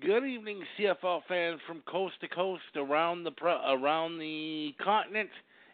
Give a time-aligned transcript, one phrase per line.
[0.00, 5.28] Good evening, CFL fans from coast to coast, around the around the continent,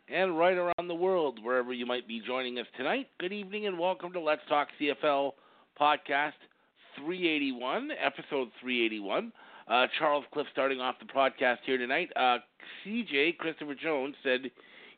[0.09, 3.07] and right around the world, wherever you might be joining us tonight.
[3.21, 5.33] Good evening, and welcome to Let's Talk CFL
[5.81, 6.33] podcast
[6.97, 9.33] 381, episode 381.
[9.69, 12.11] Uh, Charles Cliff starting off the podcast here tonight.
[12.17, 12.39] Uh,
[12.85, 14.51] CJ Christopher Jones said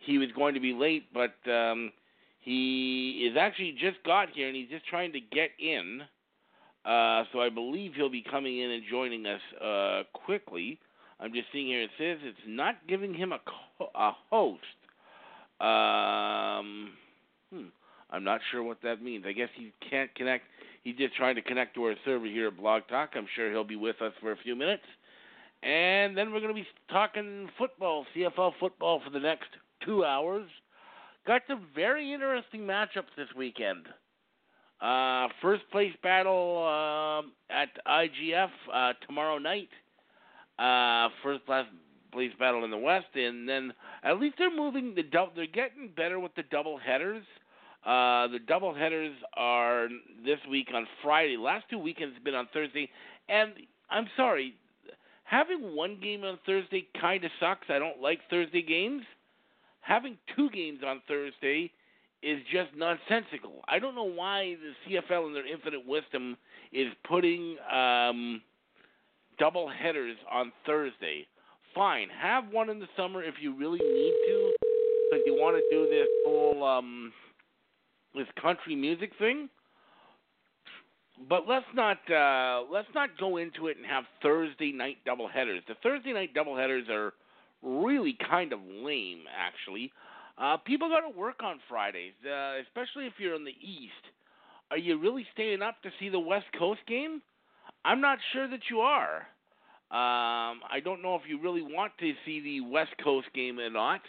[0.06, 1.92] he was going to be late, but um,
[2.40, 6.01] he is actually just got here and he's just trying to get in.
[6.88, 10.79] Uh, so I believe he'll be coming in and joining us uh, quickly.
[11.21, 14.63] I'm just seeing here it says it's not giving him a, co- a host.
[15.60, 16.93] Um,
[17.52, 17.68] hmm,
[18.10, 19.24] I'm not sure what that means.
[19.29, 20.45] I guess he can't connect.
[20.82, 23.10] He's just trying to connect to our server here at Blog Talk.
[23.16, 24.85] I'm sure he'll be with us for a few minutes.
[25.63, 29.48] And then we're going to be talking football, CFL football, for the next
[29.85, 30.48] two hours.
[31.26, 33.88] Got some very interesting matchups this weekend.
[34.80, 39.68] Uh, first place battle um at IGF uh, tomorrow night.
[40.59, 45.30] Uh, first place battle in the West, and then at least they're moving the dou-
[45.35, 47.24] They're getting better with the double headers.
[47.85, 49.88] Uh, the double headers are
[50.24, 51.37] this week on Friday.
[51.37, 52.88] Last two weekends have been on Thursday,
[53.29, 53.52] and
[53.90, 54.54] I'm sorry,
[55.24, 57.66] having one game on Thursday kind of sucks.
[57.68, 59.02] I don't like Thursday games.
[59.80, 61.70] Having two games on Thursday
[62.23, 63.63] is just nonsensical.
[63.69, 64.56] I don't know why
[64.87, 66.37] the CFL in their infinite wisdom
[66.72, 68.43] is putting um,
[69.38, 71.27] double headers on Thursday.
[71.75, 74.53] Fine, have one in the summer if you really need to,
[75.10, 77.12] because you want to do this whole um,
[78.15, 79.48] this country music thing.
[81.28, 85.62] But let's not uh, let's not go into it and have Thursday night double headers.
[85.69, 87.12] The Thursday night double headers are
[87.62, 89.92] really kind of lame, actually.
[90.41, 93.93] Uh, people got to work on Fridays, uh, especially if you're in the East.
[94.71, 97.21] Are you really staying up to see the West Coast game?
[97.84, 99.27] I'm not sure that you are.
[99.91, 103.71] Um, I don't know if you really want to see the West Coast game or
[103.71, 104.03] not,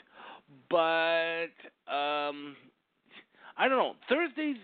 [0.69, 1.55] but
[1.91, 2.55] um,
[3.57, 3.93] I don't know.
[4.09, 4.57] Thursdays,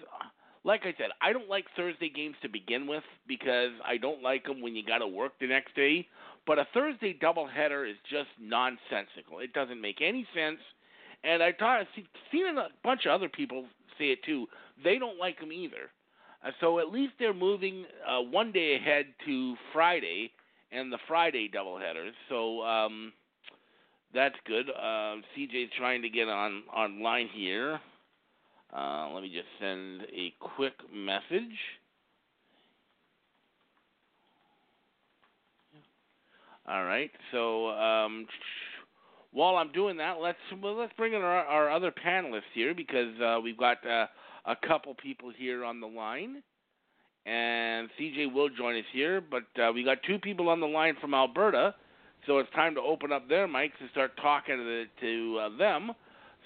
[0.66, 4.44] like I said, I don't like Thursday games to begin with because I don't like
[4.44, 6.08] them when you got to work the next day.
[6.46, 9.40] But a Thursday doubleheader is just nonsensical.
[9.40, 10.60] It doesn't make any sense
[11.26, 13.66] and I thought I've seen a bunch of other people
[13.98, 14.48] say it too.
[14.84, 15.90] They don't like them either.
[16.46, 20.32] Uh, so at least they're moving uh, one day ahead to Friday
[20.72, 22.12] and the Friday doubleheaders.
[22.30, 23.14] So um,
[24.14, 24.70] that's good.
[24.70, 27.80] Uh, CJ's trying to get on online here.
[28.76, 31.58] Uh, let me just send a quick message.
[36.68, 37.12] All right.
[37.32, 38.26] So um,
[39.36, 43.20] while I'm doing that, let's well, let's bring in our, our other panelists here because
[43.22, 44.08] uh, we've got uh,
[44.46, 46.42] a couple people here on the line,
[47.26, 49.22] and CJ will join us here.
[49.22, 51.76] But uh, we got two people on the line from Alberta,
[52.26, 55.58] so it's time to open up their mics and start talking to, the, to uh,
[55.58, 55.92] them.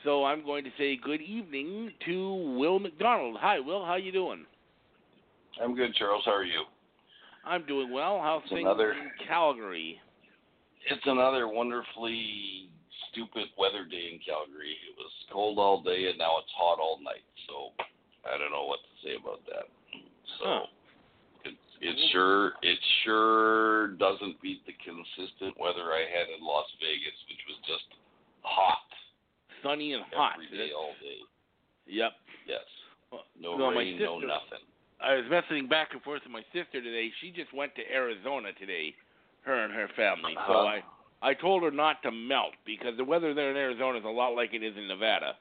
[0.04, 3.38] So I'm going to say good evening to Will McDonald.
[3.40, 3.86] Hi, Will.
[3.86, 4.46] How you doing?
[5.64, 6.24] I'm good, Charles.
[6.26, 6.64] How are you?
[7.46, 8.20] I'm doing well.
[8.20, 10.02] How's It's things another- in Calgary?
[10.90, 12.70] It's another wonderfully
[13.12, 14.76] stupid weather day in Calgary.
[14.90, 17.26] It was cold all day and now it's hot all night.
[17.48, 17.72] So
[18.28, 19.68] I don't know what to say about that.
[20.40, 20.66] So Huh.
[21.46, 27.16] it it sure it sure doesn't beat the consistent weather I had in Las Vegas,
[27.30, 27.88] which was just
[28.44, 28.86] hot
[29.64, 30.34] Sunny and hot.
[30.40, 31.20] every day all day.
[31.88, 32.12] Yep.
[32.48, 32.66] Yes.
[33.40, 34.64] No Well, rain, no nothing.
[35.02, 37.10] I was messaging back and forth with my sister today.
[37.22, 38.94] She just went to Arizona today,
[39.44, 40.36] her and her family.
[40.36, 40.66] So Uh-huh.
[40.68, 40.84] I
[41.22, 44.36] I told her not to melt because the weather there in Arizona is a lot
[44.36, 45.34] like it is in Nevada,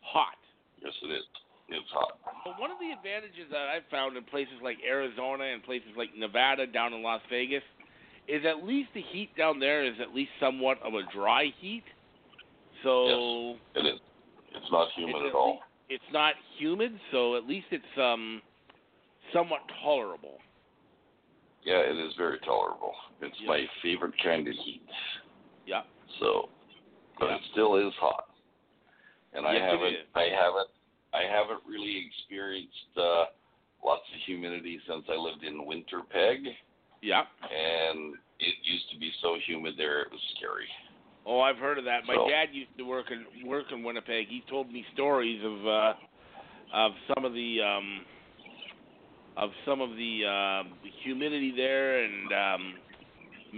[0.00, 0.36] hot.
[0.82, 1.22] Yes, it is.
[1.68, 2.18] It's hot.
[2.44, 6.10] But one of the advantages that I've found in places like Arizona and places like
[6.16, 7.62] Nevada down in Las Vegas
[8.28, 11.84] is at least the heat down there is at least somewhat of a dry heat.
[12.82, 14.00] So It is.
[14.54, 15.58] It's not humid It's at all.
[15.88, 18.40] it's not humid, so at least it's um
[19.32, 20.38] somewhat tolerable.
[21.64, 22.92] Yeah, it is very tolerable.
[23.20, 24.82] It's my favorite kind of heat.
[25.66, 25.82] Yeah.
[26.20, 26.48] So,
[27.18, 27.36] but Yeah.
[27.36, 28.30] it still is hot,
[29.34, 29.96] and I Yes, it haven't.
[30.14, 30.70] I haven't,
[31.12, 33.26] I haven't really experienced uh,
[33.84, 36.56] lots of humidity since I lived in Winterpeg,
[37.02, 37.26] Yeah.
[37.50, 40.68] and it used to be so humid there it was scary.
[41.26, 42.04] Oh, I've heard of that.
[42.06, 44.28] My So- dad used to work in work in Winnipeg.
[44.28, 45.94] He told me stories of uh
[46.72, 48.04] of some of the um
[49.36, 50.62] of some of the uh,
[51.02, 52.74] humidity there and um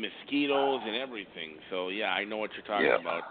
[0.00, 1.59] mosquitoes and everything.
[1.71, 3.00] So yeah, I know what you're talking Yeah.
[3.00, 3.23] about.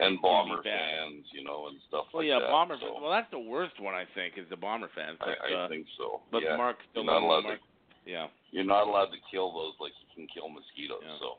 [0.00, 2.48] And bomber fans, you know, and stuff Well, like yeah, that.
[2.48, 2.76] bomber.
[2.80, 5.18] so Well, that's the worst one I think is the bomber fans.
[5.20, 6.22] I, But, I uh, think so.
[6.32, 6.56] but yeah.
[6.56, 8.10] Mark still You're not allowed Mark, to.
[8.10, 8.26] Yeah.
[8.50, 11.02] You're not allowed to kill those like you can kill mosquitoes.
[11.04, 11.16] Yeah.
[11.20, 11.36] So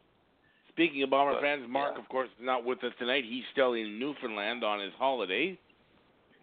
[0.69, 2.01] Speaking of bomber But, fans, Mark, yeah.
[2.01, 3.23] of course, is not with us tonight.
[3.27, 5.57] He's still in Newfoundland on his holiday.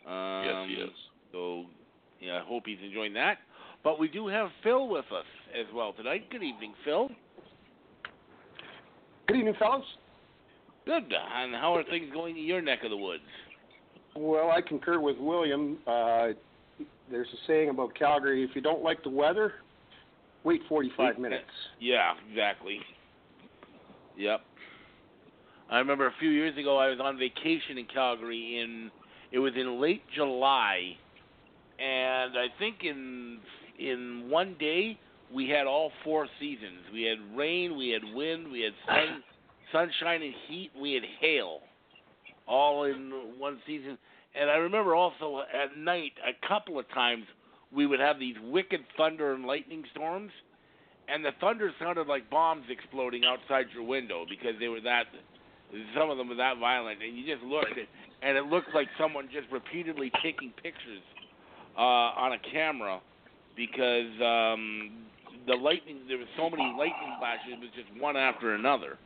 [0.07, 0.91] Um, yes, he is.
[1.33, 1.65] So,
[2.21, 3.39] yeah, I hope he's enjoying that.
[3.83, 5.25] But we do have Phil with us
[5.59, 6.29] as well tonight.
[6.31, 7.09] Good evening, Phil.
[9.31, 9.85] Good evening, fellas.
[10.87, 11.05] Good.
[11.05, 13.23] And how are things going in your neck of the woods?
[14.17, 15.79] Well, I concur with William.
[15.87, 16.31] Uh,
[17.09, 19.53] there's a saying about Calgary: if you don't like the weather,
[20.43, 21.45] wait 45 Wait, minutes.
[21.79, 22.81] Yeah, exactly.
[24.19, 24.41] Yep.
[25.71, 28.91] I remember a few years ago I was on vacation in Calgary in
[29.31, 30.97] it was in late July
[31.79, 33.39] and I think in
[33.79, 34.99] in one day
[35.33, 36.81] we had all four seasons.
[36.93, 39.23] We had rain, we had wind, we had sun
[39.73, 41.61] sunshine and heat, we had hail.
[42.47, 43.97] All in one season.
[44.35, 47.25] And I remember also at night a couple of times
[47.73, 50.33] we would have these wicked thunder and lightning storms
[51.13, 55.05] and the thunder sounded like bombs exploding outside your window because they were that
[55.97, 57.87] some of them were that violent and you just looked at,
[58.23, 61.03] and it looked like someone just repeatedly taking pictures
[61.77, 63.01] uh on a camera
[63.57, 64.91] because um
[65.47, 68.99] the lightning there were so many lightning flashes it was just one after another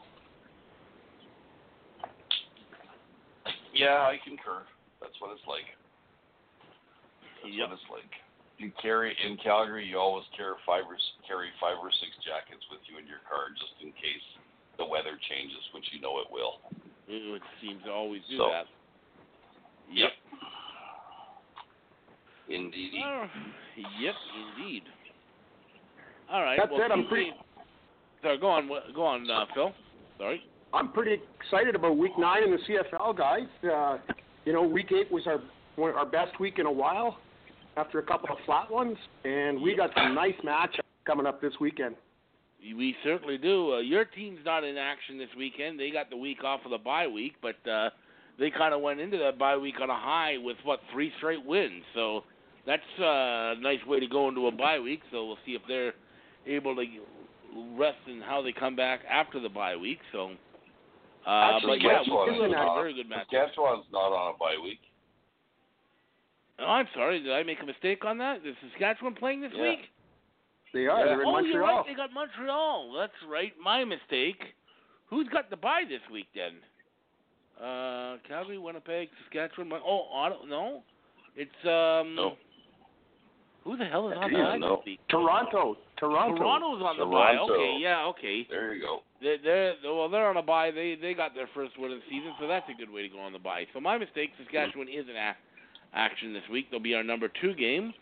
[3.75, 4.63] Yeah, I concur.
[5.03, 5.67] That's what it's like.
[7.43, 7.69] That's Yep.
[7.69, 8.13] what it's like.
[8.59, 9.85] You carry in Calgary.
[9.85, 10.97] You always carry five or
[11.27, 14.23] carry five or six jackets with you in your car just in case
[14.79, 16.61] the weather changes, which you know it will.
[17.09, 18.67] it seems to always do So- that
[19.91, 20.13] Yep.
[22.49, 23.03] Indeedy.
[23.05, 23.29] Oh,
[23.99, 24.15] yep
[24.57, 24.85] indeed
[26.31, 27.32] all right That well said, I'm pretty-
[28.23, 29.73] sorry go on go on uh, Phil
[30.19, 30.43] sorry
[30.73, 33.47] I'm pretty excited about Week Nine in the CFL, guys.
[33.62, 33.99] Uh,
[34.44, 35.41] you know, Week Eight was our
[35.79, 37.19] our best week in a while,
[37.76, 41.53] after a couple of flat ones, and we got some nice matchups coming up this
[41.61, 41.94] weekend.
[42.61, 43.75] We certainly do.
[43.75, 45.79] Uh, your team's not in action this weekend.
[45.79, 47.91] They got the week off of the bye week, but uh,
[48.38, 51.44] they kind of went into that bye week on a high with what three straight
[51.44, 51.85] wins.
[51.94, 52.25] So
[52.67, 55.03] that's uh, a nice way to go into a bye week.
[55.12, 55.93] So we'll see if they're
[56.46, 56.85] able to
[57.79, 59.99] rest and how they come back after the bye week.
[60.12, 60.32] So,
[61.26, 62.75] uh, Actually, but yeah, Saskatchewan we is did a not.
[62.76, 63.26] very good match.
[63.31, 64.81] Saskatchewan's not on a bye week.
[66.58, 67.20] Oh, I'm sorry.
[67.20, 68.38] Did I make a mistake on that?
[68.46, 69.62] Is Saskatchewan playing this Yeah.
[69.62, 69.91] week?
[70.73, 70.99] They are.
[71.00, 71.05] Yeah.
[71.06, 71.52] They're in oh, Montreal.
[71.52, 71.85] you're right.
[71.87, 72.93] They got Montreal.
[72.99, 73.52] That's right.
[73.62, 74.43] My mistake.
[75.08, 76.55] Who's got the bye this week then?
[77.61, 79.69] Uh, Calgary, Winnipeg, Saskatchewan.
[79.69, 80.44] Mon- oh, Ottawa.
[80.46, 80.82] No,
[81.37, 82.14] it's um.
[82.17, 82.37] No.
[83.65, 84.77] Who the hell is on the Yeah, no.
[84.77, 85.01] this week?
[85.09, 85.77] Toronto.
[85.97, 86.37] Toronto.
[86.37, 87.37] Toronto's on the bye.
[87.41, 88.47] Okay, yeah, okay.
[88.51, 89.01] There you go.
[89.23, 90.71] They're, they're well, they're on a bye.
[90.71, 93.09] They they got their first win of the season, so that's a good way to
[93.09, 93.65] go on the bye.
[93.73, 94.31] So my mistake.
[94.39, 95.37] Saskatchewan is in a-
[95.95, 96.71] action this week.
[96.71, 97.95] They'll be our number two game.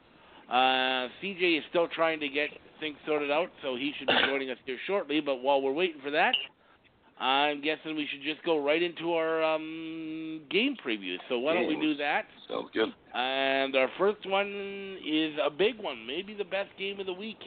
[0.50, 2.50] Uh, CJ is still trying to get
[2.80, 5.20] things sorted out, so he should be joining us here shortly.
[5.20, 6.34] But while we're waiting for that,
[7.22, 11.16] I'm guessing we should just go right into our um, game preview.
[11.28, 12.24] So why don't we do that?
[12.48, 12.88] Sounds good.
[13.14, 17.38] And our first one is a big one, maybe the best game of the week.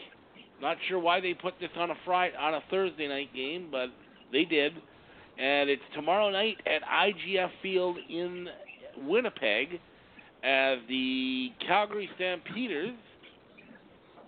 [0.62, 3.88] Not sure why they put this on a Friday, on a Thursday night game, but
[4.32, 4.72] they did.
[5.38, 8.48] And it's tomorrow night at IGF Field in
[9.05, 9.82] Winnipeg,
[10.41, 12.96] as the Calgary Stampeders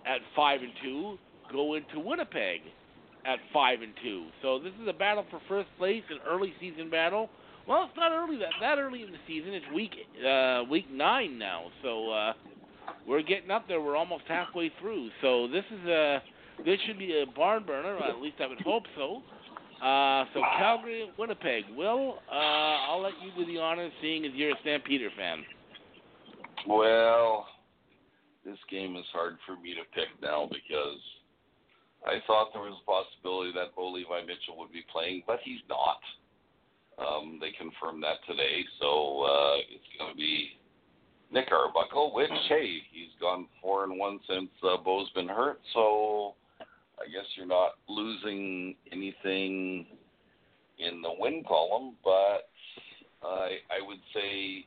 [0.04, 1.16] at five and two
[1.50, 2.60] go into Winnipeg
[3.28, 4.26] at five and two.
[4.42, 7.28] So this is a battle for first place, an early season battle.
[7.68, 9.52] Well, it's not early that that early in the season.
[9.52, 9.92] It's week
[10.26, 12.32] uh, week nine now, so uh,
[13.06, 13.80] we're getting up there.
[13.80, 15.10] We're almost halfway through.
[15.20, 16.22] So this is a
[16.64, 17.98] this should be a barn burner.
[17.98, 19.22] At least I would hope so.
[19.84, 21.64] Uh, so Calgary, Winnipeg.
[21.76, 25.44] Will uh, I'll let you do the honors, seeing as you're a Stampeder fan.
[26.66, 27.46] Well,
[28.44, 30.98] this game is hard for me to pick now because
[32.06, 35.60] I thought there was a possibility that Bo Levi Mitchell would be playing, but he's
[35.68, 36.00] not.
[36.98, 40.58] Um, they confirmed that today, so uh, it's going to be
[41.30, 46.34] Nick Arbuckle, which hey, he's gone four and one since uh, Bo's been hurt, so
[46.98, 49.86] I guess you're not losing anything
[50.78, 52.48] in the win column, but
[53.22, 54.64] I I would say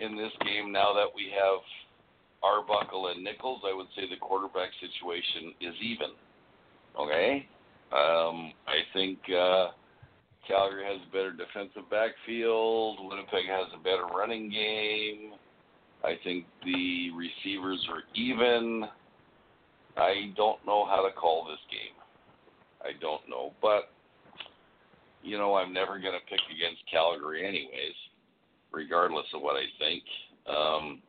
[0.00, 1.60] in this game now that we have
[2.42, 6.10] Arbuckle and Nichols, I would say the quarterback situation is even.
[6.98, 7.46] Okay?
[7.92, 9.68] Um, I think uh,
[10.46, 12.98] Calgary has a better defensive backfield.
[13.00, 15.32] Winnipeg has a better running game.
[16.04, 18.84] I think the receivers are even.
[19.96, 21.96] I don't know how to call this game.
[22.82, 23.52] I don't know.
[23.62, 23.90] But,
[25.22, 27.96] you know, I'm never going to pick against Calgary, anyways,
[28.72, 30.02] regardless of what I think.
[30.46, 31.02] Um,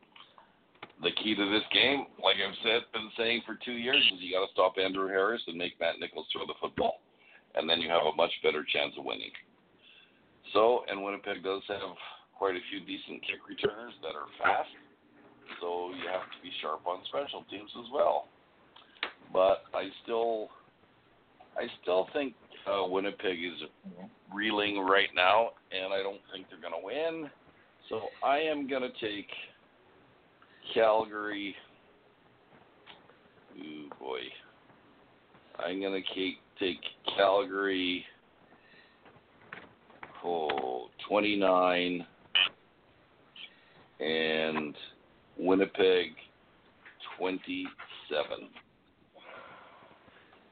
[1.02, 4.34] the key to this game, like I've said, been saying for two years, is you
[4.34, 7.00] got to stop Andrew Harris and make Matt Nichols throw the football,
[7.54, 9.30] and then you have a much better chance of winning.
[10.52, 11.94] So, and Winnipeg does have
[12.36, 14.70] quite a few decent kick returners that are fast,
[15.60, 18.26] so you have to be sharp on special teams as well.
[19.32, 20.48] But I still,
[21.56, 22.34] I still think
[22.66, 23.68] uh, Winnipeg is
[24.34, 27.30] reeling right now, and I don't think they're going to win.
[27.88, 29.28] So I am going to take
[30.74, 31.54] Calgary.
[33.58, 34.20] Ooh boy.
[35.58, 36.78] I'm gonna keep, take
[37.16, 38.04] Calgary.
[40.24, 42.04] Oh, 29
[44.00, 44.74] and
[45.38, 46.10] Winnipeg
[47.18, 48.48] 27.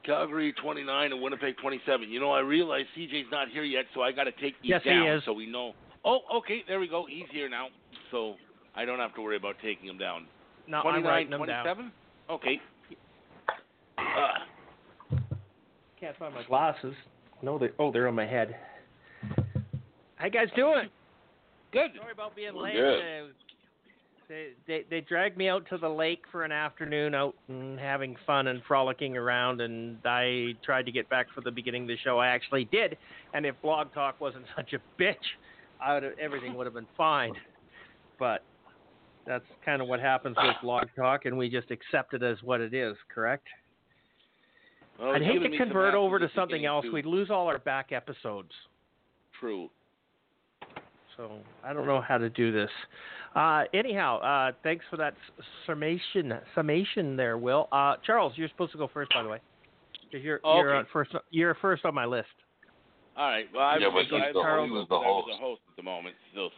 [0.05, 2.09] Calgary 29 and Winnipeg 27.
[2.09, 4.81] You know, I realize CJ's not here yet, so I got to take these Yes,
[4.83, 5.23] he down is.
[5.25, 5.73] so we know.
[6.05, 7.05] Oh, okay, there we go.
[7.09, 7.67] He's here now,
[8.11, 8.35] so
[8.77, 10.25] I don't have to worry about taking him down.
[10.67, 11.65] No, I'm 29, writing them down.
[11.65, 11.91] 27?
[12.29, 12.61] Okay.
[13.97, 15.17] Uh,
[15.99, 16.93] Can't find my glasses.
[17.41, 18.55] No, they oh they're on my head.
[20.15, 20.89] How you guys doing?
[21.71, 21.91] good.
[21.97, 22.75] Sorry about being We're late.
[22.75, 23.33] good.
[24.29, 28.15] They, they they dragged me out to the lake for an afternoon, out and having
[28.25, 31.97] fun and frolicking around, and I tried to get back for the beginning of the
[32.03, 32.19] show.
[32.19, 32.97] I actually did,
[33.33, 35.15] and if Blog Talk wasn't such a bitch,
[35.81, 37.33] I would everything would have been fine.
[38.19, 38.43] But
[39.27, 42.61] that's kind of what happens with Blog Talk, and we just accept it as what
[42.61, 42.95] it is.
[43.13, 43.45] Correct?
[44.99, 46.85] Well, I'd hate to convert over to something else.
[46.85, 46.91] too.
[46.93, 48.51] We'd lose all our back episodes.
[49.39, 49.69] True.
[51.15, 51.31] So
[51.63, 52.69] I don't know how to do this.
[53.35, 55.13] Uh, anyhow, uh, thanks for that
[55.65, 57.67] summation summation there, Will.
[57.71, 59.39] Uh, Charles, you're supposed to go first, by the way.
[60.11, 60.77] 'Cause you're Oh, you're okay.
[60.79, 61.11] on first.
[61.31, 62.29] You're first on my list.
[63.17, 63.47] All right.
[63.53, 65.27] Well, I'm, Yeah, but I'm, he's the- Charles, he was but the host.
[65.27, 66.49] the host at the moment, so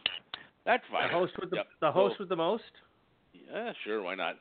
[0.70, 1.68] that's The host with the Yep.
[1.80, 2.70] the host So- with the most.
[3.32, 4.02] Yeah, sure.
[4.02, 4.36] Why not?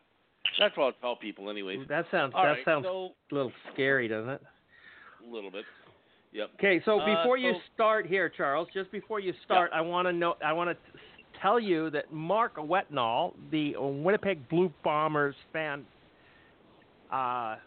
[0.58, 1.88] That's what I'll tell people, anyways.
[1.88, 4.42] That sounds All that right, sounds so a little scary, doesn't it?
[5.22, 5.66] a little bit.
[6.32, 6.52] Yep.
[6.56, 10.14] Okay, so Uh, before you start here, Charles, just before you start, I want to
[10.14, 10.38] know.
[10.44, 11.00] I want to
[11.42, 15.86] tell you that Mark Wetnall, the Winnipeg Blue Bombers fan,
[17.12, 17.58] uh,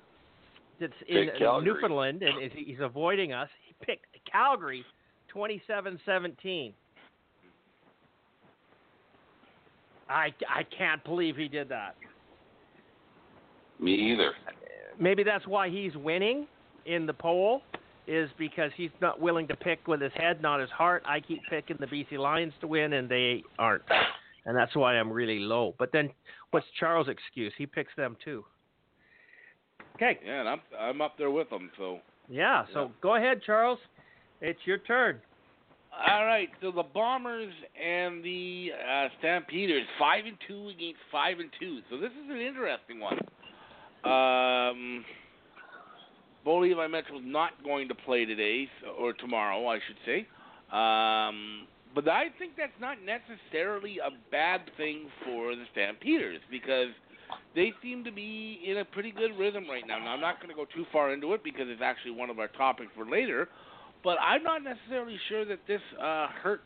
[0.79, 1.31] that's in.
[1.65, 3.51] Newfoundland and is, he's avoiding us.
[3.67, 4.85] He picked Calgary,
[5.29, 6.73] 27-17.
[10.13, 11.95] I I can't believe he did that.
[13.81, 14.33] Me either.
[15.01, 16.47] maybe that's why he's winning
[16.87, 17.63] in the poll
[18.07, 21.03] is because he's not willing to pick with his head, not his heart.
[21.07, 23.83] I keep picking the BC Lions to win, and they aren't,
[24.45, 25.75] and that's why I'm really low.
[25.79, 26.11] But then,
[26.51, 27.53] what's Charles' excuse?
[27.57, 28.45] He picks them too.
[29.97, 31.71] Okay, Yeah, and I'm I'm up there with them.
[31.77, 32.65] So yeah.
[32.73, 32.89] So Yeah.
[33.01, 33.79] go ahead, Charles.
[34.41, 35.21] It's your turn.
[35.93, 36.49] All right.
[36.61, 41.81] So the Bombers and the uh, Stampeders five and two against five and two.
[41.91, 43.19] So this is an interesting one.
[44.05, 45.05] Um,
[46.45, 48.69] Bo Levi Mitchell's not going to play today
[48.99, 50.27] or tomorrow, I should say.
[50.73, 56.89] Um, but I think that's not necessarily a bad thing for the Stampeders because
[57.55, 59.99] they seem to be in a pretty good rhythm right now.
[59.99, 62.39] Now I'm not going to go too far into it because it's actually one of
[62.39, 63.49] our topics for later.
[64.05, 66.63] But I'm not necessarily sure that this uh, hurts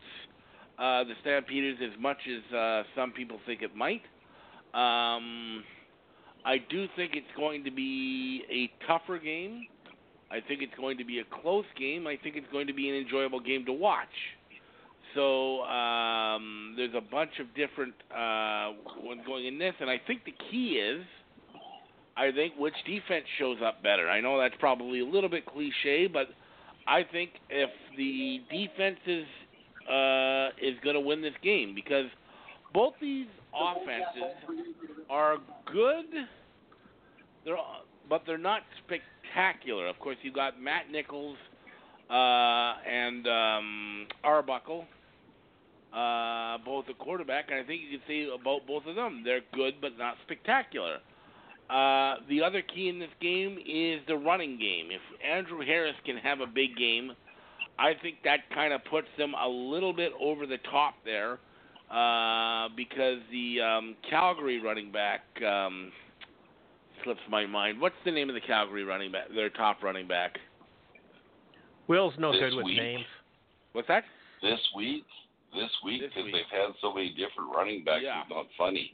[0.78, 4.02] uh, the Stampeders as much as uh, some people think it might.
[4.74, 5.62] Um,
[6.44, 9.66] I do think it's going to be a tougher game.
[10.30, 12.06] I think it's going to be a close game.
[12.06, 14.08] I think it's going to be an enjoyable game to watch.
[15.14, 20.24] So um, there's a bunch of different uh, ones going in this, and I think
[20.24, 21.04] the key is,
[22.16, 24.10] I think which defense shows up better.
[24.10, 26.28] I know that's probably a little bit cliche, but
[26.88, 29.26] I think if the defense is
[29.90, 32.06] uh, is going to win this game because
[32.74, 34.36] both these offenses
[35.08, 35.36] are
[35.72, 36.06] good.
[37.44, 37.56] They're
[38.08, 39.88] but they're not spectacular.
[39.88, 41.36] Of course, you've got Matt Nichols
[42.10, 44.84] uh, and um, Arbuckle,
[45.92, 49.40] uh, both a quarterback, and I think you can say about both of them, they're
[49.52, 50.98] good but not spectacular.
[51.68, 54.88] Uh, the other key in this game is the running game.
[54.90, 57.12] If Andrew Harris can have a big game,
[57.78, 61.38] I think that kind of puts them a little bit over the top there
[61.90, 65.90] uh, because the um, Calgary running back um,
[67.04, 67.80] slips my mind.
[67.80, 69.24] What's the name of the Calgary running back?
[69.34, 70.38] Their top running back.
[71.88, 72.76] Will's no This good with week.
[72.78, 73.04] names.
[73.72, 74.04] What's that?
[74.42, 75.04] This week,
[75.54, 78.22] this week, because they've had so many different running backs, Yeah.
[78.22, 78.92] it's not funny.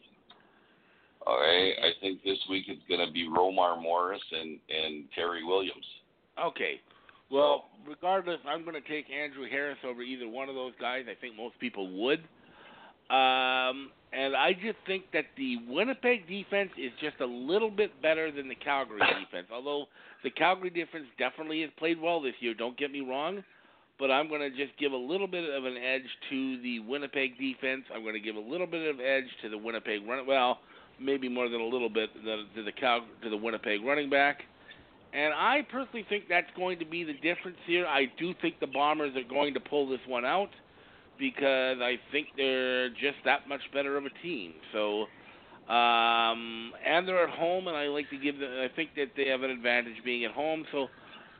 [1.27, 5.45] All right, I think this week it's going to be Romar Morris and and Terry
[5.45, 5.87] Williams.
[6.43, 6.81] Okay.
[7.31, 11.05] Well, regardless, I'm going to take Andrew Harris over either one of those guys.
[11.11, 12.21] I think most people would.
[13.09, 18.31] Um, and I just think that the Winnipeg defense is just a little bit better
[18.31, 19.49] than the Calgary defense.
[19.53, 19.87] Although
[20.23, 23.43] the Calgary defense definitely has played well this year, don't get me wrong.
[23.99, 27.39] But I'm going to just give a little bit of an edge to the Winnipeg
[27.39, 27.85] defense.
[27.95, 30.27] I'm going to give a little bit of edge to the Winnipeg run.
[30.27, 30.59] Well,
[31.03, 34.43] maybe more than a little bit to the Cal to the Winnipeg running back.
[35.13, 37.87] And I personally think that's going to be the difference here.
[37.87, 40.49] I do think the Bombers are going to pull this one out
[41.19, 44.55] because I think they're just that much better of a team.
[44.73, 45.03] So,
[45.73, 48.51] um, and they're at home, and I like to give them.
[48.51, 50.65] I think that they have an advantage being at home.
[50.73, 50.89] So,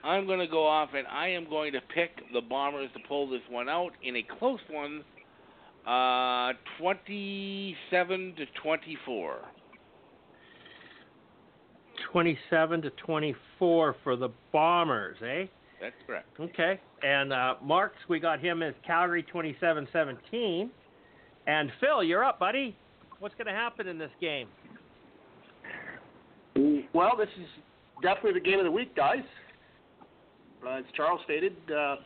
[0.05, 3.31] I'm going to go off, and I am going to pick the Bombers to pull
[3.31, 5.03] this one out in a close one,
[5.87, 9.39] uh, 27 to 24.
[12.13, 15.47] 27 to 24 for the Bombers, eh?
[15.81, 16.29] That's correct.
[16.39, 16.79] Okay.
[17.03, 20.71] And uh, Marks, we got him as Calgary 27-17.
[21.47, 22.77] And Phil, you're up, buddy.
[23.19, 24.47] What's going to happen in this game?
[26.93, 27.47] Well, this is
[28.03, 29.25] definitely the game of the week, guys.
[30.65, 31.97] Uh, as Charles stated, uh,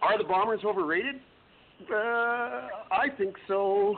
[0.00, 1.16] are the Bombers overrated?
[1.88, 1.94] Uh,
[2.90, 3.96] I think so.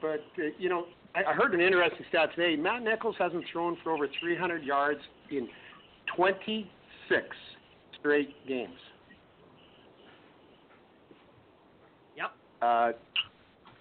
[0.00, 2.60] But, uh, you know, I, I heard an interesting stat today.
[2.60, 5.00] Matt Nichols hasn't thrown for over 300 yards
[5.30, 5.48] in
[6.16, 7.22] 26
[7.98, 8.78] straight games.
[12.16, 12.32] Yep.
[12.60, 12.92] Uh,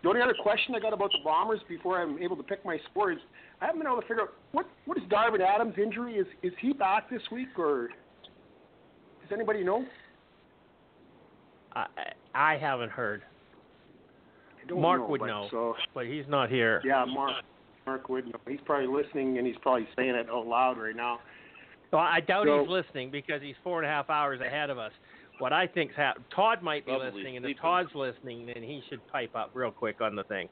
[0.04, 2.78] the only other question I got about the Bombers before I'm able to pick my
[2.90, 3.20] score is
[3.62, 6.16] I haven't been able to figure out what what is Darvin Adams' injury?
[6.16, 7.90] Is is he back this week or
[9.22, 9.86] does anybody know?
[11.74, 11.86] I,
[12.34, 13.31] I haven't heard, I
[14.72, 15.48] don't Mark know, would but know.
[15.52, 16.82] So but he's not here.
[16.86, 17.44] yeah, Mark
[17.86, 18.40] Mark would know.
[18.48, 21.20] He's probably listening and he's probably saying it out loud right now.
[21.92, 24.78] Well, I doubt So- he's listening because he's four and a half hours ahead of
[24.78, 24.92] us.
[25.40, 27.58] What I think's happened, Todd might be Probably listening, and if.
[27.60, 30.48] Todd's listening, then he should pipe up real quick on the thing.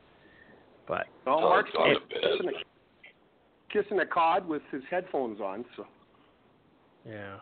[0.87, 5.63] But Well, Oh, Mark's gone to kissing a, kissing a cod with his headphones on.
[5.77, 5.85] So
[7.07, 7.35] yeah,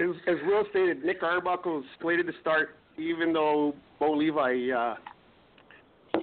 [0.00, 4.94] as, as Will stated, Nick Arbuckle is slated to start, even though Bo Levi uh,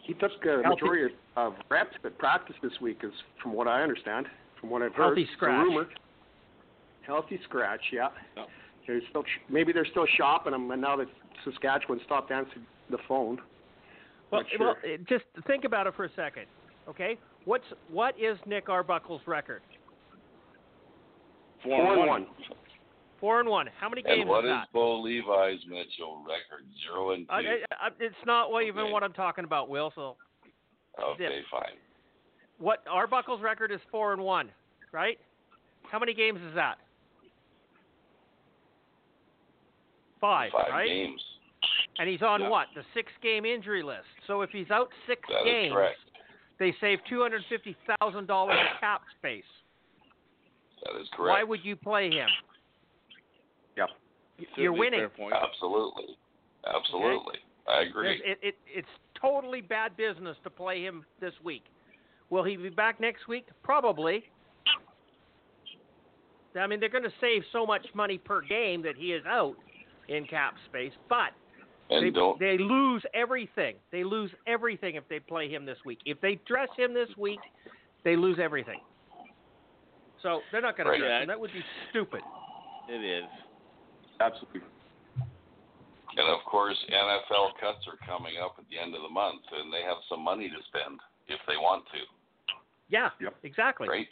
[0.04, 3.82] he took a Healthy- majority of reps at practice this week, is from what I
[3.84, 4.28] understand,
[4.60, 5.06] from what I've heard.
[5.18, 5.64] Healthy It's scratch.
[5.64, 5.88] rumor.
[7.06, 8.10] Healthy scratch, yeah.
[8.38, 8.48] Yep.
[8.88, 11.08] They're still maybe they're still shopping him, and now that
[11.46, 13.40] Saskatchewan stopped answering the phone.
[14.32, 14.60] Well, sure.
[14.68, 16.46] well, just think about it for a second,
[16.90, 17.18] okay?
[17.46, 19.62] What's what is Nick Arbuckle's record?
[21.64, 22.22] Four, Four and and one.
[22.22, 22.28] one.
[23.22, 23.68] Four and one.
[23.80, 24.68] How many games And what is is?
[24.74, 26.66] Bo Levi's Mitchell record?
[26.84, 27.48] Zero and uh, two.
[27.48, 29.94] I, I, I, it's not what, even what I'm talking about, Will.
[29.94, 30.18] So
[31.00, 31.78] okay, fine.
[32.58, 34.50] what Arbuckle's record is four and one,
[34.92, 35.20] right?
[35.84, 36.78] How many games is that?
[40.20, 40.88] Five, Five right?
[40.88, 41.22] games.
[42.00, 42.50] And he's on Yeah.
[42.50, 42.68] what?
[42.74, 44.08] The six game injury list.
[44.26, 45.76] So if he's out six That games,
[46.58, 49.44] they save two hundred fifty thousand dollars in cap space.
[50.84, 51.38] That is correct.
[51.38, 52.28] Why would you play him?
[54.42, 54.50] Yep.
[54.58, 55.00] You're winning.
[55.00, 55.34] Fair point.
[55.34, 56.16] Absolutely.
[56.68, 57.40] Absolutely.
[57.68, 58.22] I agree.
[58.26, 58.88] It, it, it's
[59.20, 61.64] totally bad business to play him this week.
[62.30, 63.46] Will he be back next week?
[63.64, 64.24] Probably.
[66.60, 69.56] I mean, they're going to save so much money per game that he is out
[70.10, 71.30] in cap space, but
[71.90, 73.76] and they, don't they lose everything.
[73.92, 76.00] They lose everything if they play him this week.
[76.06, 77.40] If they dress him this week,
[78.04, 78.80] they lose everything.
[80.22, 80.98] So they're not going Right.
[80.98, 81.28] to dress him.
[81.28, 82.22] That would be stupid.
[82.90, 83.30] It is.
[84.22, 84.62] Absolutely.
[86.18, 89.72] and of course NFL cuts are coming up at the end of the month and
[89.74, 92.00] they have some money to spend if they want to.
[92.90, 93.36] Yeah, Yep.
[93.44, 93.88] exactly.
[93.88, 94.08] Right?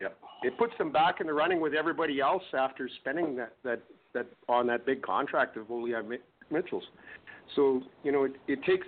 [0.00, 0.18] Yep.
[0.42, 3.80] It puts them back in the running with everybody else after spending that that
[4.12, 6.18] that on that big contract of Leah Mi-
[6.50, 6.84] Mitchell's.
[7.54, 8.86] So you know it, it takes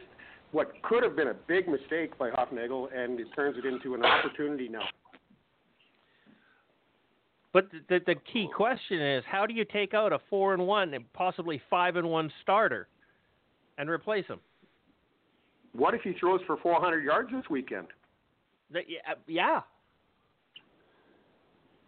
[0.50, 4.04] what could have been a big mistake by Hufnagel and it turns it into an
[4.04, 4.82] opportunity now.
[7.52, 10.66] But the, the the key question is, how do you take out a four and
[10.66, 12.88] one and possibly five and one starter,
[13.78, 14.40] and replace him?
[15.74, 17.86] What if he throws for 400 yards this weekend?
[18.70, 19.60] The, yeah, uh, yeah.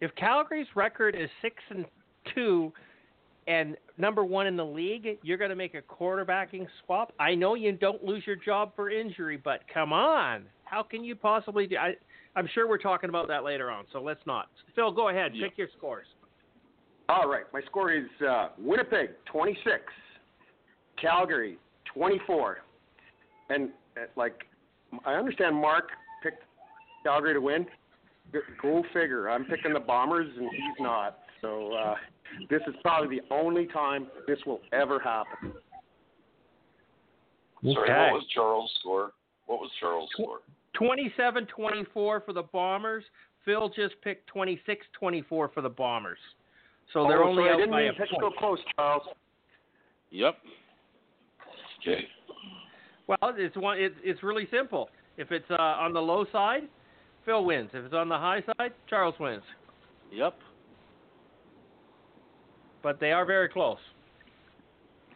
[0.01, 1.85] If Calgary's record is six and
[2.33, 2.71] two,
[3.47, 7.13] and number one in the league, you're going to make a quarterbacking swap.
[7.19, 11.15] I know you don't lose your job for injury, but come on, how can you
[11.15, 11.77] possibly do?
[11.77, 11.95] I,
[12.35, 14.47] I'm sure we're talking about that later on, so let's not.
[14.75, 15.47] Phil, go ahead, Yeah.
[15.47, 16.07] pick your scores.
[17.07, 19.63] All right, my score is uh, Winnipeg 26,
[20.99, 21.57] Calgary
[21.93, 22.57] 24,
[23.49, 24.45] and uh, like
[25.05, 25.89] I understand Mark
[26.23, 26.43] picked
[27.03, 27.65] Calgary to win.
[28.33, 29.29] G- Go figure.
[29.29, 31.19] I'm picking the Bombers and he's not.
[31.41, 31.95] So uh,
[32.49, 35.53] this is probably the only time this will ever happen.
[37.61, 39.11] Sorry, what was Charles' score?
[39.45, 40.39] What was Charles' score?
[40.79, 43.03] 27-24 for the Bombers.
[43.43, 46.17] Phil just picked 26-24 for the Bombers.
[46.93, 48.33] So they're oh, only sorry, I out didn't by mean a to pick point.
[48.33, 49.03] so close, Charles.
[50.11, 50.35] Yep.
[51.81, 52.07] Okay.
[53.07, 53.79] Well, it's one.
[53.79, 54.89] It's it's really simple.
[55.17, 56.63] If it's uh, on the low side,
[57.25, 57.69] Phil wins.
[57.73, 59.43] If it's on the high side, Charles wins.
[60.11, 60.35] Yep.
[62.81, 63.77] But they are very close.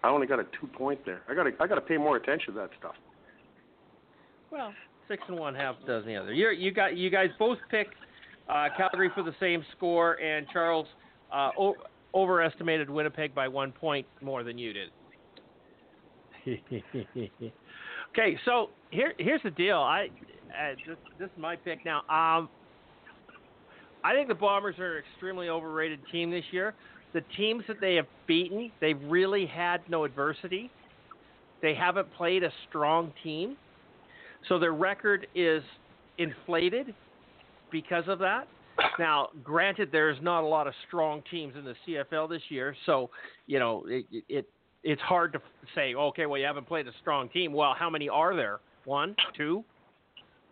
[0.04, 1.22] I only got a two point there.
[1.28, 2.96] I got to I got to pay more attention to that stuff.
[4.52, 4.74] Well,
[5.10, 6.32] six and one, half dozen the other.
[6.32, 7.96] You you got you guys both picked
[8.48, 10.88] uh, Calgary for the same score, and Charles
[11.34, 11.76] uh, o-
[12.14, 14.90] overestimated Winnipeg by one point more than you did.
[18.12, 19.78] okay, so here here's the deal.
[19.78, 20.08] I
[20.50, 21.98] uh, this, this is my pick now.
[22.10, 22.48] Um,
[24.04, 26.74] I think the Bombers are an extremely overrated team this year.
[27.14, 30.70] The teams that they have beaten, they've really had no adversity.
[31.62, 33.58] They haven't played a strong team.
[34.48, 35.64] So their record is
[36.18, 36.94] inflated
[37.72, 38.48] because of that.
[38.98, 43.10] Now, granted, there's not a lot of strong teams in the CFL this year, so
[43.46, 44.50] you know it, it, it
[44.84, 45.42] it's hard to
[45.76, 45.96] say.
[45.96, 47.52] Okay, well, you haven't played a strong team.
[47.54, 48.60] Well, how many are there?
[48.86, 49.64] One, two,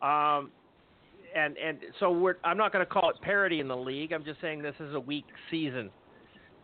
[0.02, 0.52] um,
[1.36, 2.36] and and so we're.
[2.44, 4.12] I'm not going to call it parity in the league.
[4.12, 5.90] I'm just saying this is a weak season,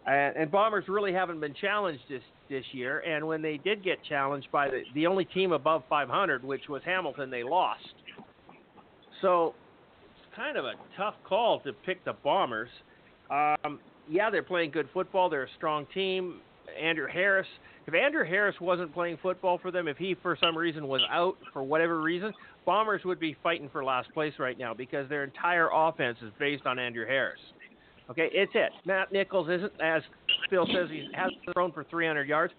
[0.06, 3.00] and, and Bombers really haven't been challenged this this year.
[3.00, 6.82] And when they did get challenged by the the only team above 500, which was
[6.86, 7.94] Hamilton, they lost.
[9.22, 9.56] So
[10.16, 12.70] it's kind of a tough call to pick the Bombers.
[13.32, 15.30] Um, yeah, they're playing good football.
[15.30, 16.42] They're a strong team.
[16.82, 17.48] Andrew Harris.
[17.88, 21.36] If Andrew Harris wasn't playing football for them, if he for some reason was out
[21.52, 22.34] for whatever reason,
[22.66, 26.66] Bombers would be fighting for last place right now because their entire offense is based
[26.66, 27.39] on Andrew Harris.
[28.10, 28.72] Okay, it's it.
[28.86, 30.02] Matt Nichols isn't, as
[30.49, 32.53] Phil says, he hasn't thrown for 300 yards.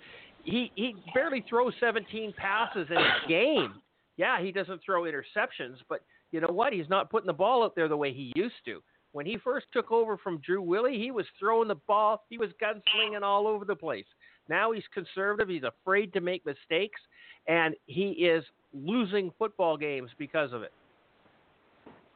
[0.45, 3.75] He he barely throws 17 passes in a game.
[4.17, 6.01] Yeah, he doesn't throw interceptions, but
[6.33, 6.73] you know what?
[6.73, 8.83] He's not putting the ball out there the way he used to.
[9.13, 12.25] When he first took over from Drew Willy, he was throwing the ball.
[12.29, 14.05] He was gunslinging all over the place.
[14.49, 15.49] Now he's conservative.
[15.49, 17.01] He's afraid to make mistakes,
[17.47, 18.45] and he is
[18.75, 20.73] losing football games because of it.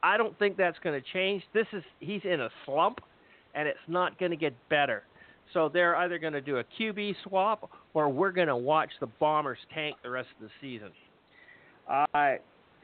[0.02, 1.42] I don't think that's going to change.
[1.54, 2.98] This is he's in a slump,
[3.54, 5.04] and it's not going to get better.
[5.54, 9.06] So they're either going to do a QB swap, or we're going to watch the
[9.06, 10.90] Bombers tank the rest of the season.
[11.88, 12.38] I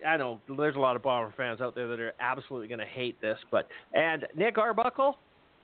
[0.07, 2.87] I know there's a lot of Bomber fans out there that are absolutely going to
[2.87, 5.19] hate this, but and Nick Arbuckle,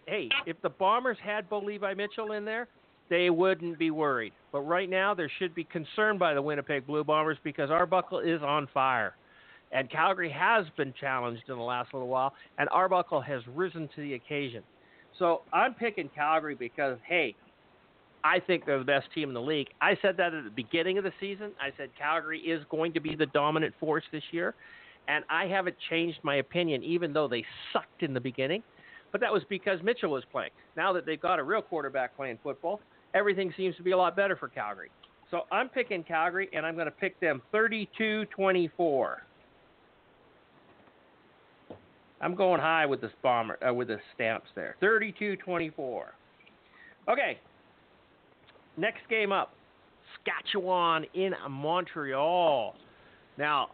[0.06, 2.68] hey, if the Bombers had Bo Levi Mitchell in there,
[3.08, 4.32] they wouldn't be worried.
[4.52, 8.40] But right now, there should be concern by the Winnipeg Blue Bombers because Arbuckle is
[8.42, 9.14] on fire.
[9.72, 14.00] And Calgary has been challenged in the last little while, and Arbuckle has risen to
[14.00, 14.62] the occasion.
[15.20, 17.36] So I'm picking Calgary because, hey,
[18.24, 19.68] I think they're the best team in the league.
[19.80, 21.52] I said that at the beginning of the season.
[21.60, 24.54] I said Calgary is going to be the dominant force this year,
[25.08, 28.62] and I haven't changed my opinion, even though they sucked in the beginning.
[29.12, 30.52] But that was because Mitchell was playing.
[30.74, 32.80] Now that they've got a real quarterback playing football,
[33.12, 34.90] everything seems to be a lot better for Calgary.
[35.30, 39.22] So I'm picking Calgary, and I'm going to pick them 32 24.
[42.20, 44.76] I'm going high with this bomber uh, with the stamps there.
[44.82, 46.02] 32-24.
[47.08, 47.38] Okay.
[48.76, 49.54] Next game up.
[50.24, 52.74] Saskatchewan in Montreal.
[53.38, 53.68] Now,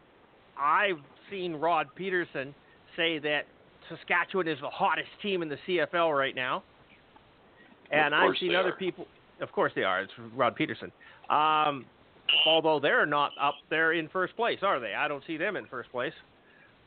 [0.58, 0.98] I've
[1.30, 2.54] seen Rod Pedersen
[2.96, 3.42] say that
[3.88, 6.62] Saskatchewan is the hottest team in the CFL right now.
[7.90, 8.76] And I've seen other are.
[8.76, 9.06] people
[9.40, 10.02] of course they are.
[10.02, 10.90] It's Rod Pedersen.
[11.30, 11.84] Um,
[12.46, 14.94] although they're not up there in first place, are they?
[14.94, 16.12] I don't see them in first place.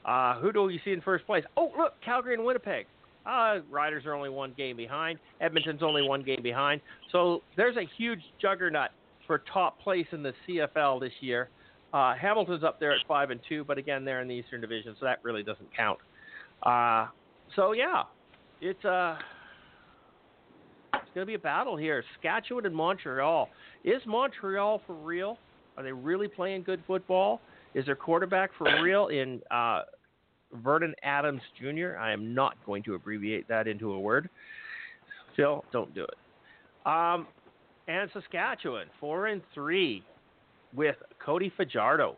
[0.06, 1.44] Uh, who do you see in first place?
[1.58, 2.86] Oh, look, Calgary and Winnipeg.
[3.26, 5.20] Uh, Riders are only one game behind.
[5.42, 6.82] Edmonton's only one game behind.
[7.12, 8.90] So there's a huge juggernaut
[9.28, 11.50] for top place in the CFL this year.
[11.94, 14.96] Uh, Hamilton's up there at five and two, but again, they're in the Eastern Division,
[15.00, 16.00] so that really doesn't count.
[16.64, 17.08] Uh,
[17.56, 18.04] so yeah,
[18.62, 19.18] it's uh,
[20.94, 22.04] it's going to be a battle here.
[22.16, 23.50] Saskatchewan and Montreal.
[23.84, 25.38] Is Montreal for real?
[25.78, 27.42] Are they really playing good football?
[27.74, 29.82] Is their quarterback for real in uh,
[30.54, 31.98] Vernon Adams Jr.?
[32.00, 34.30] I am not going to abbreviate that into a word.
[35.36, 36.88] Phil, don't do it.
[36.88, 37.28] Um,
[37.88, 40.04] and Saskatchewan, four and three,
[40.74, 42.16] with Cody Fajardo.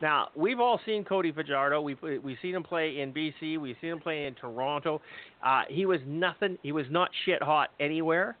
[0.00, 1.80] Now we've all seen Cody Fajardo.
[1.80, 3.58] We've we've seen him play in BC.
[3.58, 5.00] We've seen him play in Toronto.
[5.44, 6.58] Uh, he was nothing.
[6.62, 8.36] He was not shit hot anywhere.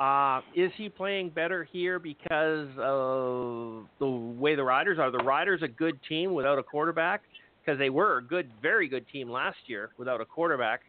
[0.00, 5.10] Uh, is he playing better here because of the way the Riders are?
[5.10, 7.22] The Riders a good team without a quarterback
[7.64, 10.80] because they were a good, very good team last year without a quarterback,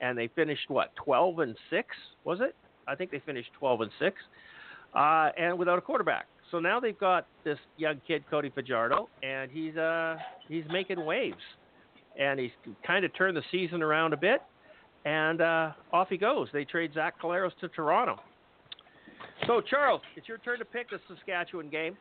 [0.00, 1.88] and they finished what twelve and six
[2.24, 2.56] was it?
[2.88, 4.16] I think they finished twelve and six,
[4.96, 6.26] uh, and without a quarterback.
[6.50, 10.16] So now they've got this young kid Cody Fajardo, and he's uh
[10.48, 11.36] he's making waves,
[12.18, 12.50] and he's
[12.84, 14.42] kind of turned the season around a bit,
[15.04, 16.48] and uh, off he goes.
[16.52, 18.16] They trade Zach Collaros to Toronto.
[19.46, 21.96] So Charles, it's your turn to pick the Saskatchewan game.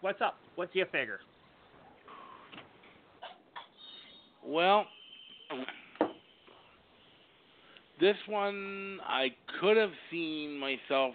[0.00, 0.36] What's up?
[0.56, 1.20] What do you figure?
[4.44, 4.86] Well,
[8.00, 9.28] this one I
[9.60, 11.14] could have seen myself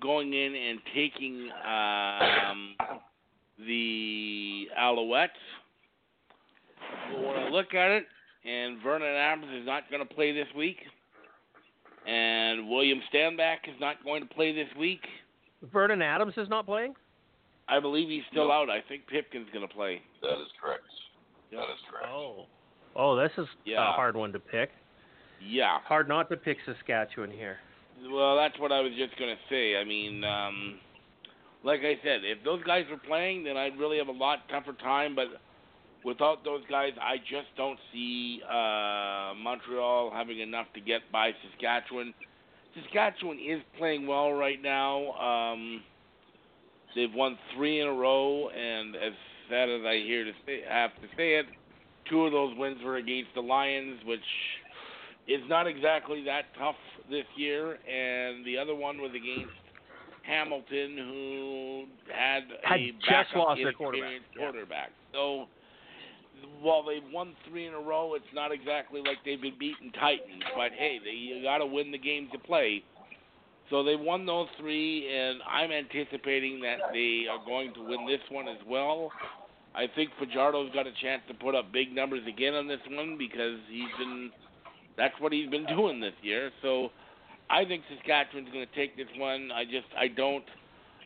[0.00, 2.74] going in and taking um,
[3.58, 5.28] the Alouettes.
[7.10, 8.04] But when I look at it,
[8.44, 10.76] and Vernon Adams is not going to play this week,
[12.06, 15.00] and William Stanback is not going to play this week.
[15.72, 16.94] Vernon Adams is not playing.
[17.68, 18.52] I believe he's still No.
[18.52, 18.70] out.
[18.70, 20.00] I think Pipkin's going to play.
[20.22, 20.84] That is correct.
[21.50, 22.06] That is correct.
[22.12, 22.46] Oh,
[22.94, 23.88] oh, this is Yeah.
[23.88, 24.70] a hard one to pick.
[25.40, 25.78] Yeah.
[25.84, 27.58] Hard not to pick Saskatchewan here.
[28.10, 29.76] Well, that's what I was just gonna say.
[29.76, 30.78] I mean, um,
[31.62, 34.74] like I said, if those guys were playing, then I'd really have a lot tougher
[34.74, 35.14] time.
[35.14, 35.40] But
[36.06, 42.14] without those guys, I just don't see uh, Montreal having enough to get by Saskatchewan.
[42.80, 45.12] Saskatchewan is playing well right now.
[45.14, 45.82] Um,
[46.94, 49.12] they've won three in a row, and as
[49.50, 51.46] sad as I hear to say, have to say it,
[52.08, 54.20] two of those wins were against the Lions, which
[55.26, 56.76] is not exactly that tough
[57.10, 59.52] this year, and the other one was against
[60.22, 64.42] Hamilton, who had, Had a just lost their quarterback, inexperienced yeah.
[64.42, 64.90] quarterback.
[65.12, 65.46] So
[66.60, 70.42] while they've won three in a row, it's not exactly like they've been beaten Titans.
[70.54, 72.82] But hey, they, you got to win the games you play.
[73.70, 78.20] So they won those three, and I'm anticipating that they are going to win this
[78.30, 79.10] one as well.
[79.74, 83.18] I think Fajardo's got a chance to put up big numbers again on this one
[83.18, 84.30] because he's been
[84.96, 86.50] that's what he's been doing this year.
[86.62, 86.90] So
[87.50, 89.50] I think Saskatchewan's going to take this one.
[89.52, 90.44] I just I don't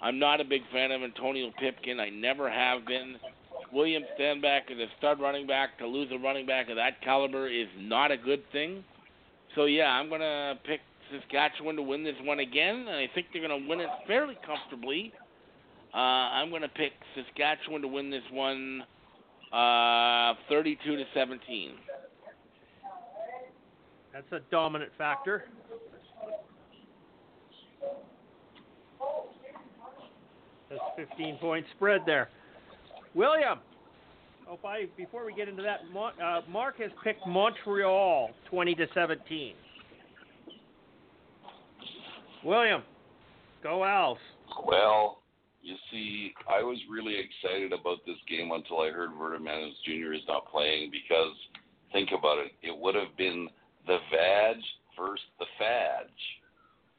[0.03, 2.01] I'm not a big fan of Antonio Pipkin.
[2.01, 3.17] I never have been.
[3.73, 5.79] William Stanback is a stud running back.
[5.79, 8.85] To lose a running back of that caliber is not a good thing.
[9.55, 10.81] So yeah, I'm to pick
[11.11, 15.13] Saskatchewan to win this one again, and I think they're to win it fairly comfortably.
[15.93, 18.83] Uh, I'm to pick Saskatchewan to win this one,
[19.53, 21.73] uh, 32 to 17.
[24.13, 25.45] That's a dominant factor.
[30.69, 32.29] That's 15 point spread there.
[33.15, 33.59] William,
[34.49, 38.87] oh, by, before we get into that, Mon- uh, Mark has picked Montreal 20 to
[38.95, 39.55] 17.
[42.45, 42.83] William,
[43.63, 44.19] go Owls.
[44.67, 45.19] Well,
[45.63, 50.15] you see, I was really excited about this game until I heard Vernon Adams Jr.
[50.15, 51.35] is not playing because
[51.93, 53.49] think about it, it would have been
[53.87, 54.57] the Vag
[54.99, 56.09] versus the Fadge.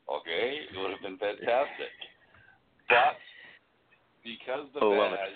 [0.09, 1.95] Okay, it would have been fantastic.
[2.89, 3.17] But
[4.23, 5.29] because the Oh, well, Vag,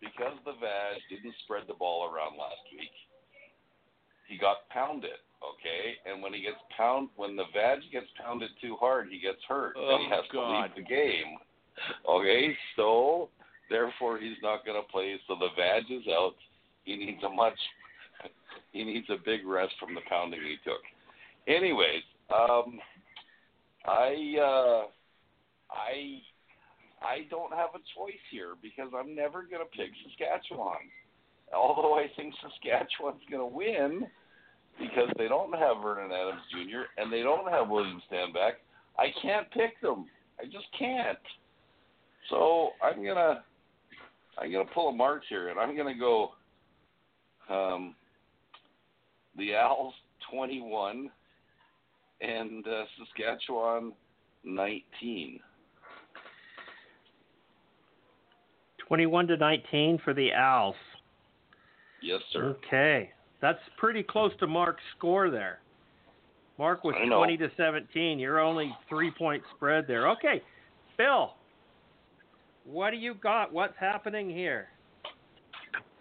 [0.00, 2.90] because the Vag didn't spread the ball around last week,
[4.28, 5.18] he got pounded.
[5.40, 9.40] Okay, and when he gets pound, when the Vag gets pounded too hard, he gets
[9.48, 11.38] hurt and he Oh, has to leave the game.
[12.08, 13.30] Okay, so
[13.70, 15.18] therefore he's not going to play.
[15.26, 16.34] So the Vag is out.
[16.84, 17.56] He needs a much,
[18.72, 20.82] he needs a big rest from the pounding he took.
[21.48, 22.02] Anyways,
[22.34, 22.78] um,
[23.86, 24.82] I, uh,
[25.72, 26.20] I,
[27.02, 30.84] I don't have a choice here because I'm never going to pick Saskatchewan.
[31.54, 34.06] Although I think Saskatchewan's going to win
[34.78, 36.88] because they don't have Vernon Adams Jr.
[36.96, 38.60] and they don't have William Stanback,
[38.98, 40.06] I can't pick them.
[40.38, 41.18] I just can't.
[42.28, 43.42] So I'm gonna
[44.38, 46.30] I'm gonna pull a march here, and I'm gonna go
[47.48, 47.94] um,
[49.36, 49.94] the Owls
[50.30, 51.10] 21
[52.20, 53.92] and uh, Saskatchewan
[54.44, 55.40] 19.
[58.90, 60.74] 21 to 19 for the Owls.
[62.02, 62.56] Yes, sir.
[62.66, 63.10] Okay.
[63.40, 65.60] That's pretty close to Mark's score there.
[66.58, 68.18] Mark was 20 to 17.
[68.18, 70.08] You're only three point spread there.
[70.10, 70.42] Okay.
[70.98, 71.34] Bill,
[72.64, 73.52] what do you got?
[73.52, 74.66] What's happening here?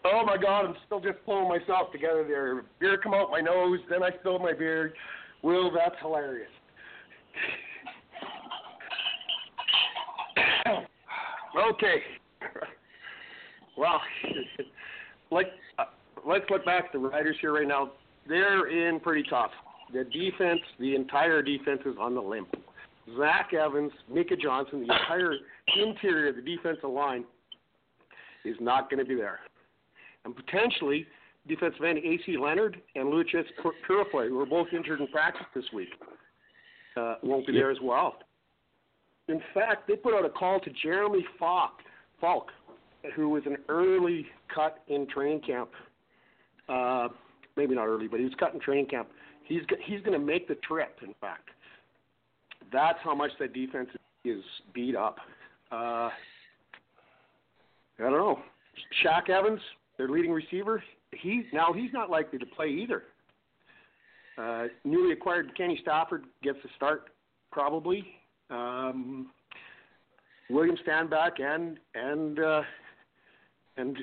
[0.03, 2.63] Oh my God, I'm still just pulling myself together there.
[2.79, 4.93] Beer come out my nose, then I spilled my beer.
[5.43, 6.49] Will, that's hilarious.
[11.71, 12.01] okay.
[13.79, 14.01] Well,
[15.31, 15.85] like uh,
[16.27, 17.91] let's look back at the Riders here right now.
[18.27, 19.51] They're in pretty tough.
[19.93, 22.49] The defense, the entire defense is on the limp.
[23.17, 25.33] Zach Evans, Micah Johnson, the entire
[25.77, 27.23] interior of the defensive line
[28.43, 29.39] is not going to be there.
[30.25, 31.07] And potentially,
[31.47, 32.37] defensive end A.C.
[32.37, 33.45] Leonard and Lucius
[33.89, 35.89] Purifoy, who were both injured in practice this week,
[36.97, 38.17] uh, won't be there as well.
[39.29, 41.79] In fact, they put out a call to Jeremy Falk,
[42.19, 42.49] Falk
[43.15, 45.69] who was an early cut in training camp.
[46.67, 47.09] Uh,
[47.55, 49.09] maybe not early, but he was cut in training camp.
[49.45, 50.97] He's he's going to make the trip.
[51.01, 51.49] In fact,
[52.71, 53.89] that's how much that defense
[54.23, 55.17] is beat up.
[55.71, 56.09] Uh,
[57.99, 58.39] I don't know.
[59.03, 59.59] Shaq Evans,
[59.97, 63.03] their leading receiver, he now he's not likely to play either.
[64.37, 67.09] Uh, newly acquired Kenny Stafford gets the start
[67.51, 68.05] probably.
[68.49, 69.31] Um,
[70.49, 72.61] William Stanback and and uh,
[73.79, 73.97] and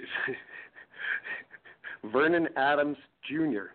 [2.12, 2.96] Vernon Adams
[3.28, 3.72] Jr.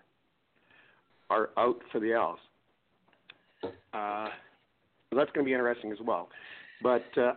[1.29, 2.39] are out for the Owls.
[3.93, 4.27] Uh,
[5.11, 6.29] that's going to be interesting as well.
[6.81, 7.33] But uh,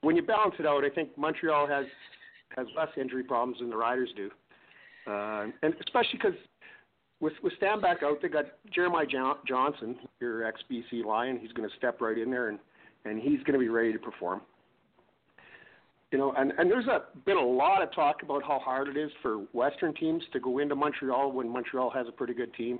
[0.00, 1.86] when you balance it out, I think Montreal has
[2.56, 4.30] has less injury problems than the Riders do,
[5.06, 6.34] uh, and especially because
[7.20, 9.06] with with Stanback out, they got Jeremiah
[9.46, 11.38] Johnson, your ex BC Lion.
[11.40, 12.58] He's going to step right in there and
[13.04, 14.40] and he's going to be ready to perform.
[16.10, 18.96] You know, and, and there's a, been a lot of talk about how hard it
[18.96, 22.78] is for Western teams to go into Montreal when Montreal has a pretty good team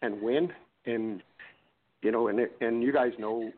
[0.00, 0.50] and win.
[0.86, 1.22] And
[2.02, 3.50] you know, and it, and you guys know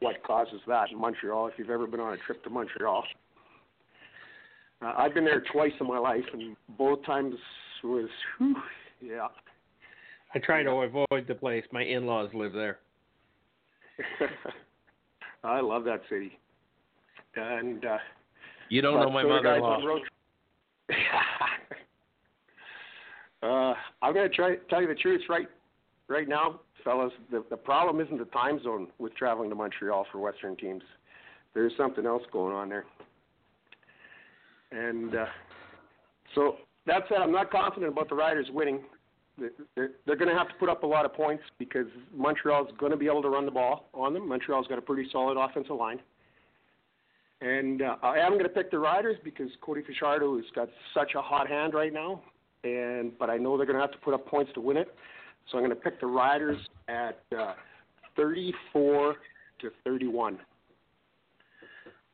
[0.00, 3.04] what causes that in Montreal if you've ever been on a trip to Montreal.
[4.82, 7.34] Uh, I've been there twice in my life, and both times
[7.84, 8.56] was, whew,
[9.00, 9.28] yeah.
[10.34, 11.64] I try to avoid the place.
[11.72, 12.78] My in-laws live there.
[15.44, 16.38] I love that city.
[17.36, 17.98] And uh,
[18.72, 19.98] you don't know my mother-in-law.
[23.42, 25.46] uh, I'm going to try tell you the truth right
[26.08, 27.12] right now, fellas.
[27.30, 30.82] The the problem isn't the time zone with traveling to Montreal for Western teams.
[31.54, 32.84] There's something else going on there.
[34.70, 35.26] And uh,
[36.34, 36.56] so
[36.86, 38.80] that said, I'm not confident about the Riders winning
[39.38, 42.92] they're, they're going to have to put up a lot of points because Montreal's going
[42.92, 44.28] to be able to run the ball on them.
[44.28, 46.00] Montreal's got a pretty solid offensive line.
[47.42, 51.14] And uh, I am going to pick the Riders because Cody Fajardo has got such
[51.16, 52.22] a hot hand right now.
[52.62, 54.94] And but I know they're going to have to put up points to win it.
[55.50, 57.54] So I'm going to pick the Riders at uh,
[58.16, 59.16] 34
[59.60, 60.38] to 31.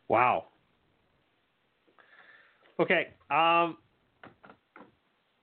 [0.08, 0.46] Wow.
[2.80, 3.08] Okay.
[3.30, 3.76] Um,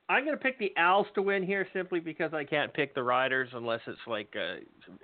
[0.08, 3.02] I'm going to pick the Owls to win here simply because I can't pick the
[3.02, 4.58] Riders unless it's like uh,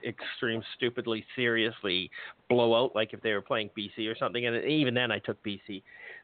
[0.05, 2.11] a extreme, stupidly, seriously
[2.49, 4.45] blowout, like if they were playing BC or something.
[4.45, 5.81] And even then, I took BC,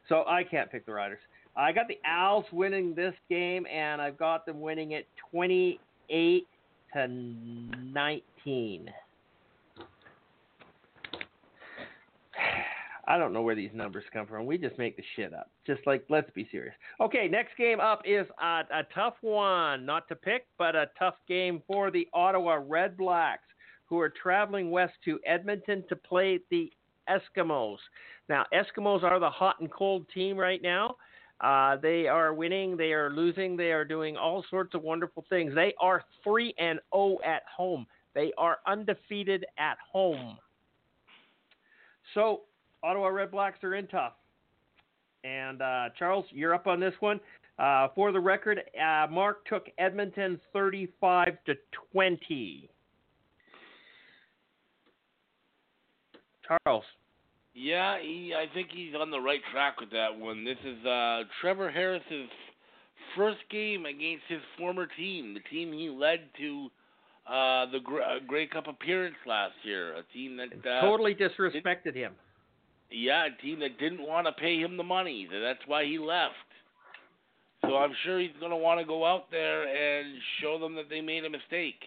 [0.08, 1.18] so I can't pick the Riders.
[1.56, 6.46] I got the Owls winning this game, and I've got them winning it 28
[6.94, 8.90] to 19.
[13.08, 14.44] I don't know where these numbers come from.
[14.44, 15.50] We just make the shit up.
[15.66, 16.74] Just like, let's be serious.
[17.00, 21.14] Okay, next game up is a, a tough one, not to pick, but a tough
[21.26, 23.46] game for the Ottawa Red Blacks,
[23.86, 26.70] who are traveling west to Edmonton to play the
[27.08, 27.78] Eskimos.
[28.28, 30.96] Now, Eskimos are the hot and cold team right now.
[31.40, 35.54] Uh, they are winning, they are losing, they are doing all sorts of wonderful things.
[35.54, 37.86] They are 3 and 0 at home.
[38.14, 40.36] They are undefeated at home.
[42.14, 42.42] So
[42.82, 44.14] Ottawa Red Blacks are in tough.
[45.24, 47.20] And uh, Charles, you're up on this one.
[47.58, 51.54] Uh, for the record, uh, Mark took Edmonton 35 to
[51.92, 52.70] 20.
[56.46, 56.84] Charles.
[57.54, 60.44] Yeah, he, I think he's on the right track with that one.
[60.44, 62.28] This is uh, Trevor Harris's
[63.16, 66.70] first game against his former team, the team he led to
[67.26, 67.80] uh, the
[68.26, 72.12] Grey Cup appearance last year, a team that uh, totally disrespected him.
[72.90, 75.28] Yeah, a team that didn't want to pay him the money.
[75.30, 76.34] That's why he left.
[77.62, 80.88] So I'm sure he's going to want to go out there and show them that
[80.88, 81.82] they made a mistake.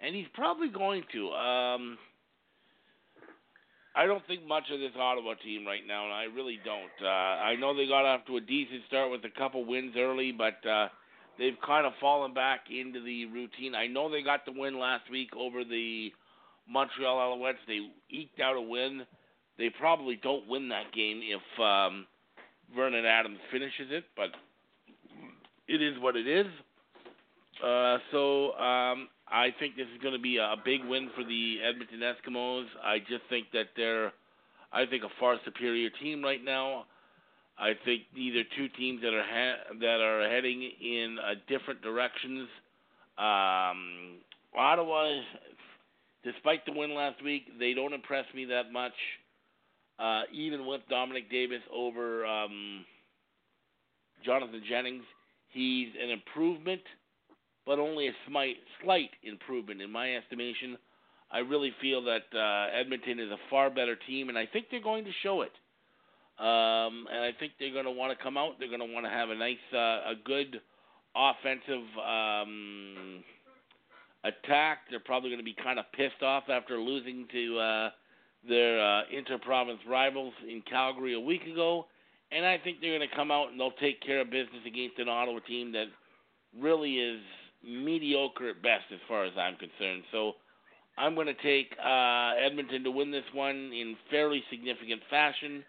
[0.00, 1.28] And he's probably going to.
[1.30, 1.98] Um,
[3.96, 6.92] I don't think much of this Ottawa team right now, and I really don't.
[7.02, 10.32] Uh, I know they got off to a decent start with a couple wins early,
[10.32, 10.88] but uh,
[11.38, 13.74] they've kind of fallen back into the routine.
[13.74, 16.12] I know they got the win last week over the
[16.68, 17.64] Montreal Alouettes.
[17.66, 17.80] They
[18.10, 19.06] eked out a win
[19.58, 22.06] they probably don't win that game if um,
[22.74, 24.30] Vernon Adams finishes it, but
[25.68, 26.46] it is what it is.
[27.64, 31.56] Uh, so um, I think this is going to be a big win for the
[31.66, 32.66] Edmonton Eskimos.
[32.84, 34.12] I just think that they're
[34.72, 36.84] I think a far superior team right now.
[37.58, 41.80] I think these are two teams that are ha- that are heading in uh, different
[41.80, 42.48] directions.
[43.16, 44.18] Um,
[44.54, 45.20] Ottawa,
[46.22, 48.92] despite the win last week, they don't impress me that much.
[49.98, 52.84] Uh, even with Dominique Davis over um,
[54.24, 55.04] Jonathan Jennings,
[55.48, 56.82] he's an improvement,
[57.64, 60.76] but only a slight, slight improvement in my estimation.
[61.30, 64.82] I really feel that uh, Edmonton is a far better team, and I think they're
[64.82, 65.52] going to show it.
[66.38, 68.58] Um, and I think they're going to want to come out.
[68.58, 70.60] They're going to want to have a nice, uh, a good
[71.16, 73.24] offensive um,
[74.22, 74.80] attack.
[74.90, 77.90] They're probably going to be kind of pissed off after losing to uh,
[78.48, 81.86] their uh, inter-province rivals in Calgary a week ago.
[82.32, 84.98] And I think they're going to come out and they'll take care of business against
[84.98, 85.86] an Ottawa team that
[86.60, 87.20] really is
[87.64, 90.02] mediocre at best, as far as I'm concerned.
[90.10, 90.32] So
[90.98, 95.64] I'm going to take uh, Edmonton to win this one in fairly significant fashion.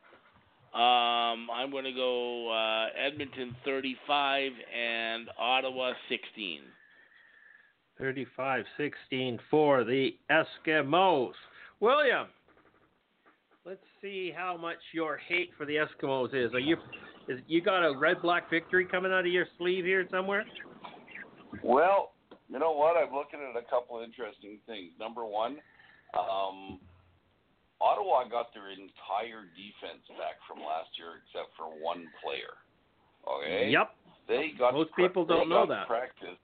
[0.74, 6.62] Um, I'm going to go uh, Edmonton 35 and Ottawa 16.
[7.98, 11.32] 35 16 for the Eskimos.
[11.80, 12.28] William,
[14.02, 16.54] see how much your hate for the Eskimos is.
[16.54, 16.78] Are you
[17.28, 20.46] is you got a red black victory coming out of your sleeve here somewhere?
[21.64, 22.12] Well,
[22.50, 22.96] you know what?
[22.96, 24.92] I'm looking at a couple of interesting things.
[25.00, 25.58] Number one,
[26.18, 26.80] um,
[27.82, 32.56] Ottawa got their entire defense back from last year except for one player.
[33.28, 33.70] Okay.
[33.72, 33.92] Yep.
[34.28, 35.88] They got Most pra- people don't they know got to that.
[35.88, 36.40] Practice.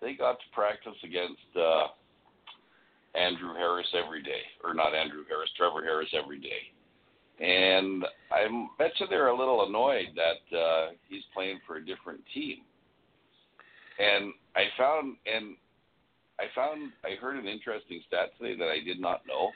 [0.00, 1.95] They got to practice against uh,
[3.16, 6.72] Andrew Harris every day, or not Andrew Harris, Trevor Harris every day.
[7.38, 8.46] And I
[8.78, 12.58] bet you they're a little annoyed that uh, he's playing for a different team.
[13.98, 15.56] And I found and
[16.38, 19.50] I found I heard an interesting stat today that I did not know.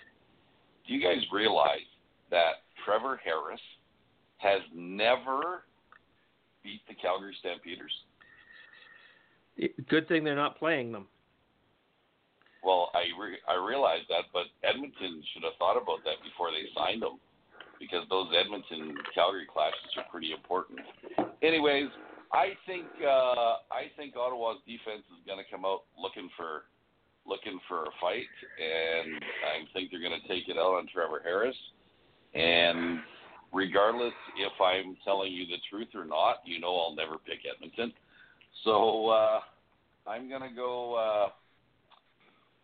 [0.87, 1.89] Do you guys realize
[2.31, 3.61] that Trevor Harris
[4.39, 5.65] has never
[6.63, 7.93] beat the Calgary Stampeders?
[9.89, 11.07] Good thing they're not playing them.
[12.63, 16.69] Well, I re- I realize that, but Edmonton should have thought about that before they
[16.77, 17.17] signed him,
[17.81, 20.81] because those Edmonton Calgary clashes are pretty important.
[21.43, 21.89] Anyways,
[22.33, 26.69] I think uh, I think Ottawa's defense is going to come out looking for
[27.27, 28.29] looking for a fight,
[28.61, 31.57] and I think they're going to take it out on Trevor Harris.
[32.35, 33.01] And
[33.53, 37.93] regardless if I'm telling you the truth or not, you know I'll never pick Edmonton.
[38.65, 39.41] So uh,
[40.07, 41.29] I'm going to go uh,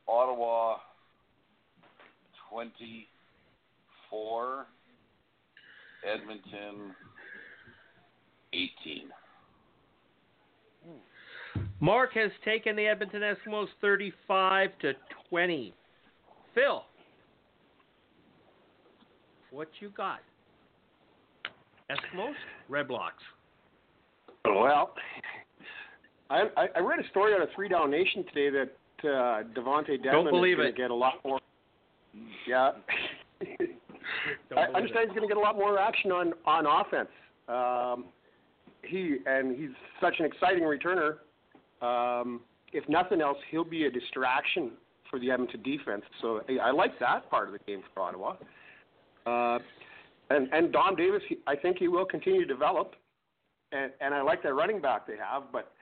[0.09, 0.77] Ottawa
[2.51, 4.67] 24,
[6.05, 6.95] Edmonton
[8.53, 9.09] 18.
[11.81, 14.93] Mark has taken the Edmonton Eskimos 35 to
[15.29, 15.75] 20.
[16.55, 16.85] Phil,
[19.51, 20.21] what you got?
[21.91, 22.33] Eskimos,
[22.69, 23.23] Red Blacks.
[24.45, 24.95] Well,
[26.31, 28.71] I, I I read a story out of Three Down Nation today that
[29.05, 30.73] uh, DeVonte Dedmon believe is going it.
[30.73, 31.41] to get a lot more.
[32.47, 32.73] Yeah.
[34.57, 37.09] I understand he's going to get a lot more action on on offense.
[37.49, 38.07] Um,
[38.83, 39.71] he and he's
[40.01, 41.17] such an exciting returner.
[41.83, 42.41] Um,
[42.73, 44.73] if nothing else, he'll be a distraction
[45.11, 46.03] for the Edmonton defense.
[46.21, 48.37] So I, I like that part of the game for Ottawa.
[49.27, 49.59] Uh,
[50.31, 52.95] and and Dom Davis, he, I think he will continue to develop.
[53.73, 55.73] And and I like that running back they have, but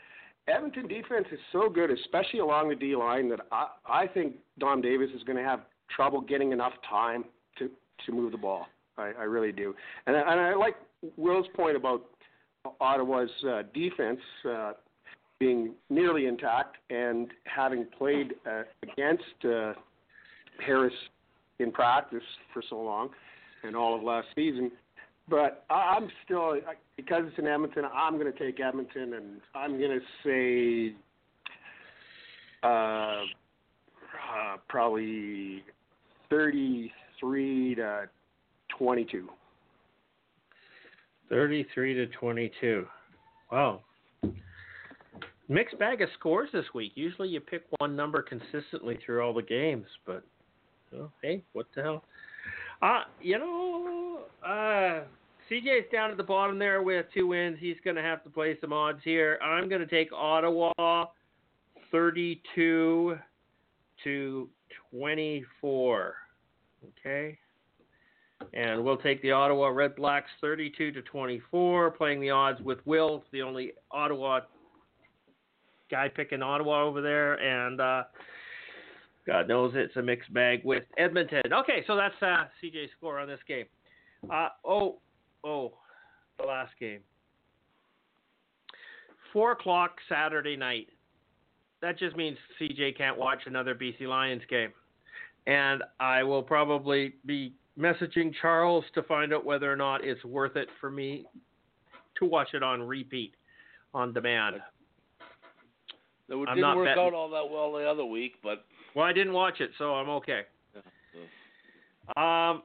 [0.47, 4.81] Edmonton defense is so good, especially along the D line, that I I think Dom
[4.81, 5.61] Davis is going to have
[5.95, 7.25] trouble getting enough time
[7.59, 7.71] to
[8.07, 8.67] to move the ball.
[8.99, 9.75] I, I really do,
[10.07, 10.77] and and I like
[11.17, 12.05] Will's point about
[12.81, 14.73] Ottawa's uh, defense uh,
[15.39, 19.73] being nearly intact and having played uh, against uh,
[20.65, 20.95] Harris
[21.59, 22.23] in practice
[22.53, 23.11] for so long
[23.63, 24.71] and all of last season.
[25.29, 26.57] But I- I'm still
[26.97, 27.85] because it's in Edmonton.
[27.93, 30.97] I'm going to take Edmonton, and I'm going to say
[32.63, 35.63] uh, uh, probably
[36.31, 38.09] 33 to
[38.79, 39.29] 22.
[41.31, 42.87] 33 to 22.
[43.51, 43.81] Wow.
[45.49, 46.93] Mixed bag of scores this week.
[46.95, 50.25] Usually you pick one number consistently through all the games, but
[50.91, 52.05] well, hey, what the hell?
[52.81, 54.04] Uh, you know,
[54.45, 55.05] uh,
[55.51, 57.57] CJ's down at the bottom there with two wins.
[57.61, 59.39] He's going to have to play some odds here.
[59.43, 61.07] I'm going to take Ottawa
[61.91, 63.19] 32
[64.05, 64.49] to
[64.91, 66.15] 24.
[67.01, 67.39] Okay?
[68.53, 73.25] And we'll take the Ottawa Red Blacks 32 to 24, playing the odds with Will,
[73.33, 74.41] the only Ottawa
[75.91, 77.35] guy picking Ottawa over there.
[77.35, 78.03] And uh,
[79.27, 81.53] God knows it's a mixed bag with Edmonton.
[81.53, 83.67] Okay, so that's uh, CJ's score on this game.
[84.31, 84.99] Uh, oh,
[85.45, 85.73] oh,
[86.39, 87.01] the last game.
[89.33, 90.89] Four o'clock Saturday night.
[91.83, 94.73] That just means CJ can't watch another BC Lions game.
[95.47, 100.57] And I will probably be messaging Charles to find out whether or not it's worth
[100.57, 101.27] it for me
[102.19, 103.35] to watch it on repeat
[103.93, 104.57] on demand.
[106.29, 107.03] It didn't work betting.
[107.03, 108.65] out all that well the other week, but
[108.95, 110.43] Well, I didn't watch it, so I'm okay.
[112.17, 112.63] Um,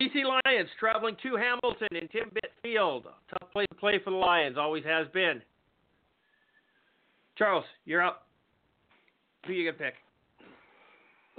[0.00, 3.04] BC Lions traveling to Hamilton in Timbit Field.
[3.30, 5.40] Tough place to play for the Lions, always has been.
[7.38, 8.26] Charles, you're up.
[9.46, 9.94] Who you gonna pick?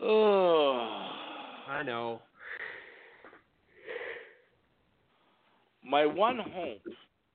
[0.01, 1.09] oh,
[1.69, 2.21] I know.
[5.89, 6.81] my one hope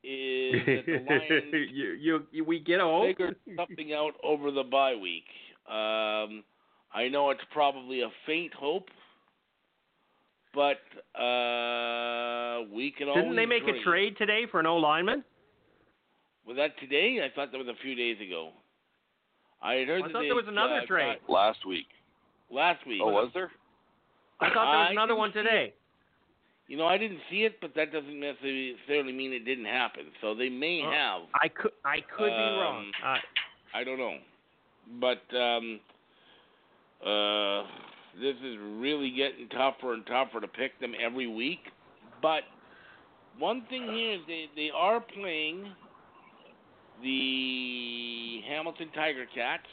[0.04, 3.06] is that the Lions you, you, you, we get a hope.
[3.06, 5.24] figure something out over the bye week.
[5.68, 6.44] Um,
[6.94, 8.88] I know it's probably a faint hope,
[10.54, 10.78] but
[11.20, 13.76] uh, we can always Didn't they make dream.
[13.76, 15.24] a trade today for an O lineman?
[16.46, 17.18] Was that today?
[17.24, 18.50] I thought that was a few days ago.
[19.62, 21.18] I heard I that thought they, there was another uh, trade.
[21.28, 21.86] Last week.
[22.50, 23.00] last week.
[23.02, 23.50] Oh, was there?
[24.40, 25.72] I thought there was I another one today.
[26.66, 30.04] You know, I didn't see it, but that doesn't necessarily mean it didn't happen.
[30.20, 30.90] So they may Oh.
[30.90, 31.22] have.
[31.34, 32.86] I could I could be wrong.
[33.04, 33.18] Um, Uh,
[33.78, 34.16] I don't know.
[35.00, 35.80] But um
[37.06, 37.62] uh
[38.20, 41.60] this is really getting tougher and tougher to pick them every week.
[42.20, 42.42] But
[43.38, 45.66] one thing here is they, they are playing
[47.02, 49.66] the Hamilton Tiger Cats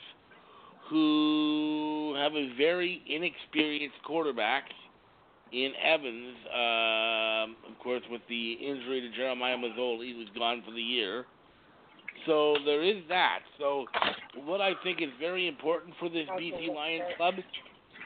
[0.89, 4.63] who have a very inexperienced quarterback
[5.51, 10.81] in Evans, um, of course, with the injury to Jeremiah Masoli, who's gone for the
[10.81, 11.25] year.
[12.25, 13.39] So there is that.
[13.59, 13.85] So
[14.45, 17.35] what I think is very important for this BC Lions club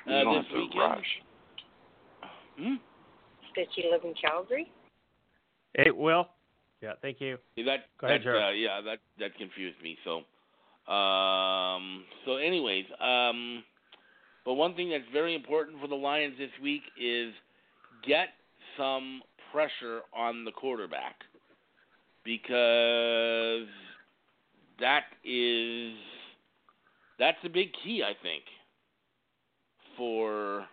[0.08, 0.80] uh, don't this have to weekend.
[0.80, 1.22] rush.
[2.58, 2.76] Hmm?
[3.56, 4.72] Does she live in Calgary?
[5.76, 6.28] hey, Will.
[6.82, 7.38] Yeah, thank you.
[7.56, 8.44] Yeah, that Go ahead, that, Gerald.
[8.44, 9.98] uh, yeah, that that confused me.
[10.04, 10.24] So,
[10.92, 13.64] um, so anyways, um,
[14.46, 17.34] but one thing that's very important for the Lions this week is
[18.06, 18.30] get
[18.78, 21.16] some pressure on the quarterback
[22.26, 23.68] because
[24.80, 25.94] that is
[27.18, 28.44] that's a big key, I think,
[29.98, 30.66] for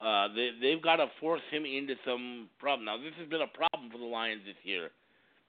[0.00, 2.84] uh, they they've got to force him into some problem.
[2.84, 4.90] Now, this has been a problem for the Lions this year.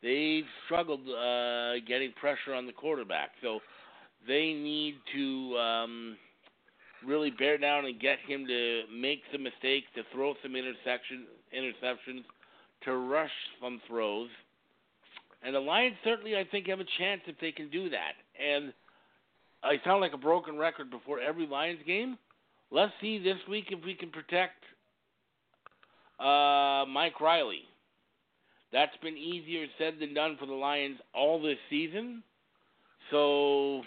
[0.02, 3.60] They've struggled uh, getting pressure on the quarterback, so
[4.28, 6.18] they need to um,
[7.06, 11.26] really bear down and get him to make some mistakes, to throw some intersection
[11.56, 12.24] interceptions,
[12.84, 13.32] to rush
[13.62, 14.30] some throws.
[15.43, 18.14] And the Lions certainly, I think, have a chance if they can do that.
[18.41, 18.74] And
[19.66, 22.18] I sound like a broken record before every Lions game.
[22.70, 24.63] Let's see this week if we can protect
[26.20, 27.63] uh, Mike Reilly.
[28.72, 32.22] That's been easier said than done for the Lions all this season.
[33.09, 33.82] So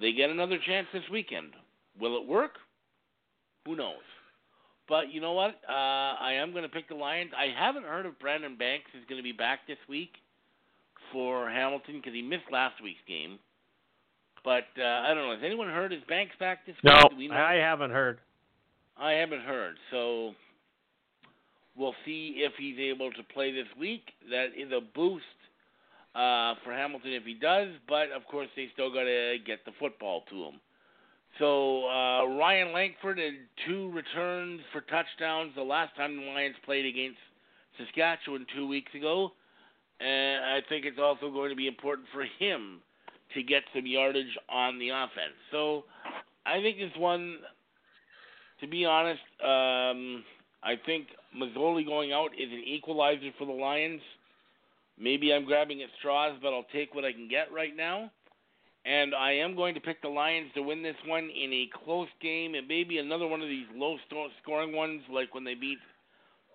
[0.00, 1.52] they get another chance this weekend.
[2.00, 2.52] Will it work?
[3.66, 3.96] Who knows?
[4.88, 5.60] But you know what?
[5.68, 7.32] Uh, I am going to pick the Lions.
[7.36, 10.12] I haven't heard if Brandon Banks is going to be back this week
[11.12, 13.38] for Hamilton because he missed last week's game.
[14.44, 15.34] But uh, I don't know.
[15.34, 15.92] Has anyone heard?
[15.92, 17.30] Is Banks back this No, week?
[17.30, 17.36] Know?
[17.36, 18.18] I haven't heard.
[18.96, 19.76] I haven't heard.
[19.90, 20.32] So
[21.76, 24.02] we'll see if he's able to play this week.
[24.30, 25.24] That is a boost
[26.14, 29.72] uh, for Hamilton if he does, but of course they still got to get the
[29.78, 30.60] football to him.
[31.38, 33.34] So uh, Ryan Lankford had
[33.66, 37.18] two returns for touchdowns the last time the Lions played against
[37.78, 39.30] Saskatchewan two weeks ago,
[40.00, 42.80] and I think it's also going to be important for him
[43.34, 45.36] to get some yardage on the offense.
[45.50, 45.84] So
[46.46, 47.38] I think this one
[48.60, 50.24] to be honest, um,
[50.62, 54.00] I think Masoli going out is an equalizer for the Lions.
[54.98, 58.10] Maybe I'm grabbing at straws, but I'll take what I can get right now.
[58.84, 62.08] And I am going to pick the Lions to win this one in a close
[62.20, 62.54] game.
[62.54, 63.96] It may be another one of these low
[64.42, 65.78] scoring ones, like when they beat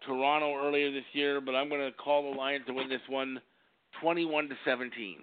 [0.06, 1.40] Toronto earlier this year.
[1.40, 3.40] But I'm going to call the Lions to win this one,
[4.02, 5.18] 21 to 17.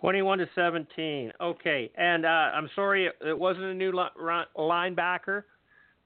[0.00, 1.32] 21 to 17.
[1.40, 5.42] Okay, and uh, I'm sorry it wasn't a new li- linebacker,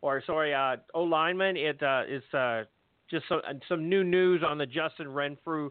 [0.01, 1.57] or sorry, uh, O lineman.
[1.57, 2.03] It uh,
[2.37, 2.65] uh,
[3.11, 5.71] just some, some new news on the Justin Renfrew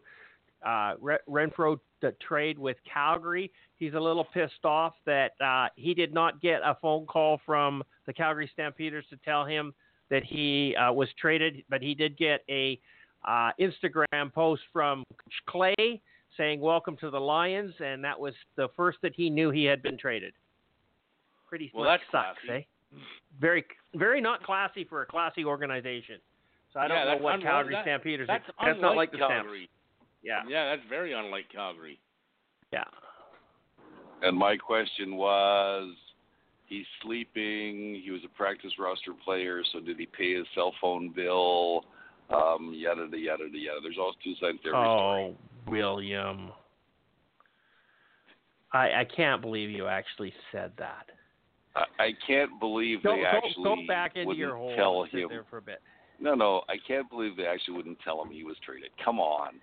[0.66, 0.96] uh,
[1.30, 3.52] Renfro the trade with Calgary.
[3.78, 7.84] He's a little pissed off that uh, he did not get a phone call from
[8.06, 9.74] the Calgary Stampeders to tell him
[10.10, 12.80] that he uh, was traded, but he did get a
[13.28, 15.04] uh, Instagram post from
[15.48, 16.02] Clay
[16.40, 19.84] saying "Welcome to the Lions," and that was the first that he knew he had
[19.84, 20.34] been traded.
[21.48, 22.68] Pretty Well, much that's sucks, classy.
[22.94, 22.98] eh?
[23.40, 26.20] Very, very not classy for a classy organization.
[26.74, 28.28] So I don't Yeah, know what unlike- Calgary that- Stampeders.
[28.28, 29.34] That's, that's not like the Stamps.
[29.34, 29.70] Calgary.
[30.24, 32.00] Yeah, Yeah, that's very unlike Calgary.
[32.72, 32.84] yeah.
[34.22, 35.96] And my question was,
[36.68, 37.96] he's sleeping.
[38.04, 41.86] He was a practice roster player, so did he pay his cell phone bill?
[42.30, 43.80] Um, yada yada yada yada.
[43.82, 45.38] There's always two sides to every story.
[45.68, 46.52] William.
[48.74, 51.06] I I can't believe you actually said that.
[51.76, 55.02] I, I can't believe Go, they go, actually go back into wouldn't your hole tell
[55.04, 55.30] and sit him.
[55.30, 55.82] there for a bit.
[56.20, 58.90] No, no, I can't believe they actually wouldn't tell him he was traded.
[59.04, 59.54] Come on.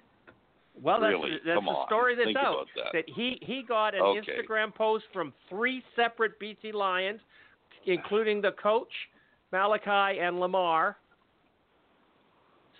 [0.80, 1.32] Well, that's Really?
[1.44, 1.86] that's Come the on.
[1.86, 2.66] story that's Think out.
[2.74, 3.05] about that.
[3.09, 4.20] he he got an Okay.
[4.38, 7.20] Instagram post from three separate BC Lions,
[7.86, 8.92] including the coach,
[9.53, 10.97] Malachi, and Lamar.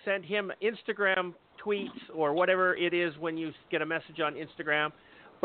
[0.05, 1.33] Sent him Instagram
[1.65, 4.91] tweets or whatever it is when you get a message on Instagram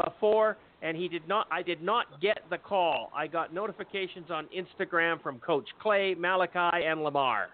[0.03, 1.47] before, and he did not.
[1.51, 3.11] I did not get the call.
[3.15, 7.49] I got notifications on Instagram from Coach Clay, Malachi, and Lamar.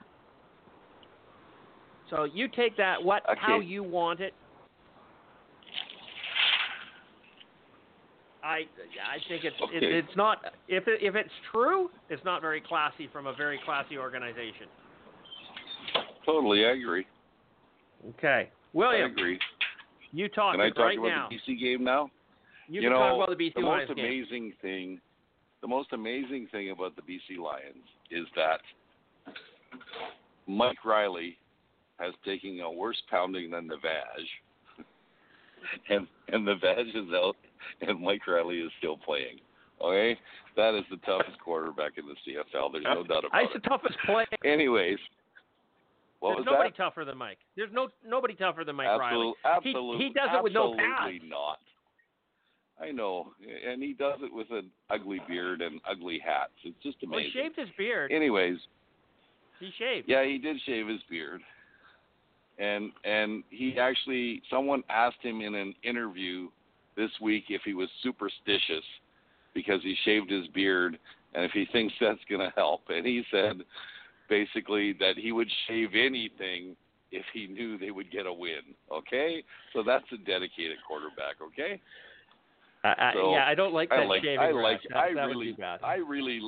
[2.11, 4.33] So you take that what how you want it.
[8.43, 8.61] I
[9.05, 10.39] I think it's it, it's not
[10.69, 14.69] if it, if it's true, it's not very classy from a very classy organization.
[16.25, 17.07] Totally, I agree.
[18.11, 19.11] Okay, William.
[19.11, 19.39] I agree.
[20.13, 21.29] you talk Can I talk right about now.
[21.31, 22.11] the BC game now?
[22.69, 24.05] You, you can know, talk about the BC the Lions most game.
[24.07, 25.01] amazing thing,
[25.63, 28.61] the most amazing thing about the BC Lions is that
[30.47, 31.37] Mike Reilly
[31.99, 34.85] has taken a worse pounding than the Vag,
[35.91, 37.37] and and the Vag is out,
[37.81, 39.39] and Mike Reilly is still playing.
[39.83, 40.19] Okay,
[40.57, 42.73] that is the toughest quarterback in the CFL.
[42.73, 44.25] There's no uh, doubt about I's the toughest play.
[44.45, 44.99] Anyways,
[46.21, 46.77] what There's nobody that?
[46.77, 47.39] tougher than Mike.
[47.57, 49.57] There's no nobody tougher than Mike Absolutely, Reilly.
[49.57, 51.59] absolutely, he does it with no absolutely not.
[52.81, 53.33] I know,
[53.69, 56.53] and he does it with an ugly beard and ugly hats.
[56.63, 58.13] It's just Well, he shaved his beard.
[58.13, 58.57] Anyways,
[59.59, 60.09] He shaved.
[60.09, 61.41] yeah, he did shave his beard,
[62.59, 66.49] and and he actually someone asked him in an interview
[66.97, 68.85] this week if he was superstitious
[69.55, 70.99] because he shaved his beard
[71.35, 73.61] and if he thinks that's going to help, and he said
[74.29, 76.77] basically that he would shave anything
[77.11, 78.61] if he knew they would get a win.
[78.93, 81.37] Okay, so that's a dedicated quarterback.
[81.43, 81.81] Okay.
[82.85, 85.15] I, I, So, yeah, I don't like that I like, shaving I like, That, I
[85.15, 85.81] that really, would be bad.
[85.83, 86.41] I really,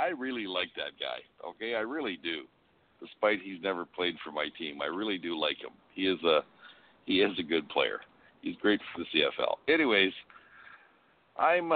[0.00, 1.48] I really like that guy.
[1.48, 2.42] Okay, I really do.
[3.00, 5.72] Despite he's never played for my team, I really do like him.
[5.94, 6.40] He is a,
[7.06, 8.00] he is a good player.
[8.40, 9.56] He's great for the CFL.
[9.68, 10.12] Anyways,
[11.38, 11.72] I'm,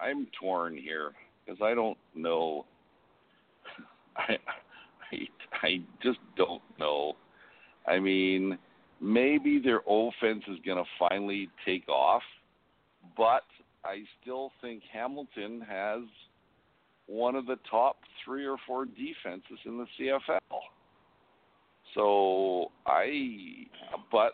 [0.00, 1.12] I'm torn here
[1.44, 2.64] because I don't know.
[4.16, 4.38] I,
[5.62, 7.14] I, just don't know.
[7.86, 8.58] I mean,
[9.00, 12.22] maybe their offense is going to finally take off
[13.16, 13.44] but
[13.84, 16.02] I still think Hamilton has
[17.06, 20.38] one of the top three or four defenses in the CFL.
[21.94, 23.66] So I,
[24.10, 24.32] but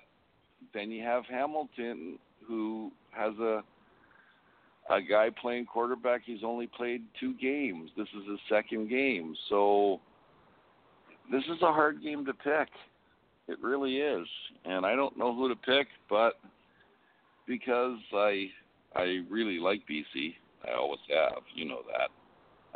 [0.74, 3.62] then you have Hamilton who has a
[4.90, 6.22] a guy playing quarterback.
[6.24, 7.90] He's only played two games.
[7.96, 10.00] This is his second game, so
[11.30, 12.68] this is a hard game to pick.
[13.48, 14.26] It really is,
[14.64, 16.34] and I don't know who to pick, but
[17.46, 18.48] because I
[18.94, 20.34] I really like BC.
[20.68, 21.42] I always have.
[21.54, 22.10] You know that.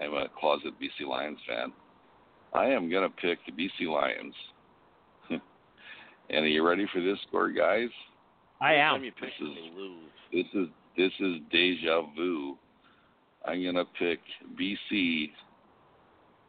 [0.03, 1.73] I'm a closet BC Lions fan.
[2.55, 4.35] I am gonna pick the BC Lions.
[5.31, 5.41] and
[6.45, 7.89] are you ready for this score, guys?
[8.61, 8.95] I am.
[9.03, 9.57] This is-
[10.33, 12.57] This is this is deja vu.
[13.45, 14.21] I'm gonna pick
[14.59, 15.33] BC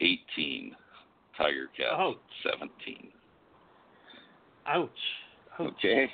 [0.01, 0.75] 18,
[1.37, 2.15] Tiger Cats Oh.
[2.43, 3.11] 17.
[4.67, 4.89] Ouch.
[5.59, 5.67] Ouch.
[5.73, 6.11] Okay.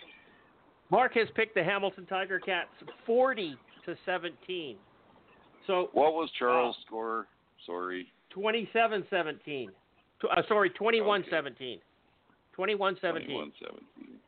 [0.90, 2.70] Mark has picked the Hamilton Tiger Cats
[3.06, 3.56] 40
[3.86, 4.78] to 17.
[5.68, 7.28] So What was Charles' score?
[7.66, 8.12] Sorry.
[8.36, 9.70] 27-17.
[10.20, 11.80] Tw- Uh, sorry, 21-17.
[12.58, 13.26] 21-17.
[13.28, 14.20] 21 17.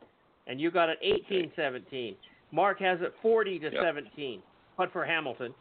[0.48, 2.16] And you got it 18-17.
[2.52, 3.74] Mark has it 40 to Yep.
[3.82, 4.42] 17.
[4.78, 5.54] But for Hamilton,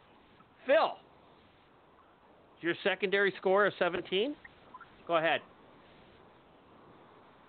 [0.65, 0.97] Phil,
[2.61, 4.35] your secondary score of 17.
[5.07, 5.41] Go ahead.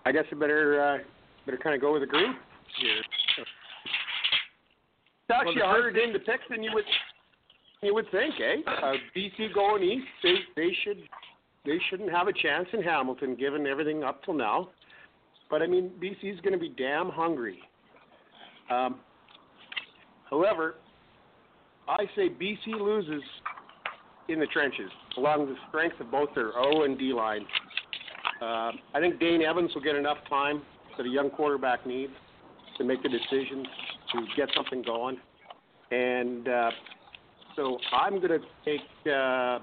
[0.05, 0.97] I guess I better uh,
[1.45, 2.35] better kind of go with the green.
[2.79, 3.47] It's
[5.31, 6.85] actually the a harder first- game to pick than you would
[7.81, 8.61] you would think, eh?
[8.69, 10.97] Uh, BC going east, they they should
[11.65, 14.69] they shouldn't have a chance in Hamilton given everything up till now.
[15.49, 17.59] But I mean, BC's going to be damn hungry.
[18.69, 18.99] Um,
[20.33, 20.75] however,
[21.87, 23.23] I say BC loses
[24.29, 27.45] in the trenches along the strength of both their O and D line.
[28.41, 30.61] Uh, I think Dane Evans will get enough time
[30.97, 32.13] that a young quarterback needs
[32.77, 33.67] to make the decisions
[34.11, 35.17] to get something going.
[35.91, 36.71] And uh,
[37.55, 39.59] So I'm going to take uh,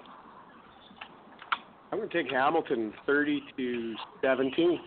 [1.91, 4.81] I'm going to take Hamilton 30 to 17.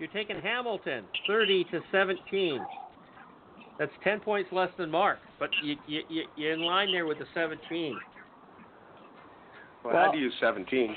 [0.00, 2.60] You're taking Hamilton 30 to 17.
[3.80, 7.18] That's 10 points less than Mark, but you, you, you, you're in line there with
[7.18, 7.98] the 17.
[9.82, 10.94] Well, Well- had to use 17.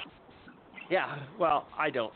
[0.89, 2.11] Yeah, well, I don't.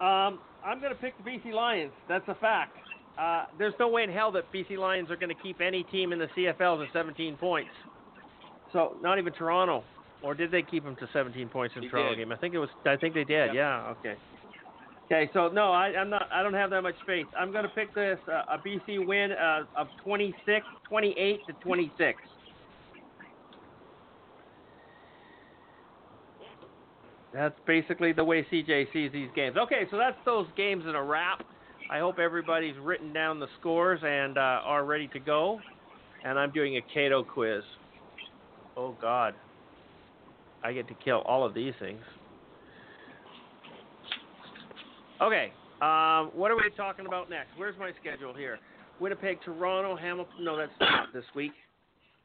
[0.00, 1.92] Um, I'm going to pick the BC Lions.
[2.08, 2.74] That's a fact.
[3.18, 6.14] Uh, there's no way in hell that BC Lions are going to keep any team
[6.14, 7.70] in the CFL to 17 points.
[8.72, 9.84] So not even Toronto,
[10.22, 12.22] or did they keep them to 17 points in They Toronto did.
[12.24, 12.32] game?
[12.32, 12.70] I think it was.
[12.86, 13.52] I think they did.
[13.54, 13.94] Yeah.
[14.00, 14.14] Okay.
[15.10, 15.28] Okay.
[15.32, 16.28] So no, I, I'm not.
[16.32, 17.26] I don't have that much faith.
[17.36, 22.18] I'm going to pick this uh, a BC win uh, of 26, 28 to 26.
[27.32, 29.56] That's basically the way CJ sees these games.
[29.56, 31.44] Okay, so that's those games in a wrap.
[31.90, 35.60] I hope everybody's written down the scores and uh, are ready to go.
[36.24, 37.62] And I'm doing a Cato quiz.
[38.76, 39.34] Oh God,
[40.62, 42.00] I get to kill all of these things.
[45.22, 45.52] Okay,
[45.82, 47.50] um, what are we talking about next?
[47.56, 48.58] Where's my schedule here?
[49.00, 50.44] Winnipeg, Toronto, Hamilton.
[50.44, 51.52] No, that's not this week.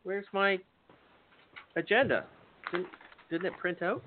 [0.03, 0.59] Where's my
[1.75, 2.25] agenda?
[2.71, 2.87] Didn't,
[3.29, 4.01] didn't it print out?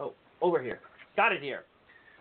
[0.00, 0.80] Oh, over here.
[1.16, 1.64] Got it here.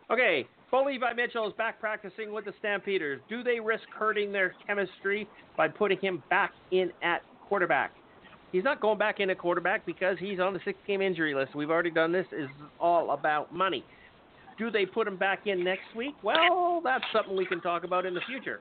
[0.09, 3.21] Okay, Bo Levi Mitchell is back practicing with the Stampeders.
[3.29, 7.91] Do they risk hurting their chemistry by putting him back in at quarterback?
[8.51, 11.55] He's not going back in at quarterback because he's on the six game injury list.
[11.55, 12.25] We've already done this.
[12.37, 13.85] Is all about money.
[14.57, 16.15] Do they put him back in next week?
[16.23, 18.59] Well, that's something we can talk about in the future.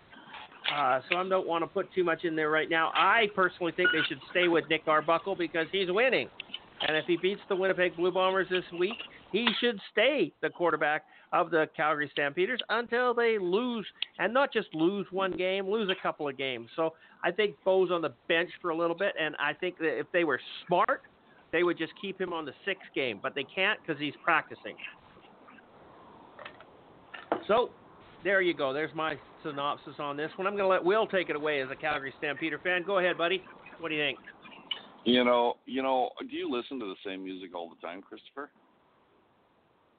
[0.75, 2.91] Uh, so I don't want to put too much in there right now.
[2.95, 6.29] I personally think they should stay with Nick Arbuckle because he's winning.
[6.87, 8.97] And if he beats the Winnipeg Blue Bombers this week,
[9.33, 13.87] he should stay the quarterback of the Calgary Stampeders until they lose,
[14.19, 16.69] and not just lose one game, lose a couple of games.
[16.77, 19.99] So I think Bo's on the bench for a little bit, and I think that
[19.99, 21.03] if they were smart,
[21.53, 24.77] they would just keep him on the sixth game, but they can't because he's practicing.
[27.51, 27.71] So
[28.23, 28.73] there you go.
[28.73, 30.47] There's my synopsis on this one.
[30.47, 32.85] I'm going to let Will take it away as a Calgary Stampeder fan.
[32.87, 33.43] Go ahead, buddy.
[33.81, 34.19] What do you think?
[35.05, 38.51] You know, you know, do you listen to the same music all the time, Christopher?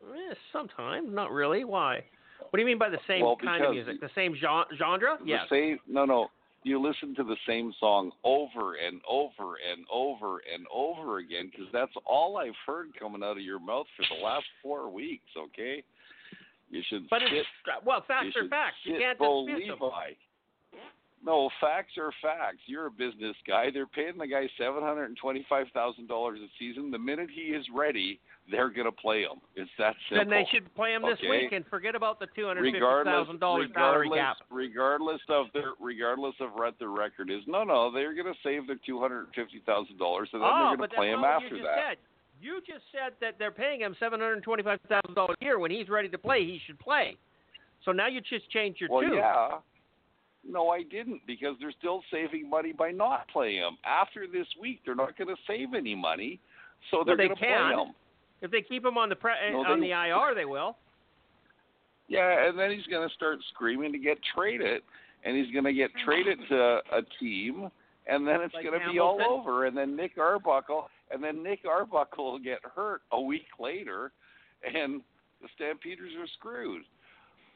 [0.02, 1.66] Eh, sometimes, not really.
[1.66, 1.96] Why?
[2.40, 4.00] What do you mean by the same Well, kind of music?
[4.00, 5.18] The same gen- genre?
[5.26, 5.42] Yes.
[5.50, 6.28] The same, no, no.
[6.64, 11.68] You listen to the same song over and over and over and over again because
[11.74, 15.26] that's all I've heard coming out of your mouth for the last four weeks.
[15.36, 15.84] Okay,
[16.72, 17.34] you should But sit.
[17.34, 17.48] it's
[17.86, 18.78] well, facts are facts.
[18.84, 19.90] You can't Bo dispute them.
[21.24, 22.58] No, facts are facts.
[22.66, 23.70] You're a business guy.
[23.72, 26.90] They're paying the guy seven hundred and twenty-five thousand dollars a season.
[26.90, 28.20] The minute he is ready,
[28.50, 29.38] they're gonna play him.
[29.56, 30.26] It's that simple.
[30.26, 31.30] Then they should play him this Okay.
[31.30, 34.38] week and forget about the two hundred fifty thousand dollars salary regardless, cap.
[34.50, 37.42] regardless of their, regardless of what their record is.
[37.46, 40.70] No, no, they're going to save their two hundred fifty thousand dollars, and then oh,
[40.70, 41.78] they're going to play him after that.
[41.90, 41.98] said.
[42.42, 45.60] You just said that they're paying him seven hundred twenty-five thousand dollars a year.
[45.60, 47.16] When he's ready to play, he should play.
[47.86, 49.14] So now you just changed your Well, tune.
[49.16, 49.50] yeah.
[50.48, 53.78] No, I didn't because they're still saving money by not playing him.
[53.86, 56.40] After this week, they're not going to save any money,
[56.90, 57.94] so they're they going to play him.
[58.42, 60.78] If they keep him on the pre- No, on they- the IR, they will.
[62.08, 64.82] Yeah, and then he's going to start screaming to get traded,
[65.24, 67.70] and he's going to get traded to a team,
[68.08, 69.66] and then it's Like going to be all over.
[69.68, 74.12] And then Nick Arbuckle, and then Nick Arbuckle will get hurt a week later,
[74.64, 75.02] and
[75.42, 76.84] the Stampeders are screwed.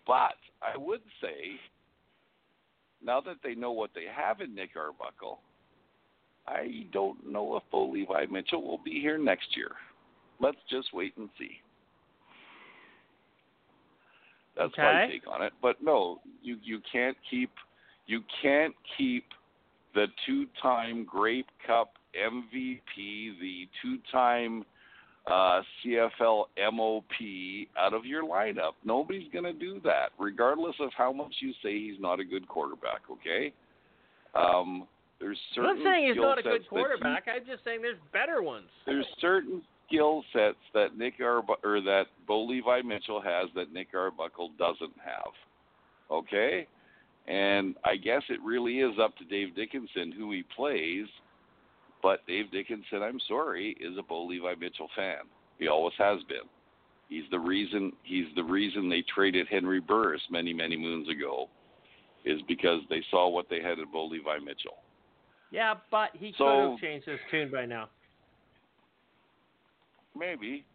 [0.07, 1.59] But I would say,
[3.03, 5.39] now that they know what they have in Nick Arbuckle,
[6.47, 9.71] I don't know if Bo Levi Mitchell will be here next year.
[10.39, 11.61] Let's just wait and see.
[14.57, 15.53] That's my take on it.
[15.61, 17.51] But no, you you can't keep
[18.07, 19.25] you can't keep
[19.95, 24.63] the two-time Grey Cup MVP, the two-time
[25.27, 28.73] uh, CFL MOP out of your lineup.
[28.83, 32.47] Nobody's going to do that, regardless of how much you say he's not a good
[32.47, 33.01] quarterback.
[33.09, 33.51] Okay.
[34.35, 34.87] Um,
[35.19, 37.23] there's I'm certain not saying he's not a good you- quarterback.
[37.33, 38.67] I'm just saying there's better ones.
[38.85, 43.89] there's certain skill sets that Nick Arbu- or that Bo Levi Mitchell has that Nick
[43.93, 45.31] Arbuckle doesn't have.
[46.11, 46.67] Okay?
[47.27, 51.07] And I guess it really is up to Dave Dickenson who he plays,
[52.03, 55.23] but Dave Dickenson, I'm sorry, is a Bo Levi Mitchell fan.
[55.57, 56.47] He always has been.
[57.09, 61.49] He's the reason he's the reason they traded Henry Burris many, many moons ago
[62.25, 64.77] is because they saw what they had in Bo Levi Mitchell.
[65.51, 67.89] Yeah, but he could have changed his tune by now.
[70.17, 70.65] Maybe.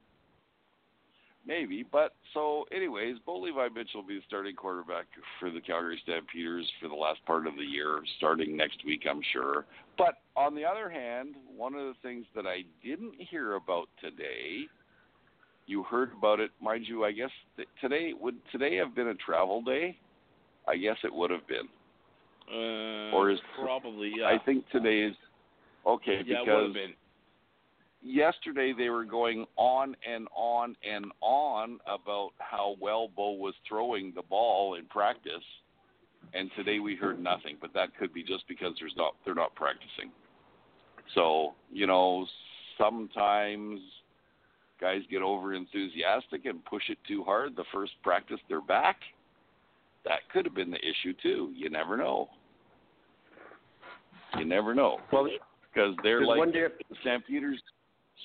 [1.46, 1.84] Maybe.
[1.90, 5.06] But so, anyways, Bo Levi Mitchell will be the starting quarterback
[5.38, 9.20] for the Calgary Stampeders for the last part of the year, starting next week, I'm
[9.32, 9.64] sure.
[9.98, 14.66] But on the other hand, one of the things that I didn't hear about today,
[15.66, 17.04] you heard about it, mind you.
[17.04, 19.96] I guess th- today would today have been a travel day.
[20.68, 21.68] I guess it would have been.
[22.52, 24.26] Uh, Or is- probably yeah.
[24.26, 25.14] I think today is
[25.86, 26.94] okay yeah, it would because have been.
[28.02, 34.12] Yesterday they were going on and on and on about how well Bo was throwing
[34.14, 35.44] the ball in practice,
[36.34, 37.56] and today we heard nothing.
[37.60, 40.10] But that could be just because there's not they're not practicing.
[41.14, 42.26] So you know
[42.78, 43.80] sometimes
[44.80, 48.96] guys get over enthusiastic and push it too hard the first practice they're back.
[50.04, 51.52] That could have been the issue too.
[51.54, 52.28] You never know.
[54.38, 55.28] You never know Well,
[55.72, 56.66] because they're like one day.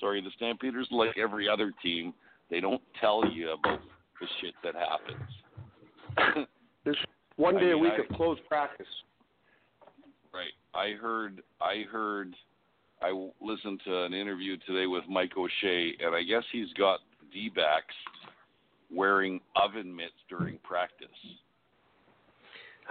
[0.00, 2.12] sorry, the Stampeders, like every other team,
[2.50, 3.80] they don't tell you about
[4.20, 6.46] the shit that happens.
[6.84, 6.96] There's
[7.36, 8.86] one I day a mean, week I- of closed practice.
[10.32, 10.52] right.
[10.74, 12.34] I heard, I heard,
[13.02, 17.00] I listened to an interview today with Mike O'Shea, and I guess he's got
[17.32, 17.94] D backs
[18.94, 21.08] wearing oven mitts during practice.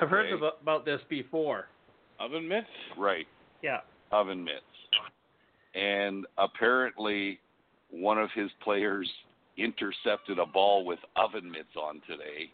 [0.01, 0.35] I've heard Okay.
[0.37, 1.67] about, about this before.
[2.19, 2.67] Oven mitts?
[2.97, 3.27] Right.
[3.61, 3.79] Yeah.
[4.11, 4.61] oven mitts.
[5.75, 7.39] And apparently,
[7.91, 9.09] one of his players
[9.57, 12.49] intercepted a ball with oven mitts on today,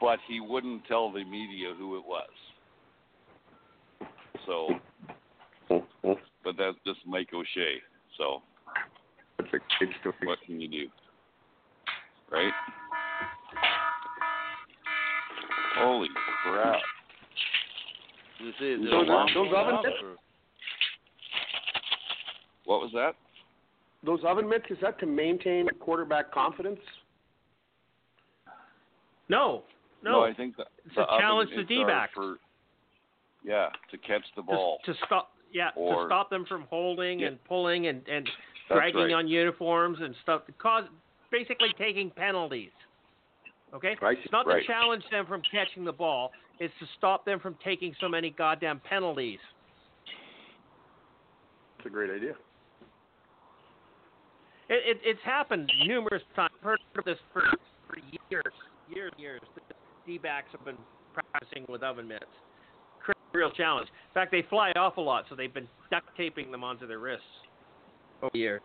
[0.00, 2.28] but he wouldn't tell the media who it was.
[4.46, 4.68] So,
[6.44, 7.76] but that's just Mike O'Shea.
[8.16, 8.42] So,
[9.38, 10.14] That's a kid story.
[10.22, 10.86] what can you do?
[12.30, 12.52] Right?
[15.78, 16.08] Holy
[16.44, 16.80] crap.
[18.40, 20.20] This is Those- those oven mitts?
[22.66, 23.14] For- What was that?
[24.04, 26.80] Those oven mitts is that to maintain quarterback confidence?
[29.28, 29.64] No,
[30.02, 30.12] no.
[30.12, 32.18] no I think that It's the a challenge to mitts are D-backs.
[33.42, 34.78] Yeah, to catch the ball.
[34.84, 35.32] to stop.
[35.52, 37.28] Yeah, Or- to stop them from holding Yeah.
[37.28, 38.28] and pulling and and
[38.68, 39.12] dragging right.
[39.12, 40.42] on uniforms and stuff.
[40.58, 40.84] Cause
[41.30, 42.72] basically taking penalties.
[43.72, 43.96] Okay.
[44.00, 44.20] I see.
[44.22, 44.60] It's not Right.
[44.60, 46.32] to challenge them from catching the ball.
[46.58, 49.40] It's to stop them from taking so many goddamn penalties.
[51.76, 52.36] That's a great idea.
[54.68, 56.50] It, it, it's happened numerous times.
[56.58, 57.42] I've heard of this for,
[57.88, 57.98] for
[58.30, 58.52] years,
[58.88, 59.40] years, years.
[60.06, 60.78] D-backs have been
[61.14, 62.24] practicing with oven mitts.
[63.32, 63.88] Real challenge.
[63.88, 66.98] In fact, they fly off a lot, so they've been duct taping them onto their
[66.98, 67.24] wrists
[68.22, 68.60] over the years.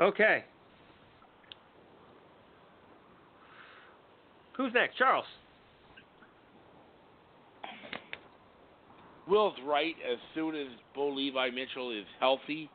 [0.00, 0.44] Okay.
[4.56, 4.96] Who's next?
[4.96, 5.24] Charles.
[9.28, 9.94] Will's right.
[10.10, 12.68] As soon as Bo Levi Mitchell is healthy,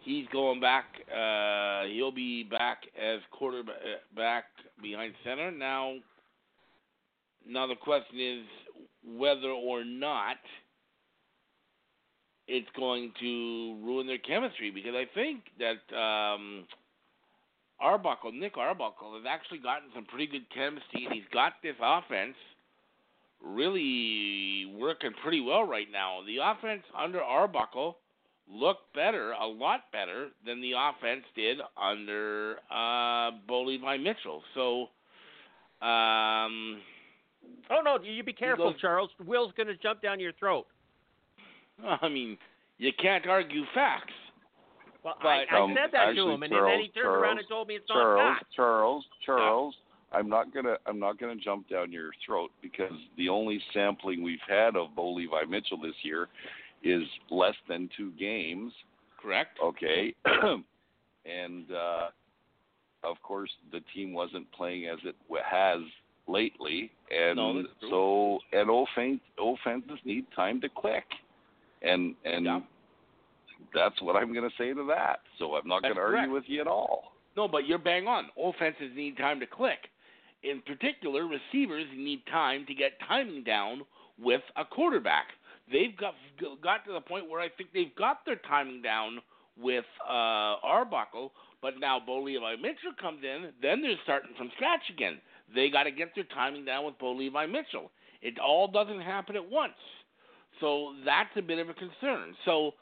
[0.00, 0.86] he's going back.
[1.08, 3.76] Uh, he'll be back as quarterback
[4.16, 4.44] back
[4.82, 5.50] behind center.
[5.50, 5.94] Now,
[7.46, 8.44] now the question is
[9.06, 10.36] whether or not
[12.46, 16.64] it's going to ruin their chemistry because I think that um,
[17.80, 22.36] Arbuckle, Nick Arbuckle, has actually gotten some pretty good chemistry, and he's got this offense
[23.42, 26.20] really working pretty well right now.
[26.26, 27.98] The offense under Arbuckle
[28.50, 34.42] looked better, a lot better than the offense did under uh, Bo Levi Mitchell.
[34.54, 34.82] So,
[35.86, 36.80] um,
[37.70, 39.10] Oh no, you be careful, goes- Charles.
[39.24, 40.66] Will's going to jump down your throat.
[42.02, 42.38] I mean,
[42.78, 44.12] you can't argue facts.
[45.02, 47.38] Well, But- I, I Um, said that actually, to him, and then he turned around
[47.38, 48.36] and told me it's not Charles.
[48.56, 49.74] Charles, Charles,
[50.14, 54.38] I'm not gonna I'm not gonna jump down your throat because the only sampling we've
[54.48, 56.28] had of Bo Levi Mitchell this year
[56.82, 58.72] is less than two games.
[59.20, 59.58] Correct?
[59.62, 60.14] Okay.
[60.24, 62.08] and uh
[63.02, 65.16] of course the team wasn't playing as it
[65.50, 65.80] has
[66.28, 71.04] lately and No, so and offense offenses need time to click.
[71.82, 72.60] And and Yeah.
[73.74, 75.20] that's what I'm going to say to that.
[75.38, 77.12] So I'm not going to argue with you at all.
[77.36, 78.28] No, but you're bang on.
[78.38, 79.78] Offenses need time to click.
[80.44, 83.82] In particular, receivers need time to get timing down
[84.18, 85.26] with a quarterback.
[85.72, 86.14] They've got
[86.62, 89.20] got to the point where I think they've got their timing down
[89.56, 91.32] with uh, Arbuckle,
[91.62, 95.18] but now Bo Levi Mitchell comes in, then they're starting from scratch again.
[95.54, 97.90] They got to get their timing down with Bo Levi Mitchell.
[98.20, 99.78] It all doesn't happen at once,
[100.60, 102.34] so that's a bit of a concern.
[102.44, 102.72] So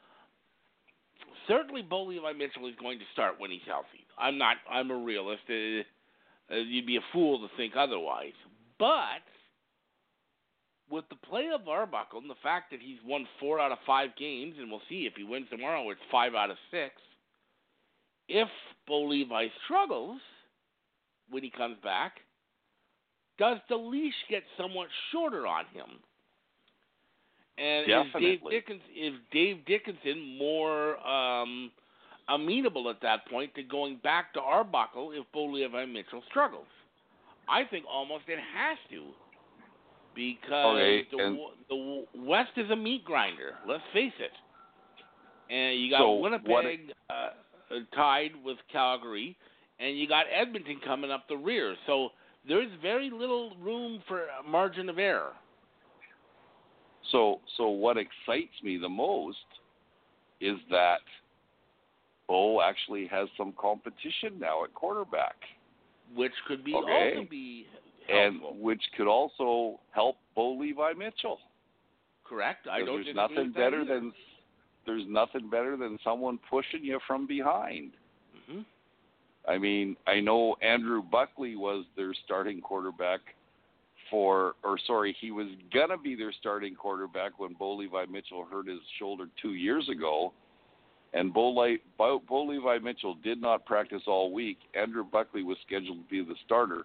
[1.47, 4.07] certainly Bo Levi Mitchell is going to start when he's healthy.
[4.19, 4.57] I'm not.
[4.71, 5.43] I'm a realist.
[6.53, 8.33] Uh, you'd be a fool to think otherwise.
[8.79, 9.23] But
[10.91, 14.11] with the play of Arbuckle and the fact that he's won four out of five
[14.19, 16.95] games, and we'll see if he wins tomorrow, it's five out of six.
[18.29, 18.49] if
[18.87, 20.21] Bo Levi struggles
[21.31, 22.17] when he comes back,
[23.39, 25.89] does the leash get somewhat shorter on him?
[27.59, 28.31] And Definitely.
[28.33, 31.71] is Dave Dickenson is Dave Dickenson more um,
[32.29, 36.67] amenable at that point to going back to Arbuckle if Bo Levi Mitchell struggles?
[37.49, 39.07] I think almost it has to
[40.15, 43.57] because Okay, the and- the West is a meat grinder.
[43.67, 44.33] Let's face it.
[45.51, 47.31] And you got So, Winnipeg what- uh,
[47.95, 49.37] tied with Calgary,
[49.79, 51.77] and you got Edmonton coming up the rear.
[51.87, 52.13] So
[52.45, 55.35] there's very little room for margin of error.
[57.11, 59.45] So, so what excites me the most
[60.41, 61.01] is that
[62.29, 65.37] Bo actually has some competition now at quarterback,
[66.15, 67.17] which could be Okay.
[67.17, 67.67] also be
[68.09, 71.39] and which could also help Bo Levi Mitchell.
[72.25, 72.67] correct.
[72.67, 73.95] I don't there's nothing better either.
[74.01, 74.13] than
[74.87, 77.93] there's nothing better than someone pushing you from behind.
[78.49, 78.65] Mhm.
[79.47, 83.21] I mean, I know Andrew Buckley was their starting quarterback
[84.11, 88.67] for, or sorry, he was gonna be their starting quarterback when Bo Levi Mitchell hurt
[88.67, 90.33] his shoulder two years ago,
[91.15, 94.59] and Bo, Le- Bo, Bo Levi Mitchell did not practice all week.
[94.75, 96.85] Andrew Buckley was scheduled to be the starter,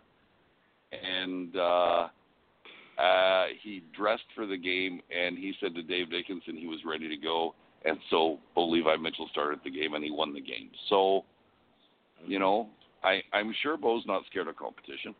[0.91, 2.07] and uh,
[3.01, 7.07] uh, he dressed for the game, and he said to Dave Dickenson he was ready
[7.07, 7.55] to go,
[7.85, 10.69] and so Bo Levi Mitchell started the game, and he won the game.
[10.89, 11.23] So
[12.25, 12.67] you know,
[13.03, 15.13] I, I'm sure Bo's not scared of competition.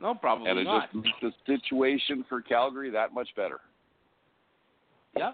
[0.00, 0.92] No, probably and it not.
[0.92, 3.60] just makes the situation for Calgary that much better.
[5.16, 5.32] Yeah.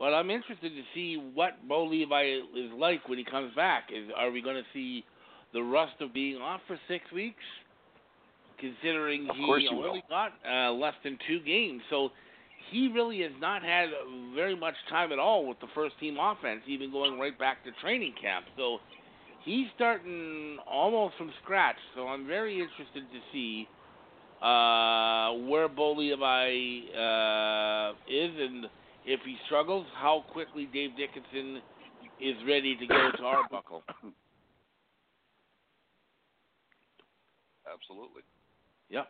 [0.00, 3.90] But I'm interested to see what Bo Levi is like when he comes back.
[3.94, 5.04] Is are we going to see
[5.52, 7.44] the rust of being off for six weeks?
[8.58, 10.02] Considering he only will.
[10.08, 12.10] got uh, less than two games, so
[12.70, 13.88] he really has not had
[14.34, 17.70] very much time at all with the first team offense, even going right back to
[17.80, 18.46] training camp.
[18.56, 18.78] So
[19.44, 21.76] he's starting almost from scratch.
[21.94, 23.66] So I'm very interested to see
[24.42, 28.66] uh, where Bo Levi uh, is, and
[29.04, 31.62] if he struggles, how quickly Dave Dickenson
[32.20, 33.82] is ready to go to Arbuckle.
[37.72, 38.22] Absolutely.
[38.90, 39.08] Yep.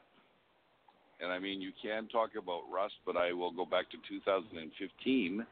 [1.23, 5.47] And I mean, you can talk about rust, but I will go back to 2015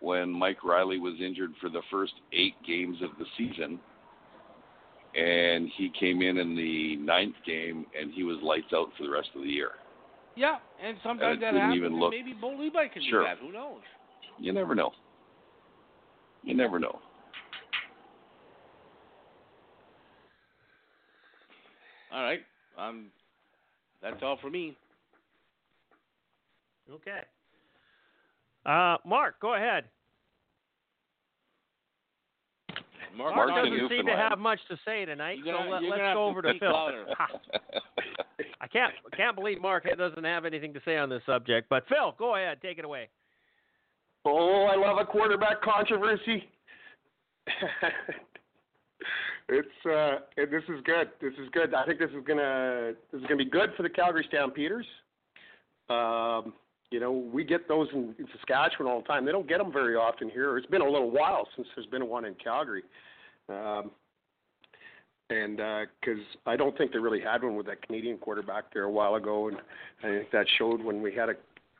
[0.00, 3.78] when Mike Reilly was injured for the first eight games of the season.
[5.14, 9.10] And he came in in the ninth game, and he was lights out for the
[9.10, 9.72] rest of the year.
[10.34, 11.76] Yeah, and sometimes And that didn't happens.
[11.76, 13.20] even and look- maybe Bo Levi can Sure.
[13.22, 13.38] do that.
[13.38, 13.82] Who knows?
[14.38, 14.92] You never know.
[16.42, 16.98] You never know.
[22.12, 22.40] All right.
[22.76, 23.06] Um,
[24.02, 24.76] that's all for me.
[26.90, 27.20] Okay.
[28.66, 29.84] Uh, Mark, go ahead.
[33.16, 36.14] Mark, Mark doesn't seem to have much to say tonight, You're gonna- so let, let's
[36.14, 36.72] go over to speak Phil.
[38.60, 41.68] I can't can't believe Mark doesn't have anything to say on this subject.
[41.68, 43.08] But Phil, go ahead, take it away.
[44.24, 46.48] Oh, I love a quarterback controversy.
[49.48, 51.10] it's uh, this is good.
[51.20, 51.74] This is good.
[51.74, 54.86] I think this is gonna this is gonna be good for the Calgary Stampeders.
[55.90, 56.54] Um,
[56.92, 59.24] you know, we get those in, in Saskatchewan all the time.
[59.24, 60.56] They don't get them very often here.
[60.58, 62.82] It's been a little while since there's been one in Calgary.
[63.48, 63.90] Um,
[65.30, 65.56] and
[66.00, 69.14] because I don't think they really had one with that Canadian quarterback there a while
[69.14, 69.56] ago, and
[70.02, 71.34] I think that showed when we had a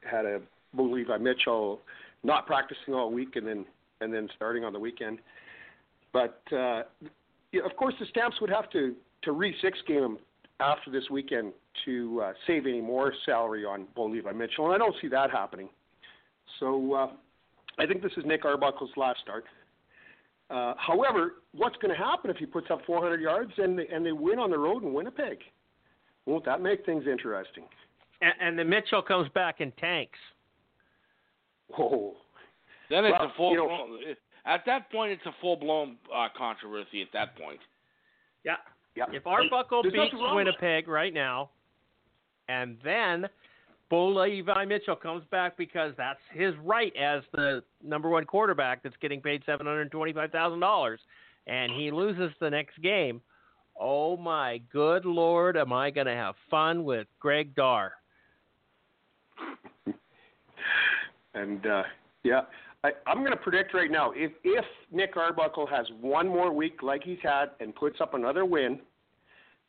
[0.08, 0.40] had a
[0.74, 1.80] Bo Levi Mitchell
[2.24, 3.66] not practicing all week and then
[4.00, 5.18] and then starting on the weekend.
[6.12, 6.82] But uh,
[7.64, 10.18] of course, the Stamps would have to to re six game him
[10.62, 11.52] after this weekend
[11.84, 15.30] to uh, save any more salary on Bo Levi Mitchell, and I don't see that
[15.30, 15.68] happening.
[16.60, 17.08] So uh,
[17.78, 19.44] I think this is Nick Arbuckle's last start.
[20.50, 24.04] Uh, however, what's going to happen if he puts up 400 yards and they, and
[24.04, 25.38] they win on the road in Winnipeg?
[26.26, 27.64] Won't that make things interesting?
[28.20, 30.18] And, and the Mitchell comes back in tanks.
[31.78, 32.14] Oh,
[32.90, 33.50] Then it's Well, a full.
[33.52, 33.98] you know- blown,
[34.44, 37.00] at that point, it's a full blown uh, controversy.
[37.00, 37.60] At that point,
[38.44, 38.56] Yeah.
[38.94, 39.04] Yeah.
[39.12, 41.50] If Arbuckle There's beats nothing wrong with- Winnipeg right now,
[42.48, 43.28] and then
[43.90, 48.96] Bo Levi Mitchell comes back because that's his right as the number one quarterback that's
[49.00, 51.00] getting paid seven hundred twenty-five thousand dollars,
[51.46, 53.20] and he loses the next game.
[53.80, 57.92] Oh my good lord, am I going to have fun with Greg Darr?
[61.34, 61.84] And uh,
[62.24, 62.42] yeah,
[62.84, 66.82] I, I'm going to predict right now if if Nick Arbuckle has one more week
[66.82, 68.80] like he's had and puts up another win,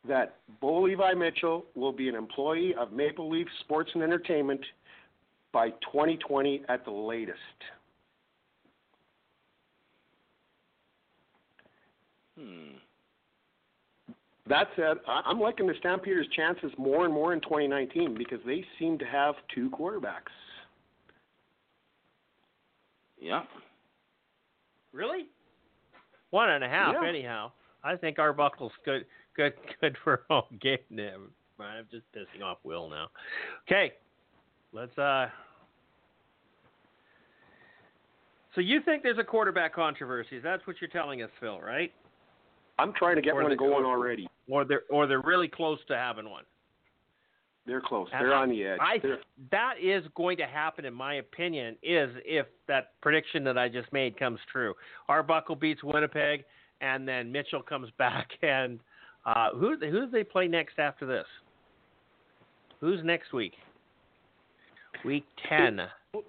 [0.06, 4.60] that Bo Levi Mitchell will be an employee of Maple Leaf Sports and Entertainment
[5.52, 7.38] by 2020 at the latest.
[12.38, 12.76] Hmm.
[14.46, 18.98] That said, I'm liking the Stampeders' chances more and more in 2019 because they seem
[18.98, 20.32] to have two quarterbacks.
[23.24, 23.42] Yeah.
[24.92, 25.26] Really?
[26.30, 27.08] One and a half, Yeah.
[27.08, 27.52] anyhow.
[27.82, 30.78] I think Arbuckle's good, good, good for a home game.
[30.90, 31.18] Never
[31.58, 33.08] mind, I'm just pissing off Will now.
[33.66, 33.92] Okay,
[34.72, 34.96] let's.
[34.98, 35.28] uh
[38.54, 40.38] So you think there's a quarterback controversy?
[40.38, 41.92] That's what you're telling us, Phil, right?
[42.78, 44.28] I'm trying to get Or one the- going already.
[44.48, 46.44] Or they're or they're really close to having one.
[47.66, 48.08] They're close.
[48.12, 48.78] And They're I- on the edge.
[48.80, 53.56] I They're- that is going to happen, in my opinion, is if that prediction that
[53.56, 54.74] I just made comes true.
[55.08, 56.44] Arbuckle beats Winnipeg,
[56.80, 58.80] and then Mitchell comes back, and
[59.24, 61.26] uh, who who do they play next after this?
[62.80, 63.54] Who's next week?
[65.04, 65.80] Week ten.
[66.12, 66.22] Montreal.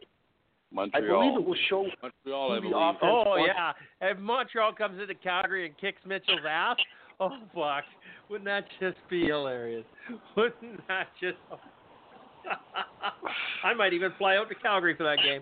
[0.74, 1.22] I Montreal.
[1.22, 2.74] believe it will show Montreal, I believe.
[3.02, 3.72] Oh yeah,
[4.02, 6.78] if Montreal comes into Calgary and kicks Mitchell's ass,
[7.20, 7.84] oh fuck,
[8.30, 9.86] wouldn't that just be hilarious?
[10.36, 11.38] Wouldn't that just?
[13.64, 15.42] I might even fly out to Calgary for that game.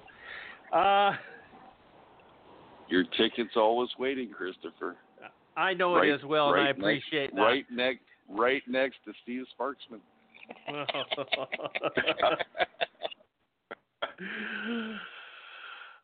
[0.72, 1.12] Uh,
[2.88, 4.96] Your ticket's always waiting, Christopher.
[5.56, 7.42] I know right, it is well, and I appreciate next, that.
[7.42, 10.00] Right next, right next to Steve Sparksman.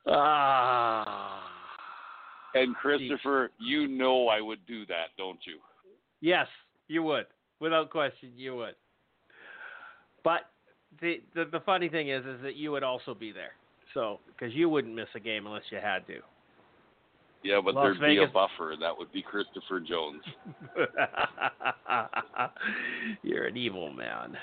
[0.08, 1.59] ah.
[2.56, 5.58] And Christopher, you know I would do that, don't you?
[6.22, 6.48] Yes,
[6.88, 7.26] you would,
[7.60, 8.76] without question, you would.
[10.24, 10.42] But
[11.02, 13.52] the the, the funny thing is, is that you would also be there.
[13.94, 16.20] So, because you wouldn't miss a game unless you had to.
[17.44, 20.22] Yeah, but Las there'd be a buffer, and that would be Christopher Jones.
[23.24, 24.38] You're an evil man.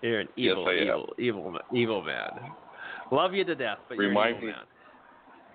[0.00, 2.30] You're an Yes, evil, evil, evil, evil man.
[3.12, 4.64] Love you to death, but you're Remind an evil me- man.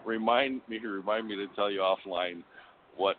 [0.05, 2.43] Remind me, remind me to tell you offline
[2.97, 3.17] what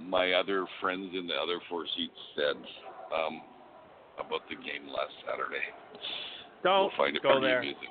[0.00, 2.56] my other friends in the other four seats said
[3.14, 3.42] um,
[4.18, 5.64] about the game last Saturday.
[6.62, 7.60] Don't we'll go there.
[7.60, 7.88] amusing.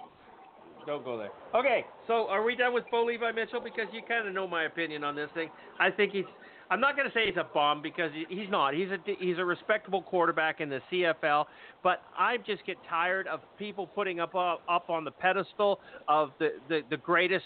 [0.85, 1.29] Don't go there.
[1.55, 3.61] Okay, so are we done with Bo Levi Mitchell?
[3.61, 5.49] Because you kind of know my opinion on this thing.
[5.79, 6.25] I think he's.
[6.69, 8.73] I'm not going to say he's a bum because he's not.
[8.73, 11.45] He's a he's a respectable quarterback in the CFL.
[11.83, 16.31] But I just get tired of people putting up up, up on the pedestal of
[16.39, 17.45] the, the the greatest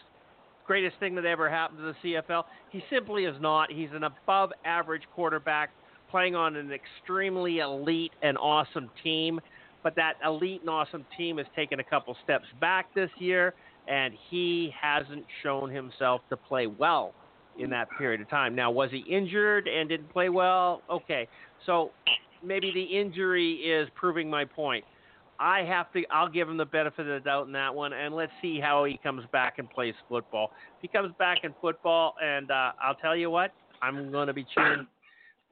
[0.68, 2.44] greatest thing that ever happened to the CFL.
[2.72, 3.72] He simply is not.
[3.72, 5.72] He's an above average quarterback
[6.10, 9.40] playing on an extremely elite and awesome team.
[9.84, 13.54] But that elite and awesome team has taken a couple steps back this year,
[13.88, 17.14] and he hasn't shown himself to play well
[17.60, 18.56] in that period of time.
[18.56, 20.82] Now, was he injured and didn't play well?
[20.90, 21.28] Okay,
[21.66, 21.92] so
[22.44, 24.84] maybe the injury is proving my point.
[25.40, 26.04] I have to.
[26.12, 28.86] I'll give him the benefit of the doubt in that one, and let's see how
[28.86, 30.52] he comes back and plays football.
[30.78, 34.34] If he comes back in football, and uh, I'll tell you what, I'm going to
[34.34, 34.88] be cheering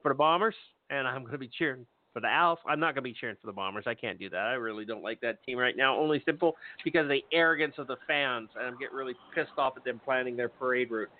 [0.02, 0.54] for the Bombers,
[0.90, 2.58] and I'm going to be cheering for the Owls.
[2.66, 3.84] I'm not going to be cheering for the Bombers.
[3.86, 4.38] I can't do that.
[4.38, 5.98] I really don't like that team right now.
[5.98, 6.54] Only simple
[6.84, 10.00] because of the arrogance of the fans, and I'm getting really pissed off at them
[10.02, 11.10] planning their parade route.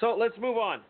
[0.00, 0.80] So let's move on.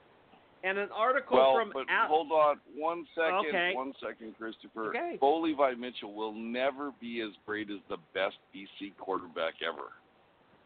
[0.64, 3.46] And an article Well, from but Al- hold on one second.
[3.48, 3.72] Okay.
[3.74, 4.88] One second, Christopher.
[4.88, 5.18] Okay.
[5.20, 9.88] Bo Levi Mitchell will never be as great as the best BC quarterback ever,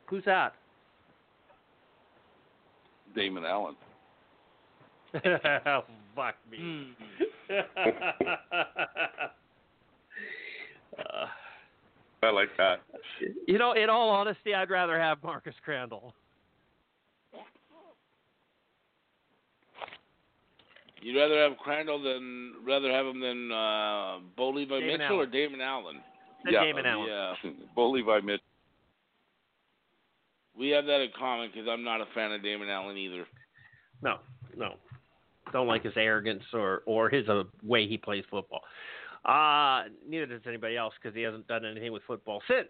[0.06, 0.54] who's that?
[3.16, 3.74] Damon Allen.
[6.14, 6.92] fuck me.
[10.98, 11.26] Uh,
[12.24, 12.80] I like that.
[13.46, 16.12] you know, in all honesty, I'd rather have Marcus Crandell.
[21.00, 25.26] You'd rather have Crandell than rather have him than uh, Bo Levi Damon Mitchell or
[25.26, 25.96] Damon Allen.
[26.44, 27.08] Than Yeah, Damon Allen.
[27.08, 27.34] Yeah,
[27.76, 28.44] Bo Levi Mitchell.
[30.58, 33.24] we have that in common because I'm not a fan of Damon Allen either.
[34.02, 34.16] No,
[34.56, 34.74] no.
[35.52, 38.60] Don't like his arrogance or or his uh, way he plays football.
[39.24, 42.68] Uh, neither does anybody else because he hasn't done anything with football since.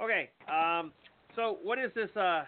[0.00, 0.92] Okay, um,
[1.36, 2.10] so what is this?
[2.16, 2.44] Uh,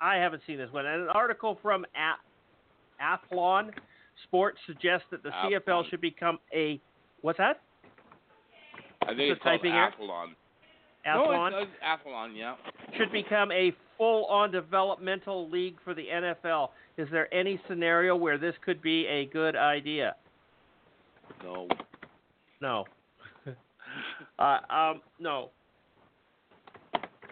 [0.00, 0.84] I haven't seen this one.
[0.86, 3.70] An article from A- Athlon
[4.24, 6.80] Sports suggests that the CFL should become a
[7.22, 7.60] what's that?
[9.02, 9.60] I think Just it's called?
[9.62, 10.26] Athlon.
[11.06, 12.54] Athlon No, it's, it's Athlon, yeah.
[12.96, 16.68] should become a full-on developmental league for the NFL.
[16.96, 20.14] Is there any scenario where this could be a good idea?
[21.42, 21.68] No.
[22.60, 22.84] No.
[24.38, 25.50] uh, um, no.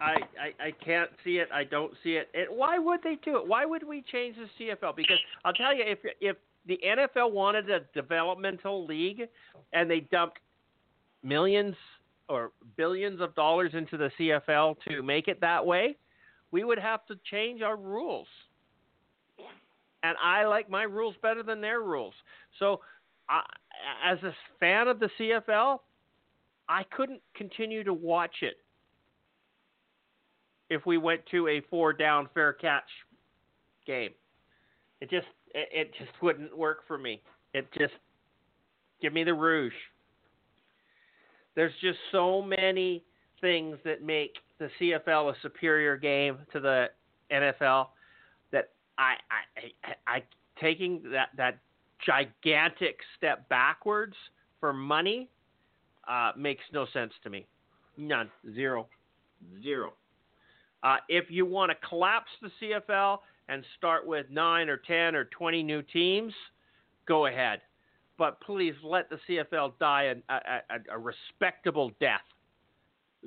[0.01, 1.47] I, I I can't see it.
[1.53, 2.27] I don't see it.
[2.33, 3.47] And why would they do it?
[3.47, 4.95] Why would we change the CFL?
[4.95, 6.37] Because I'll tell you, if if
[6.71, 9.27] the NFL wanted a developmental league
[9.73, 10.39] and they dumped
[11.21, 11.75] millions
[12.29, 15.97] or billions of dollars into the CFL to make it that way,
[16.51, 18.27] we would have to change our rules.
[20.03, 22.13] and I like my rules better than their rules.
[22.57, 22.79] So,
[23.27, 23.41] I,
[24.05, 25.79] as a fan of the CFL,
[26.69, 28.55] I couldn't continue to watch it
[30.69, 32.89] if we went to a four down fair catch
[33.85, 34.11] game.
[35.01, 37.21] It just it, it just wouldn't work for me.
[37.53, 37.93] It just
[39.01, 39.73] give me the rouge.
[41.55, 43.03] There's just so many
[43.41, 46.87] things that make the CFL a superior game to the
[47.31, 47.87] NFL
[48.51, 50.23] that I I I, I
[50.59, 51.59] taking that that
[52.05, 54.15] gigantic step backwards
[54.59, 55.29] for money
[56.07, 57.45] uh, makes no sense to me.
[57.97, 58.29] None.
[58.53, 58.87] Zero.
[59.61, 59.93] Zero.
[60.83, 63.19] Uh, if you want to collapse the CFL
[63.51, 66.33] and start with nine or ten or twenty new teams,
[67.05, 67.59] go ahead.
[68.17, 72.21] But please let the CFL die a, a, a respectable death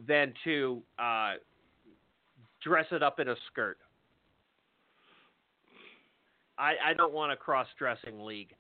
[0.09, 1.35] than to uh,
[2.63, 3.79] dress it up in a skirt.
[6.57, 8.55] I, I don't want a cross-dressing league.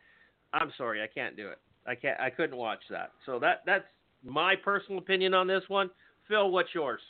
[0.52, 1.58] I'm sorry, I can't do it.
[1.86, 2.18] I can't.
[2.20, 3.12] I couldn't watch that.
[3.26, 3.84] So that that's
[4.24, 5.90] my personal opinion on this one.
[6.28, 7.00] Phil, what's yours?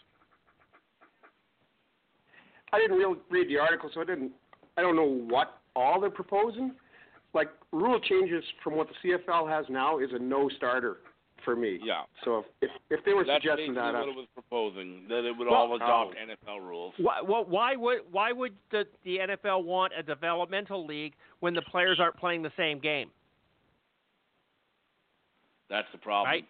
[2.72, 2.98] I didn't
[3.31, 4.32] read the article, so I didn't.
[4.77, 6.73] I don't know what all they're proposing.
[7.33, 10.99] Like rule changes from what the CFL has now is a no-starter
[11.45, 11.79] for me.
[11.83, 12.03] Yeah.
[12.25, 15.07] So if if, if they were That's suggesting basically that, uh, what it was proposing
[15.09, 16.25] that it would Well- all adopt Oh.
[16.25, 16.95] NFL rules.
[16.99, 21.63] Why, well, why would why would the, the NFL want a developmental league when the
[21.63, 23.11] players aren't playing the same game?
[25.69, 26.31] That's the problem.
[26.31, 26.45] Right.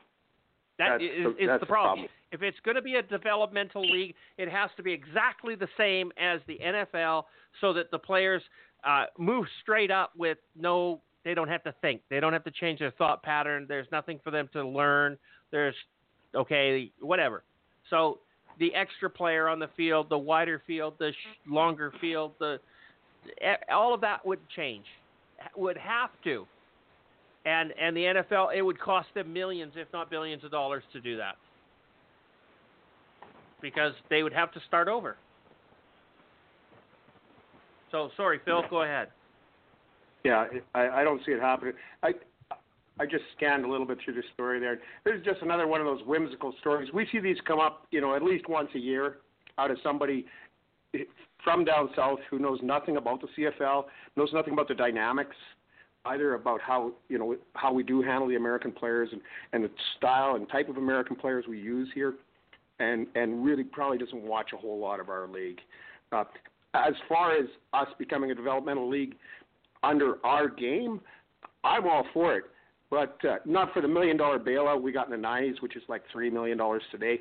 [0.79, 2.07] That That's is, the- that's the the problem.
[2.07, 2.09] problem.
[2.33, 6.11] If it's going to be a developmental league, it has to be exactly the same
[6.21, 7.25] as the NFL,
[7.61, 8.43] so that the players
[8.85, 11.01] uh, move straight up with no.
[11.25, 12.03] They don't have to think.
[12.11, 13.67] They don't have to change their thought pattern.
[13.69, 15.17] There's nothing for them to learn.
[15.53, 15.75] There's
[16.35, 17.45] okay, whatever.
[17.89, 18.19] So
[18.59, 22.59] the extra player on the field, the wider field, the sh- longer field, the
[23.73, 24.85] all of that would change.
[25.57, 26.47] Would have to.
[27.47, 31.01] And and the NFL, it would cost them millions, if not billions, of dollars to
[31.01, 31.37] do that,
[33.61, 35.17] because they would have to start over.
[37.91, 39.09] So sorry, Phil, go ahead.
[40.25, 41.75] yeah, I, I don't see it happening.
[42.03, 42.13] I
[42.99, 44.81] I just scanned a little bit through the story there.
[45.05, 46.93] This is just another one of those whimsical stories.
[46.95, 49.19] We see these come up, you know, at least once a year
[49.59, 50.27] out of somebody
[51.43, 53.85] from down south who knows nothing about the CFL,
[54.17, 55.37] knows nothing about the dynamics,
[56.07, 59.21] either about how you know how we do handle the American players and,
[59.53, 62.15] and the style and type of American players we use here,
[62.79, 65.61] and and really probably doesn't watch a whole lot of our league.
[66.13, 66.25] Uh,
[66.75, 69.15] as far as us becoming a developmental league
[69.83, 71.01] under our game,
[71.63, 72.45] I'm all for it,
[72.91, 75.83] but uh, not for the million dollar bailout we got in the 90s, which is
[75.89, 77.21] like three million dollars today.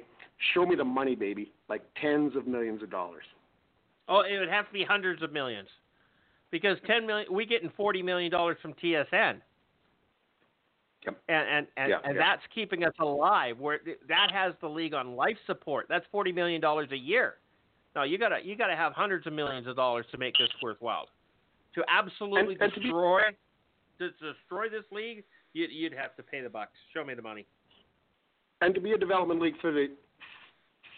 [0.53, 3.23] Show me the money, baby, like tens of millions of dollars.
[4.09, 5.69] Oh, it would have to be hundreds of millions,
[6.53, 9.41] because ten million, we getting forty million dollars from TSN.
[11.05, 11.17] Yep.
[11.27, 12.21] And and and, Yeah, and yeah.
[12.21, 13.59] that's keeping us alive.
[13.59, 15.87] Where that has the league on life support.
[15.89, 17.35] That's forty million dollars a year.
[17.95, 21.09] Now you gotta you gotta have hundreds of millions of dollars to make this worthwhile.
[21.75, 23.21] To absolutely And- and to be- destroy
[23.99, 25.23] to destroy this league,
[25.53, 26.71] you'd, you'd have to pay the bucks.
[26.93, 27.45] Show me the money.
[28.61, 29.87] and to be a development league for the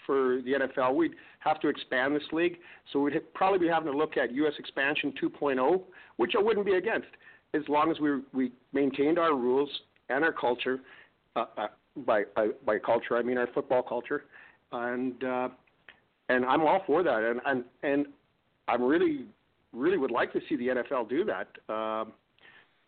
[0.06, 2.58] for the NFL, we'd have to expand this league.
[2.92, 4.54] So we'd probably be having to look at U.S.
[4.60, 5.82] expansion 2.0,
[6.18, 7.08] which I wouldn't be against,
[7.54, 9.70] as long as we we maintained our rules
[10.10, 10.82] and our culture.
[11.36, 11.68] Uh, uh,
[12.06, 14.26] by, by by culture, I mean our football culture,
[14.72, 15.50] and uh,
[16.30, 17.24] and I'm all for that.
[17.24, 18.08] And and and
[18.68, 19.26] I'm really
[19.74, 21.74] really would like to see the NFL do that.
[21.74, 22.14] Um,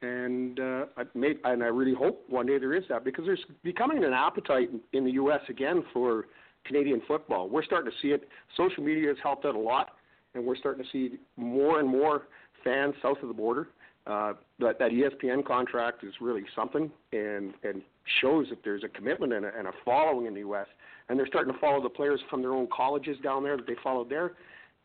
[0.01, 3.43] and uh, I may, and I really hope one day there is that because there's
[3.63, 5.41] becoming an appetite in the U.S.
[5.49, 6.25] again for
[6.65, 7.49] Canadian football.
[7.49, 8.27] We're starting to see it.
[8.55, 9.91] Social media has helped out a lot,
[10.33, 12.23] and we're starting to see more and more
[12.63, 13.69] fans south of the border.
[14.05, 17.81] Uh, that that ESPN contract is really something, and and
[18.21, 20.67] shows that there's a commitment and a, and a following in the U.S.
[21.09, 23.75] And they're starting to follow the players from their own colleges down there that they
[23.83, 24.33] followed there,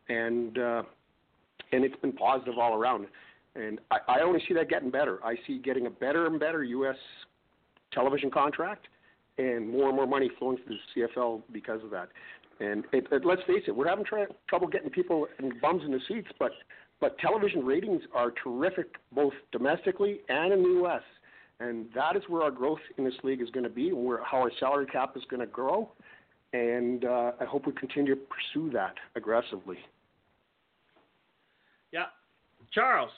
[0.09, 0.83] and uh,
[1.71, 3.07] and it's been positive all around.
[3.55, 5.19] And I, I only see that getting better.
[5.25, 6.97] I see getting a better and better U.S.
[7.93, 8.89] television contract,
[9.39, 12.09] and more and more money flowing through the CFL because of that.
[12.61, 15.93] And it, it, let's face it, we're having tr- trouble getting people and bums in
[15.93, 16.53] the seats, but
[17.01, 21.03] but television ratings are terrific both domestically and in the U.S.
[21.59, 24.23] And that is where our growth in this league is going to be, and where
[24.23, 25.91] how our salary cap is going to grow.
[26.53, 29.79] And uh, I hope we continue to pursue that aggressively.
[31.93, 32.05] Yeah,
[32.73, 33.11] Charles.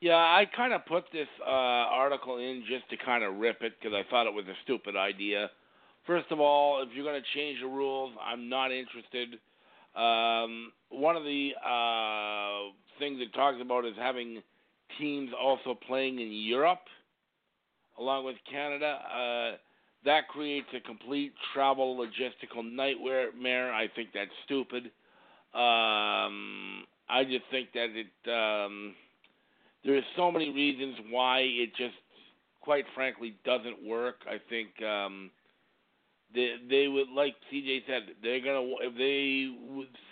[0.00, 3.72] Yeah, I kind of put this uh, article in just to kind of rip it
[3.80, 5.50] because I thought it was a stupid idea.
[6.06, 9.38] First of all, if you're going to change the rules, I'm not interested.
[9.96, 14.42] Um, one of the uh, things it talks about is having
[14.98, 16.84] teams also playing in Europe
[17.98, 18.98] along with Canada.
[19.10, 19.56] Uh,
[20.04, 23.72] that creates a complete travel logistical nightmare.
[23.72, 24.84] I think that's stupid.
[25.54, 28.94] Um, I just think that it um,
[29.86, 31.94] there's so many reasons why it just,
[32.60, 34.16] quite frankly, doesn't work.
[34.28, 35.30] I think um,
[36.34, 39.48] they they would like CJ said they're gonna if they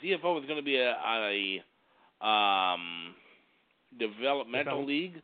[0.02, 3.14] CFO is gonna be a, a um,
[3.98, 5.20] developmental league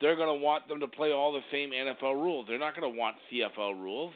[0.00, 2.46] they're going to want them to play all the same NFL rules.
[2.48, 4.14] They're not going to want CFL rules.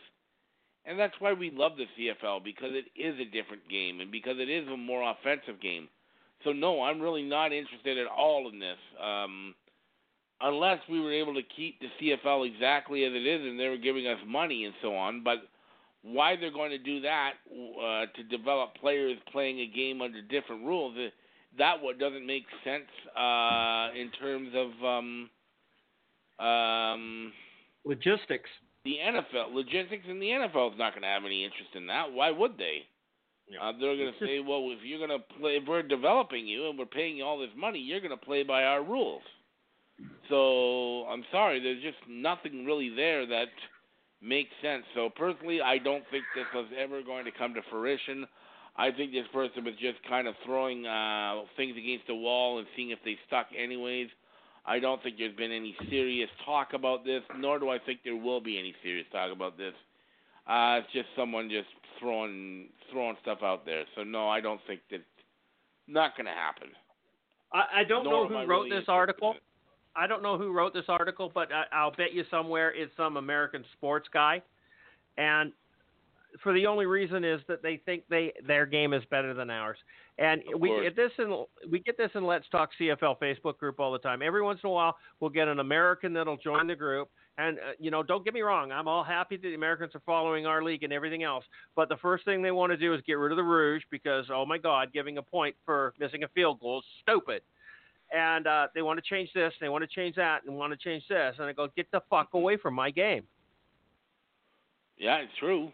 [0.85, 4.37] And that's why we love the CFL because it is a different game and because
[4.39, 5.89] it is a more offensive game.
[6.45, 8.79] So no, I'm really not interested at all in this.
[9.03, 9.55] Um,
[10.41, 13.77] unless we were able to keep the CFL exactly as it is and they were
[13.77, 15.39] giving us money and so on, but
[16.03, 20.65] why they're going to do that uh, to develop players playing a game under different
[20.65, 21.09] rules, uh,
[21.59, 25.31] that what doesn't make sense uh, in terms of um,
[26.45, 27.33] um,
[27.85, 28.51] logistics.
[28.85, 32.13] The NFL logistics in the NFL is not going to have any interest in that.
[32.13, 32.83] Why would they?
[33.49, 33.61] Yeah.
[33.61, 36.69] Uh, they're going to say, well, if you're going to play, if we're developing you
[36.71, 39.23] and we're paying you all this money, you're going to play by our rules.
[40.29, 43.49] So I'm sorry, there's just nothing really there that
[44.23, 44.85] makes sense.
[44.95, 48.27] So personally, I don't think this was ever going to come to fruition.
[48.77, 52.67] I think this person was just kind of throwing uh, things against the wall and
[52.75, 54.09] seeing if they stuck anyways.
[54.65, 58.17] I don't think there's been any serious talk about this, nor do I think there
[58.17, 59.75] will be any serious talk about this.
[60.47, 61.69] Uh, it's just someone just
[62.03, 63.85] throwing throwing stuff out there.
[63.97, 65.01] So no, I don't think that.
[65.89, 66.69] Not going to happen.
[67.53, 69.35] I, I don't Nor know who wrote really this article.
[69.97, 73.17] I don't know who wrote this article, but I, I'll bet you somewhere it's some
[73.17, 74.43] American sports guy,
[75.19, 75.53] and
[76.43, 79.77] for the only reason is that they think they their game is better than ours.
[80.19, 80.85] And Of we course.
[80.85, 84.23] get this in we get this in Let's Talk CFL Facebook group all the time.
[84.23, 87.11] Every once in a while, we'll get an American that'll join the group.
[87.39, 90.03] And uh, you know, don't get me wrong, I'm all happy that the Americans are
[90.05, 91.45] following our league and everything else.
[91.75, 94.27] But the first thing they want to do is get rid of the Rouge because
[94.31, 97.43] oh my God, giving a point for missing a field goal is stupid.
[98.15, 100.77] And uh, they want to change this, they want to change that, and want to
[100.77, 101.35] change this.
[101.39, 103.23] And I go, get the fuck away from my game.
[104.99, 105.73] Yeah, it's true.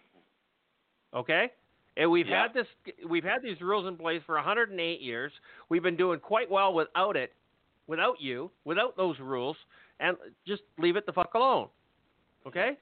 [1.14, 1.50] Okay?
[1.96, 2.42] And we've Yeah.
[2.42, 2.68] had this
[3.08, 5.32] we've had these rules in place for 108 years.
[5.68, 7.34] We've been doing quite well without it,
[7.88, 9.56] without you, without those rules,
[10.00, 10.16] and
[10.46, 11.68] just leave it the fuck alone.
[12.46, 12.76] Okay?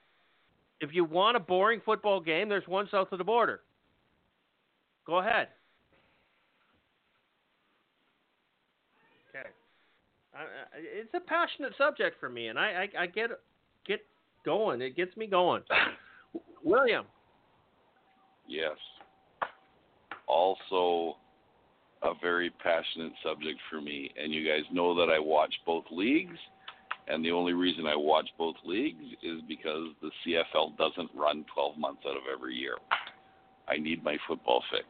[0.81, 3.61] If you want a boring football game, there's one south of the border.
[5.07, 5.49] Go ahead.
[9.31, 9.49] Okay.
[10.35, 10.45] I, I,
[10.75, 13.31] it's a passionate subject for me, and I, I, I get
[13.87, 14.01] get
[14.45, 14.83] going.
[14.83, 15.63] It gets me going.
[16.65, 17.07] William,
[18.49, 18.77] Yes.
[20.27, 21.17] Also,
[22.03, 24.11] a very passionate subject for me.
[24.21, 26.39] And you guys know that I watch both leagues.
[27.09, 31.79] And the only reason I watch both leagues is because the CFL doesn't run 12
[31.79, 32.77] months out of every year.
[33.69, 34.87] I need my football fix.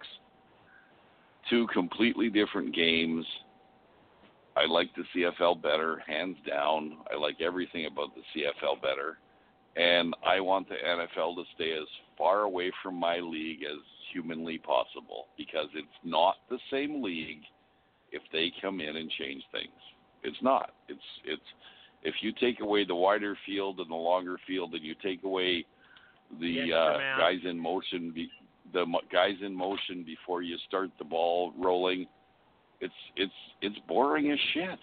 [1.50, 3.24] Two completely different games.
[4.56, 6.98] I like the CFL better, hands down.
[7.12, 9.18] I like everything about the CFL better
[9.76, 11.86] and I want the NFL to stay as
[12.16, 13.78] far away from my league as
[14.12, 17.42] humanly possible because it's not the same league
[18.10, 19.68] if they come in and change things.
[20.22, 20.70] It's not.
[20.88, 21.42] It's it's
[22.06, 25.66] if you take away the wider field and the longer field and you take away
[26.40, 28.30] the uh, guys in motion be,
[28.72, 32.06] the mo- guys in motion before you start the ball rolling
[32.80, 34.78] it's it's it's boring as shit.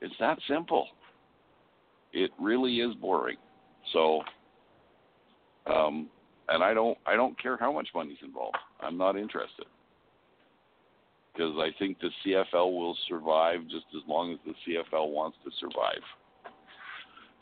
[0.00, 0.88] It's that simple.
[2.12, 3.36] It really is boring.
[3.92, 4.22] So,
[5.66, 6.08] um,
[6.48, 8.56] and I don't I don't care how much money's involved.
[8.80, 9.66] I'm not interested
[11.34, 15.50] because I think the CFL will survive just as long as the CFL wants to
[15.58, 16.02] survive.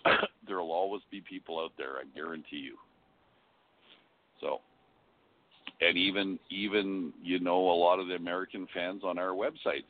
[0.46, 2.76] there will always be people out there, I guarantee you.
[4.40, 4.60] So,
[5.80, 9.84] and even even you know a lot of the American fans on our websites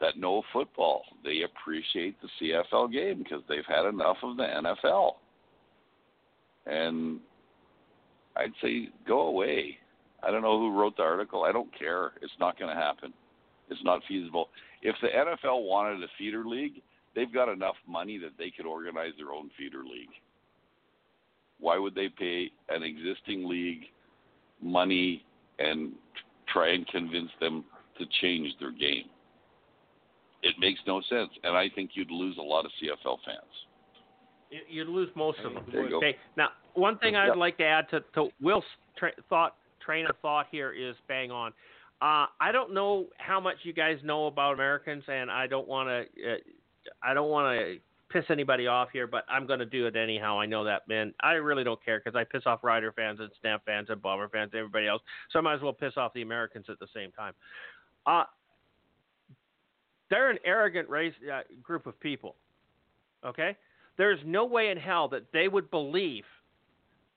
[0.00, 5.12] that know football, they appreciate the CFL game because they've had enough of the NFL.
[6.66, 7.20] And
[8.36, 9.78] I'd say go away.
[10.22, 11.44] I don't know who wrote the article.
[11.44, 12.12] I don't care.
[12.22, 13.12] It's not going to happen.
[13.70, 14.48] It's not feasible.
[14.82, 16.80] If the NFL wanted a feeder league,
[17.14, 20.10] they've got enough money that they could organize their own feeder league.
[21.60, 23.82] Why would they pay an existing league
[24.62, 25.24] money
[25.58, 25.92] and
[26.52, 27.64] try and convince them
[27.98, 29.06] to change their game?
[30.42, 33.66] It makes no sense, and I think you'd lose a lot of CFL fans.
[34.50, 35.64] You- You'd lose most of them.
[35.70, 35.96] There you go.
[35.98, 36.16] Okay.
[36.36, 37.36] Now, one thing I'd Yep.
[37.36, 38.64] like to add to, to Will's
[38.96, 41.52] tra- thought train of thought here is bang on.
[42.00, 45.88] Uh, I don't know how much you guys know about Americans, and I don't want
[45.88, 46.32] to.
[46.32, 46.36] Uh,
[47.02, 50.38] I don't want to piss anybody off here, but I'm going to do it anyhow.
[50.38, 51.12] I know that, man.
[51.20, 54.28] I really don't care because I piss off Rider fans and Stamp fans and Bomber
[54.28, 55.02] fans and everybody else.
[55.32, 57.34] So I might as well piss off the Americans at the same time.
[58.06, 58.24] Uh,
[60.08, 62.36] they're an arrogant race uh, group of people.
[63.26, 63.56] Okay,
[63.96, 66.24] there's no way in hell that they would believe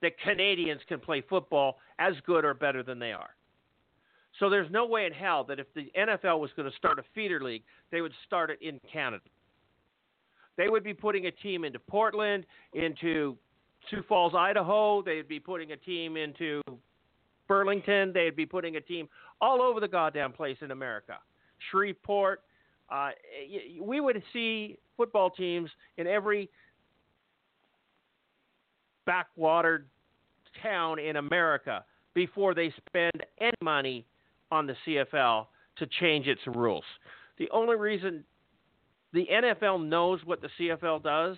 [0.02, 3.30] that Canadians can play football as good or better than they are.
[4.42, 7.04] So there's no way in hell that if the NFL was going to start a
[7.14, 7.62] feeder league,
[7.92, 9.24] they would start it in Canada.
[10.58, 13.38] They would be putting a team into Portland, into
[13.88, 15.04] Sioux Falls, Idaho.
[15.04, 16.64] They'd be putting a team into
[17.48, 18.14] Burlington.
[18.14, 19.08] They'd be putting a team
[19.42, 21.20] all over the goddamn place in America.
[21.70, 22.42] Shreveport.
[22.90, 23.12] Uh,
[23.80, 26.50] we would see football teams in every
[29.06, 29.86] backwater
[30.64, 31.86] town in America
[32.16, 34.04] before they spend any money
[34.52, 35.48] on the CFL
[35.78, 36.84] to change its rules.
[37.38, 38.24] The only reason
[39.14, 41.38] the NFL knows what the CFL does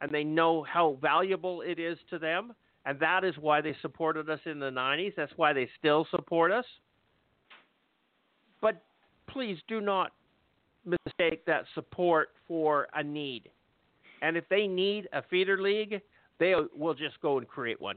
[0.00, 2.52] and they know how valuable it is to them,
[2.84, 5.12] and that is why they supported us in the 90s.
[5.16, 6.64] That's why they still support us.
[8.60, 8.82] But
[9.28, 10.12] please do not
[10.84, 13.48] mistake that support for a need.
[14.22, 16.00] And if they need a feeder league,
[16.38, 17.96] they will just go and create one.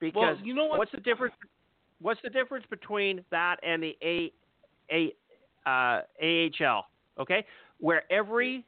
[0.00, 0.78] Because well, you know what?
[0.78, 1.34] what's the difference?
[2.00, 4.32] What's the difference between that and the A,
[4.90, 5.14] A,
[5.66, 6.86] uh, AHL?
[7.18, 7.44] Okay,
[7.78, 8.64] where every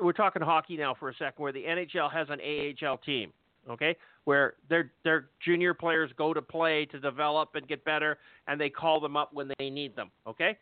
[0.00, 3.32] we're talking hockey now for a second, where the NHL has an AHL team.
[3.70, 8.18] Okay, where their their junior players go to play to develop and get better,
[8.48, 10.10] and they call them up when they need them.
[10.26, 10.58] Okay,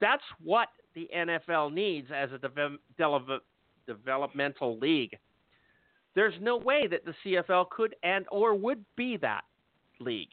[0.00, 3.40] that's what the NFL needs as a de-
[3.86, 5.16] developmental league.
[6.14, 9.42] There's no way that the CFL could and or would be that
[10.00, 10.30] league.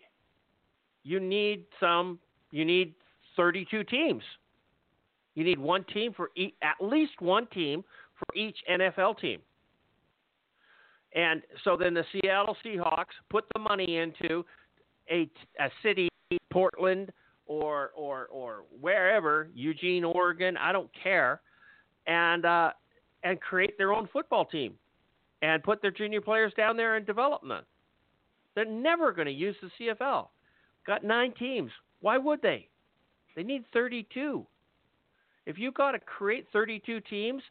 [1.08, 2.20] You need some.
[2.52, 2.94] You need
[3.38, 4.24] 32 teams.
[5.36, 7.86] You need one team for each, at least one team
[8.18, 9.40] for each NFL team.
[11.16, 14.44] And so then the Seattle Seahawks put the money into
[15.10, 15.30] a,
[15.62, 16.10] a city,
[16.52, 17.14] Portland
[17.46, 21.40] or or or wherever, Eugene, Oregon, I don't care,
[22.06, 22.72] and uh,
[23.24, 24.74] and create their own football team
[25.42, 27.64] and put their junior players down there and develop them.
[28.56, 30.28] They're never going to use the CFL.
[30.88, 31.72] Got nine teams.
[32.00, 32.70] Why would they?
[33.36, 34.48] They need 32.
[35.46, 37.44] If you got to create 32 teams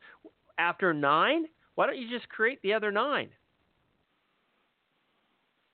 [0.58, 1.44] after nine,
[1.74, 3.28] why don't you just create the other nine?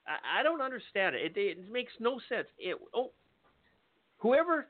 [0.06, 1.36] I, I don't understand it.
[1.36, 1.40] it.
[1.40, 1.72] it.
[1.72, 2.48] makes no sense.
[2.58, 3.12] It, oh,
[4.18, 4.66] whoever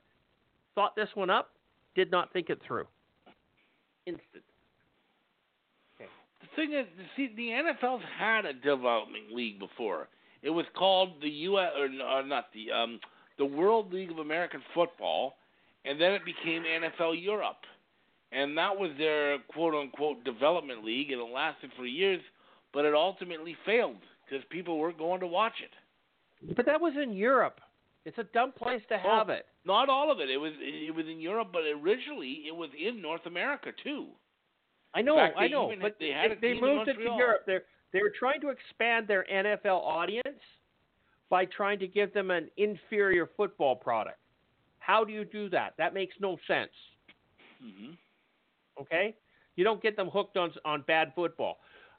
[0.75, 1.51] thought this one up
[1.95, 2.87] did not think it through.
[4.07, 4.45] Instant
[5.99, 6.07] The
[6.57, 6.87] thing is,
[7.17, 10.09] see, the NFL's had a development league before.
[10.43, 11.71] It was called the U.S.
[11.79, 13.01] or, or not the um,
[13.39, 15.37] the World League of American Football,
[15.85, 17.65] and then it became NFL Europe,
[18.33, 22.21] and that was their quote unquote development league, and it lasted for years,
[22.73, 26.55] but it ultimately failed because people weren't going to watch it.
[26.57, 27.61] But that was in Europe.
[28.05, 29.47] It's a dumb place to have well, it.
[29.65, 30.29] Not all of it.
[30.29, 34.09] It was it was in Europe, but originally it was in North America too.
[34.95, 37.43] I know, fact, I know, but they, they, they moved it to Europe.
[37.47, 37.63] They're
[37.93, 40.41] they were trying to expand their NFL audience
[41.29, 44.19] by trying to give them an inferior football product.
[44.79, 45.75] How do you do that?
[45.79, 46.71] That makes no sense.
[47.65, 47.93] Mm-hmm.
[48.81, 49.15] Okay,
[49.57, 51.59] you don't get them hooked on on bad football.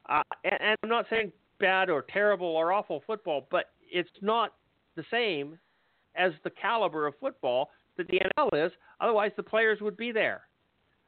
[0.09, 4.53] Uh, and, and I'm not saying bad or terrible or awful football, but it's not
[4.95, 5.57] the same
[6.15, 8.71] as the caliber of football that the NFL is.
[8.99, 10.41] Otherwise, the players would be there.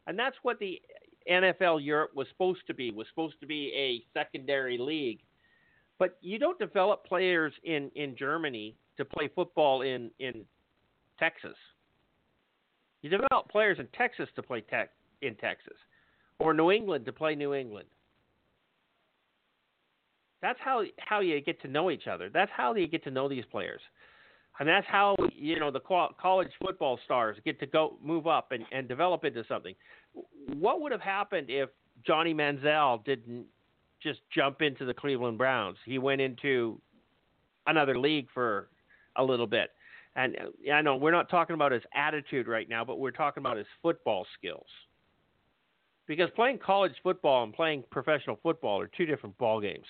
[0.07, 0.79] And that's what the
[1.29, 5.19] NFL Europe was supposed to be was supposed to be a secondary league.
[5.97, 10.43] But you don't develop players in, in Germany to play football in, in
[11.17, 11.55] Texas.
[13.01, 14.91] You develop players in Texas to play tech
[15.21, 15.77] in Texas,
[16.39, 17.87] or New England to play New England.
[20.41, 22.29] That's how how you get to know each other.
[22.29, 23.81] That's how you get to know these players,
[24.59, 28.63] and that's how you know the college football stars get to go move up and,
[28.71, 29.75] and develop into something
[30.53, 31.69] what would have happened if
[32.05, 33.45] Johnny Manziel didn't
[34.01, 35.77] just jump into the Cleveland Browns?
[35.85, 36.79] He went into
[37.67, 38.69] another league for
[39.15, 39.71] a little bit.
[40.15, 40.37] And
[40.73, 43.67] I know we're not talking about his attitude right now, but we're talking about his
[43.81, 44.67] football skills.
[46.07, 49.85] Because playing college football and playing professional football are two different ball games.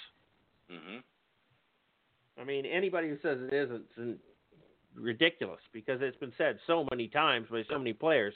[0.71, 0.99] Mm-hmm.
[2.41, 4.17] I mean, anybody who says it isn't is
[4.95, 8.33] ridiculous because it's been said so many times by so many players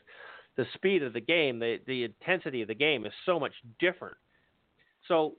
[0.60, 4.18] the speed of the game, the the intensity of the game is so much different.
[5.08, 5.36] So,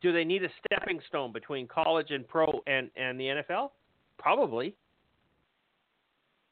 [0.00, 3.70] do they need a stepping stone between college and pro and and the NFL?
[4.18, 4.76] Probably.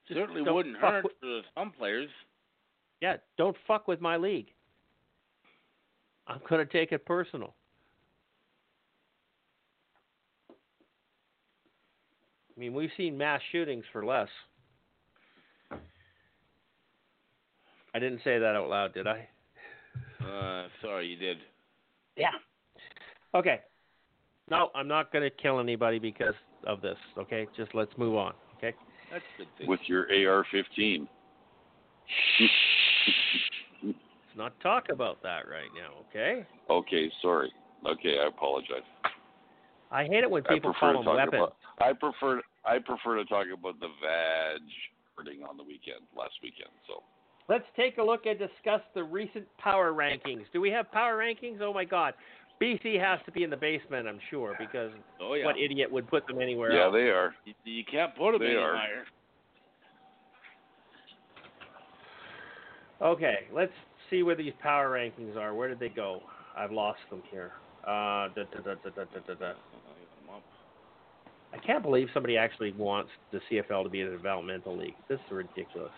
[0.08, 2.10] Certainly wouldn't hurt with- for some players.
[3.00, 4.52] Yeah, don't fuck with my league.
[6.26, 7.54] I'm gonna take it personal.
[12.60, 14.28] I mean, we've seen mass shootings for less.
[17.94, 19.26] I didn't say that out loud, did I?
[20.22, 21.38] Uh, sorry, you did.
[22.18, 22.32] Yeah.
[23.34, 23.60] Okay.
[24.50, 26.34] No, I'm not going to kill anybody because
[26.66, 26.98] of this.
[27.16, 28.34] Okay, just let's move on.
[28.58, 28.76] Okay.
[29.10, 29.66] That's good thing.
[29.66, 31.08] With your AR-15.
[33.86, 33.94] Let's
[34.36, 36.04] not talk about that right now.
[36.10, 36.46] Okay.
[36.68, 37.50] Okay, sorry.
[37.90, 38.82] Okay, I apologize.
[39.90, 41.34] I hate it when I people prefer call them weapons.
[41.34, 41.56] about.
[41.80, 42.42] I prefer.
[42.64, 44.62] I prefer to talk about the vag
[45.16, 46.70] hurting on the weekend, last weekend.
[46.86, 47.02] So
[47.50, 50.44] Let's take a look and discuss the recent power rankings.
[50.52, 51.60] Do we have power rankings?
[51.60, 52.14] Oh my God.
[52.62, 55.46] BC has to be in the basement, I'm sure, because oh yeah.
[55.46, 56.76] what idiot would put them anywhere else?
[56.78, 56.94] yeah, else?
[56.94, 57.34] they are.
[57.44, 58.76] You, you can't put them They any are.
[58.76, 59.04] higher.
[63.02, 63.72] Okay, let's
[64.10, 65.54] see where these power rankings are.
[65.54, 66.20] Where did they go?
[66.56, 67.52] I've lost them here.
[67.82, 69.52] Uh, da, da, da, da, da, da, da, da.
[71.52, 74.94] I can't believe somebody actually wants the CFL to be a developmental league.
[75.08, 75.90] This is ridiculous.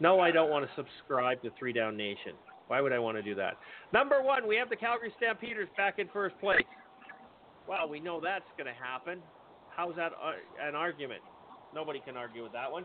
[0.00, 2.32] No, I don't want to subscribe to Three Down Nation.
[2.68, 3.56] Why would I want to do that?
[3.92, 6.64] Number one, we have the Calgary Stampeders back in first place.
[7.68, 9.20] Well, we know that's going to happen.
[9.74, 11.20] How's that uh, an argument?
[11.74, 12.84] Nobody can argue with that one.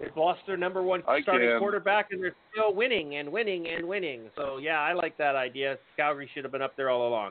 [0.00, 1.58] They've lost their number one I starting can.
[1.58, 4.30] quarterback, and they're still winning and winning and winning.
[4.36, 5.76] So, yeah, I like that idea.
[5.96, 7.30] Calgary should have been up there all along.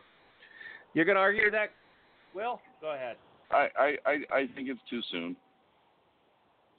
[0.94, 1.70] You're going to argue that,
[2.34, 2.60] Will?
[2.82, 3.18] Go ahead.
[3.52, 5.36] I, I, I, I think it's too soon.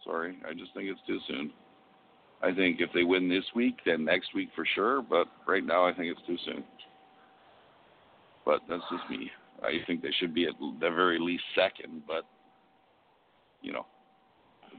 [0.05, 1.53] Sorry, I just think it's too soon.
[2.43, 5.01] I think if they win this week, then next week for sure.
[5.03, 6.65] But right now, I think it's too soon.
[8.45, 9.31] But that's just me.
[9.63, 12.03] I think they should be at the very least second.
[12.07, 12.25] But
[13.61, 13.87] you know,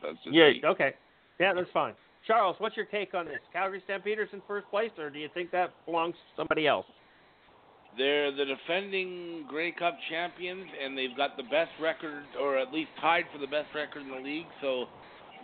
[0.01, 0.61] that's just Yeah, me.
[0.65, 0.93] okay.
[1.39, 1.93] Yeah, that's fine.
[2.27, 3.39] Charles, what's your take on this?
[3.51, 6.85] Calgary Stampeders in first place, or do you think that belongs to somebody else?
[7.97, 12.89] They're the defending Grey Cup champions, and they've got the best record, or at least
[12.99, 14.47] tied for the best record in the league.
[14.61, 14.85] So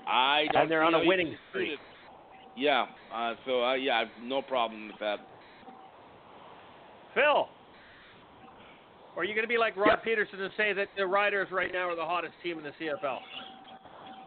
[0.08, 0.64] I don't.
[0.64, 1.74] And they're on a winning streak.
[1.74, 1.80] it.
[2.58, 2.88] Yeah.
[3.14, 5.20] Uh, so uh, yeah, I've no problem with that.
[7.14, 7.48] Phil,
[9.16, 11.90] are you going to be like Rod Pedersen and say that the Riders right now
[11.90, 13.20] are the hottest team in the CFL?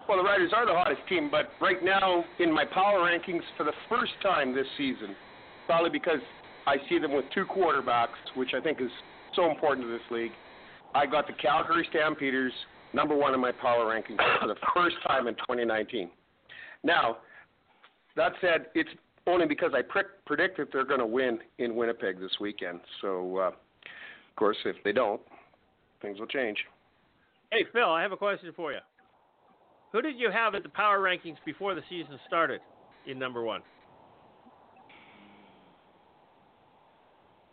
[0.08, 3.64] Well, the Riders are the hottest team, but right now in my power rankings for
[3.64, 5.14] the first time this season,
[5.66, 6.18] probably because
[6.66, 8.90] I see them with two quarterbacks, which I think is
[9.34, 10.32] so important to this league.
[10.94, 12.52] I got the Calgary Stampeders
[12.92, 16.10] number one in my power rankings for the first time in 2019.
[16.84, 17.18] Now,
[18.16, 18.90] that said, it's
[19.26, 22.80] only because I pre- predict that they're going to win in Winnipeg this weekend.
[23.00, 25.20] So, uh, of course, if they don't,
[26.00, 26.58] things will change.
[27.50, 28.78] Hey, Phil, I have a question for you.
[29.92, 32.60] Who did you have at the power rankings before the season started
[33.06, 33.60] in number one?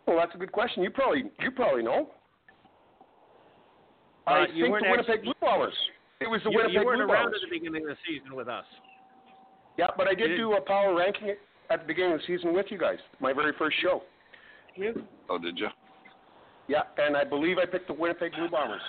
[0.10, 0.81] Well, that's a good question.
[0.81, 2.10] You probably you probably know.
[4.26, 5.73] Uh, I you think the Winnipeg actually- Blue Bombers.
[6.19, 7.41] It was the You, Winnipeg you weren't Blue around Bombers.
[7.44, 8.65] at the beginning of the season with us.
[9.77, 11.36] Yeah, but I did You do a power ranking
[11.69, 12.98] at the beginning of the season with you guys.
[13.19, 14.02] My very first show.
[14.76, 15.03] You?
[15.30, 15.68] Oh, did you?
[16.68, 18.81] Yeah, and I believe I picked the Winnipeg Blue Bombers.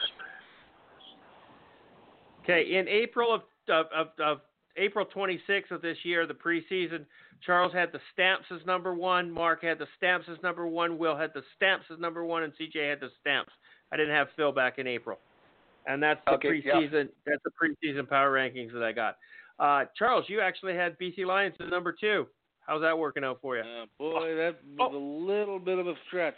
[2.43, 4.41] Okay, in April of, of, of, of
[4.77, 7.05] April 26th of this year, the preseason,
[7.45, 11.17] Charles had the Stamps as number one, Mark had the Stamps as number one, Will
[11.17, 13.53] had the Stamps as number one, and CJ had the Stamps.
[13.93, 15.19] I didn't have Phil back in April,
[15.87, 16.75] and that's the Okay, yeah.
[16.75, 17.09] preseason.
[17.27, 19.17] That's the preseason power rankings that I got.
[19.59, 22.27] Uh, Charles, you actually had BC Lions as number two.
[22.67, 23.63] How's that working out for you?
[23.63, 26.35] Uh, boy, that was a little bit of a stretch.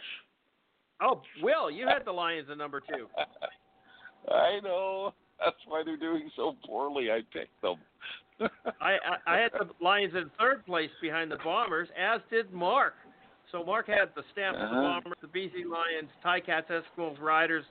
[1.01, 3.07] Oh, Will, you had the Lions at number two.
[4.33, 5.13] I know.
[5.39, 7.11] That's why they're doing so poorly.
[7.11, 7.75] I picked them.
[8.39, 8.47] I,
[8.81, 8.97] I
[9.27, 12.93] I had the Lions in third place behind the Bombers, as did Mark.
[13.51, 14.81] So Mark had the Stamps, the Uh-huh.
[15.01, 17.65] Bombers, the BC Lions, Ticats, Eskimos, Riders,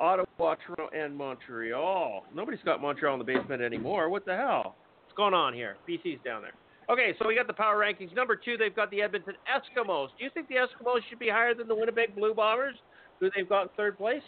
[0.00, 2.24] Ottawa, Toronto, and Montreal.
[2.34, 4.08] Nobody's got Montreal in the basement anymore.
[4.08, 4.74] What the hell?
[5.04, 5.76] What's going on here?
[5.88, 6.54] BC's down there.
[6.90, 8.14] Okay, so we got the power rankings.
[8.14, 10.08] Number two, they've got the Edmonton Eskimos.
[10.18, 12.76] Do you think the Eskimos should be higher than the Winnipeg Blue Bombers,
[13.20, 14.22] who they've got in third place?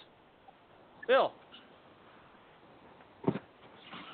[1.09, 1.33] Bill,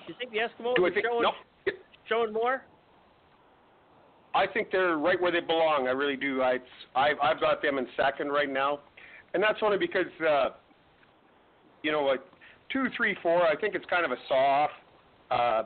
[0.08, 1.06] you think the Eskimos Do are think?
[1.06, 1.32] showing, No.
[2.08, 2.62] showing more?
[4.34, 5.88] I think they're right where they belong.
[5.88, 6.42] I really do.
[6.42, 6.58] I
[6.94, 8.80] I've, I've got them in second right now,
[9.34, 10.48] and that's only because uh,
[11.82, 12.20] you know like
[12.70, 13.42] two, three, four.
[13.46, 14.74] I think it's kind of a soft
[15.30, 15.64] uh, uh,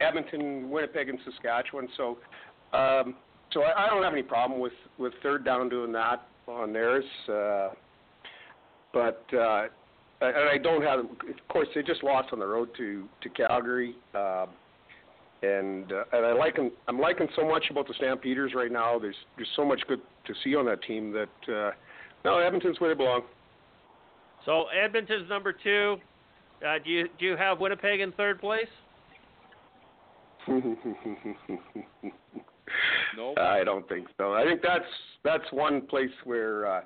[0.00, 1.88] Edmonton, Winnipeg, and Saskatchewan.
[1.96, 2.18] So
[2.72, 3.16] um,
[3.52, 7.04] so I, I don't have any problem with with third down doing that on theirs.
[7.28, 7.70] Uh,
[8.94, 9.66] but uh,
[10.28, 11.00] and I don't have.
[11.00, 13.94] Of course, they just lost on the road to to Calgary.
[14.14, 14.48] Um,
[15.42, 16.70] and uh, and I like him.
[16.88, 18.98] I'm liking so much about the Stampeders right now.
[18.98, 21.70] There's there's so much good to see on that team that uh,
[22.24, 23.22] no, Edmonton's where they belong.
[24.44, 25.96] So Edmonton's number two.
[26.66, 28.68] Uh, do you do you have Winnipeg in third place?
[33.16, 33.34] No.
[33.36, 34.34] I don't think so.
[34.34, 34.84] I think that's
[35.22, 36.80] that's one place where uh,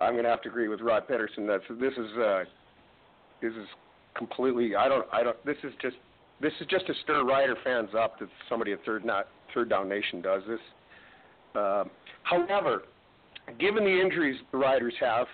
[0.00, 1.46] I'm going to have to agree with Rod Pedersen.
[1.46, 2.44] That's this is uh,
[3.40, 3.66] this is
[4.16, 4.74] completely.
[4.74, 5.06] I don't.
[5.12, 5.42] I don't.
[5.44, 5.96] This is just
[6.40, 9.88] this is just to stir Rider fans up that somebody at Third not Third Down
[9.88, 10.60] Nation does this.
[11.54, 11.90] Um,
[12.22, 12.82] however,
[13.58, 15.26] given the injuries the Riders have,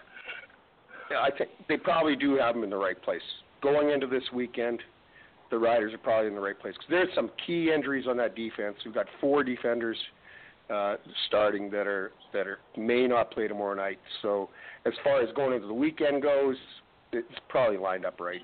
[1.11, 3.23] I think they probably do have them in the right place.
[3.63, 4.81] Going into this weekend,
[5.51, 8.35] the Riders are probably in the right place because there's some key injuries on that
[8.35, 8.77] defense.
[8.85, 9.97] We've got four defenders
[10.71, 13.99] uh, starting that are that are may not play tomorrow night.
[14.23, 14.49] So
[14.87, 16.57] as far as going into the weekend goes,
[17.15, 18.43] it's probably lined up right.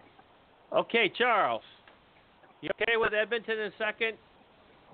[0.72, 1.62] Okay, Charles.
[2.60, 4.16] You okay with Edmonton in second,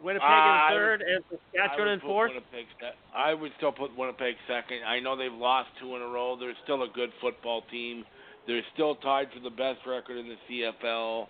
[0.02, 2.30] Winnipeg I in would- third, and Saskatchewan in fourth?
[2.30, 4.84] Winnipeg se- I would still put Winnipeg second.
[4.86, 6.36] I know they've lost two in a row.
[6.38, 8.04] They're still a good football team.
[8.46, 11.26] They're still tied for the best record in the CFL.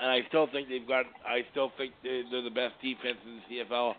[0.00, 1.06] And I still think they've got.
[1.24, 3.94] I still think they're, they're the best defense in the CFL.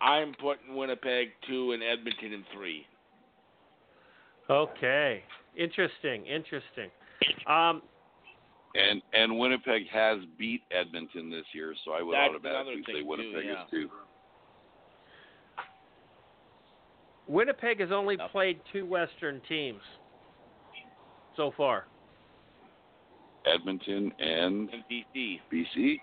[0.00, 2.86] I'm putting Winnipeg two and Edmonton in three.
[4.50, 5.22] Okay.
[5.56, 6.26] Interesting.
[6.26, 6.90] Interesting.
[7.46, 7.82] Um,
[8.74, 12.92] And and Winnipeg has beat Edmonton this year, so I would That's automatically another say
[12.94, 13.64] thing, too, Winnipeg yeah.
[13.64, 13.90] is two.
[17.28, 18.30] Winnipeg has only Yep.
[18.30, 19.82] played two Western teams
[21.36, 21.86] so far.
[23.44, 26.00] Edmonton and And BC BC.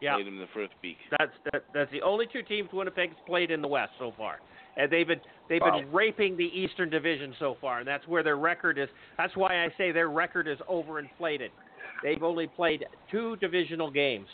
[0.00, 0.98] Yeah, played them the first week.
[1.18, 4.40] that's that, that's the only two teams Winnipeg's played in the West so far,
[4.76, 5.80] and they've been they've Wow.
[5.80, 8.88] been raping the Eastern Division so far, and that's where their record is.
[9.18, 11.50] That's why I say their record is overinflated.
[12.02, 14.28] They've only played two divisional games,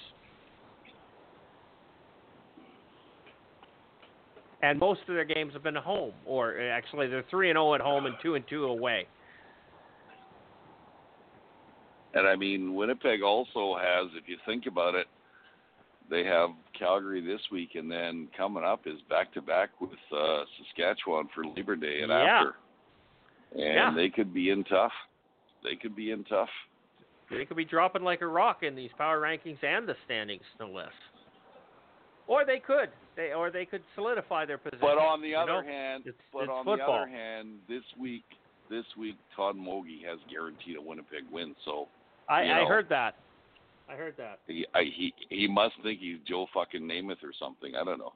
[4.63, 7.81] and most of their games have been home, or actually they're three and zero at
[7.81, 9.09] home and two and two away.
[12.15, 15.07] And I mean, Winnipeg also has, if you think about it,
[16.11, 20.45] they have Calgary this week, and then coming up is back to back with uh,
[20.59, 22.17] Saskatchewan for Labor Day and Yeah.
[22.41, 22.55] after.
[23.53, 23.93] And Yeah.
[23.95, 24.93] they could be in tough.
[25.63, 26.51] They could be in tough.
[27.31, 30.69] They could be dropping like a rock in these power rankings and the standings, no
[30.69, 30.93] less.
[32.27, 34.81] Or they could, they or they could solidify their position.
[34.81, 35.69] But on the other know?
[35.69, 38.25] hand, It's- but it's on the other hand, this week,
[38.71, 41.55] this week Todd Mogi has guaranteed a Winnipeg win.
[41.65, 41.89] So
[42.29, 43.17] I, I heard that.
[43.91, 44.41] I heard that.
[44.47, 47.75] he I, he he must think he's Joe fucking Namath or something.
[47.75, 48.13] I don't know.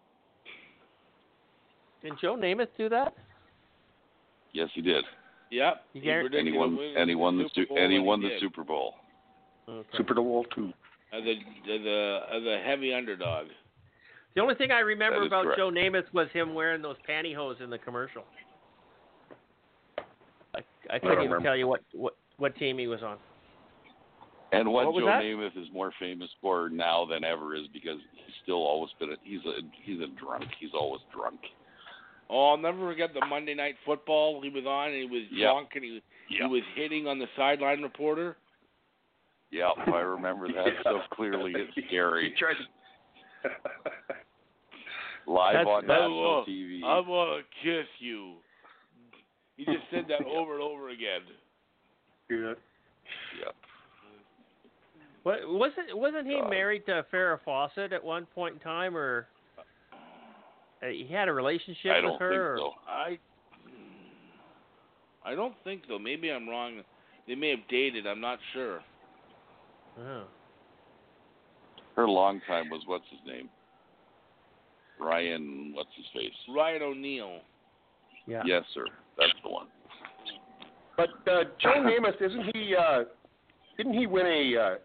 [2.02, 3.14] Did Joe Namath do that?
[4.52, 5.04] Yes, he did.
[5.50, 5.84] Yep.
[5.94, 7.66] You he guar- predicted And he a won win and he won the Super Su-
[7.68, 8.40] Bowl, and he won the did.
[8.40, 8.94] Super Bowl.
[9.68, 9.88] Okay.
[9.96, 10.72] Super Bowl two.
[11.12, 11.30] as a
[11.72, 13.46] as a as a heavy underdog.
[14.34, 15.58] The only thing I remember about correct.
[15.58, 18.24] Joe Namath was him wearing those pantyhose in the commercial.
[20.54, 21.44] I, I couldn't even remember.
[21.44, 23.18] tell you what, what what team he was on.
[24.52, 25.22] And what, What Joe that?
[25.22, 29.16] Namath is more famous for now than ever is because he's still always been a,
[29.24, 30.44] he's a he's a drunk.
[30.60, 31.40] He's always drunk.
[32.28, 35.50] Oh, I'll never forget the Monday Night Football he was on, and he was Yep.
[35.52, 38.36] drunk, and he he was hitting on the sideline reporter.
[39.50, 41.52] Yeah, I remember that so clearly.
[41.56, 42.34] It's scary.
[43.44, 43.48] To.
[45.26, 46.82] Live That's- on that's- national TV.
[46.84, 48.34] I want to kiss you.
[49.56, 51.22] He just said that over and over again.
[52.30, 52.54] yeah.
[53.44, 53.54] Yep.
[55.22, 56.50] What wasn't wasn't he God.
[56.50, 59.28] married to Farrah Fawcett at one point in time, or
[60.82, 62.30] uh, he had a relationship I with don't her?
[62.30, 62.72] think or- so.
[62.88, 63.18] I
[65.24, 65.98] I don't think so.
[65.98, 66.80] Maybe I'm wrong.
[67.28, 68.06] They may have dated.
[68.06, 68.80] I'm not sure.
[70.00, 70.24] Oh.
[71.94, 73.48] Her long time was what's his name?
[74.98, 76.32] Ryan, what's his face?
[76.54, 77.40] Ryan O'Neal.
[78.26, 78.42] Yeah.
[78.46, 78.86] Yes, sir.
[79.18, 79.66] That's the one.
[80.96, 82.74] But uh, Joe Namath, isn't he?
[82.76, 83.04] Uh,
[83.76, 84.76] didn't he win a?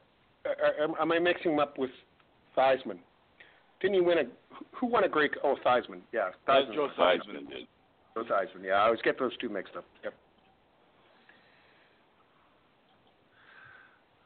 [0.47, 1.89] Uh, am, am I mixing him up with
[2.57, 2.99] Theismann?
[3.81, 4.23] Didn't he win a?
[4.79, 5.31] Who won a great?
[5.43, 6.01] Oh, Theismann.
[6.13, 6.73] Yeah, That's Theismann.
[6.75, 7.67] Joe Heisman did.
[8.15, 8.63] Joe Theismann.
[8.63, 9.85] Yeah, I always get those two mixed up.
[10.03, 10.13] Yep.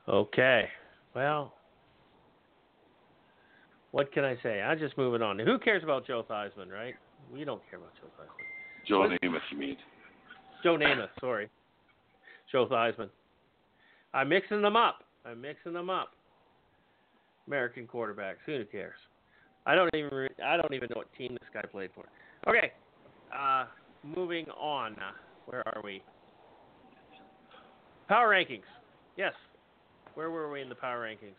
[0.07, 0.67] Okay.
[1.15, 1.53] Well,
[3.91, 4.61] what can I say?
[4.61, 5.39] I'm just moving on.
[5.39, 6.95] Who cares about Joe Theismann, right?
[7.33, 8.87] We don't care about Joe Theismann.
[8.87, 9.11] Joe What?
[9.21, 9.77] Namath, you mean?
[10.63, 11.49] Joe Namath, sorry.
[12.51, 13.09] Joe Theismann.
[14.13, 15.03] I'm mixing them up.
[15.25, 16.09] I'm mixing them up.
[17.47, 18.37] American quarterbacks.
[18.45, 18.95] Who cares?
[19.65, 20.09] I don't even.
[20.13, 22.05] Re- I don't even know what team this guy played for.
[22.49, 22.71] Okay.
[23.35, 23.65] Uh,
[24.03, 24.95] moving on.
[25.45, 26.01] Where are we?
[28.07, 28.63] Power rankings.
[29.17, 29.33] Yes.
[30.15, 31.35] Where were we in the power rankings?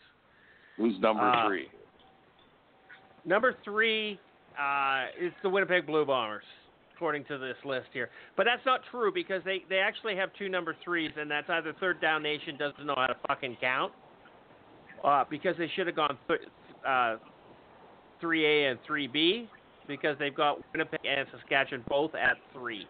[0.77, 1.69] Who's number Uh, three?
[3.25, 4.19] Number three
[4.61, 6.45] uh, is the Winnipeg Blue Bombers,
[7.03, 8.11] according to this list here.
[8.37, 11.75] But that's not true because they, they actually have two number threes, and that's either
[11.81, 13.93] Third Down Nation doesn't know how to fucking count,
[15.03, 16.41] uh, because they should have gone th-
[16.87, 17.17] uh,
[18.23, 19.49] 3A and 3B,
[19.89, 22.87] because they've got Winnipeg and Saskatchewan both at three.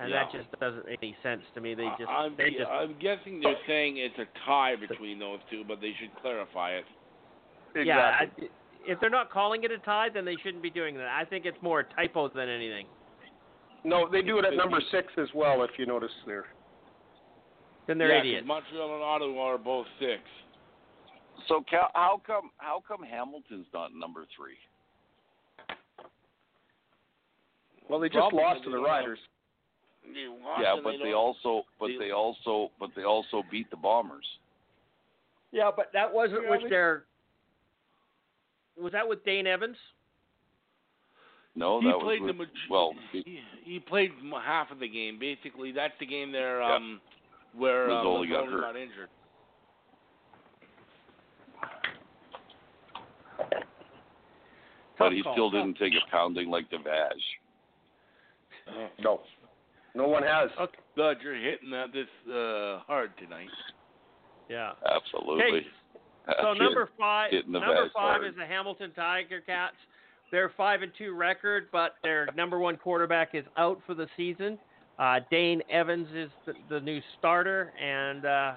[0.00, 1.74] And that just doesn't make any sense to me.
[1.74, 5.62] They just I'm, they just I'm guessing they're saying it's a tie between those two,
[5.68, 6.84] but they should clarify it.
[7.84, 8.18] yeah.
[8.22, 8.24] I,
[8.84, 11.06] if they're not calling it a tie, then they shouldn't be doing that.
[11.06, 12.86] I think it's more a typo than anything.
[13.84, 15.62] No, they do it at number six as well.
[15.64, 16.46] If you notice there.
[17.86, 18.46] Then they're yeah, 'cause idiots.
[18.46, 20.22] Montreal and Ottawa are both six.
[21.48, 24.56] So ca- how come how come Hamilton's not number three?
[27.88, 29.18] Well, they just Probably lost to the Riders.
[30.04, 33.76] Lost yeah, but they don't- also but they- they also but they also beat the
[33.76, 34.38] Bombers.
[35.50, 37.04] Yeah, but that wasn't Yeah, with their.
[38.76, 39.76] Was that with Dane Evans?
[41.54, 44.12] No, he that was played with, the maj- well, he, he played
[44.44, 45.18] half of the game.
[45.18, 46.76] Basically, that's the game there Yeah.
[46.76, 47.00] um,
[47.54, 48.60] where uh, Masoli got hurt.
[48.62, 49.08] got injured.
[54.98, 57.10] but he still didn't take a pounding like the Vaj.
[59.00, 59.20] No,
[59.94, 60.50] no one has.
[60.60, 60.78] Okay.
[60.96, 63.48] God, you're hitting that this uh, hard tonight.
[64.48, 64.72] Yeah.
[64.88, 65.42] Absolutely.
[65.44, 65.66] Okay.
[66.40, 68.26] So number five, number five hard.
[68.26, 69.76] is the Hamilton Tiger Cats.
[70.32, 74.58] They're five and two record, but their number one quarterback is out for the season.
[74.98, 78.52] Uh, Dane Evans is the, the new starter, and uh,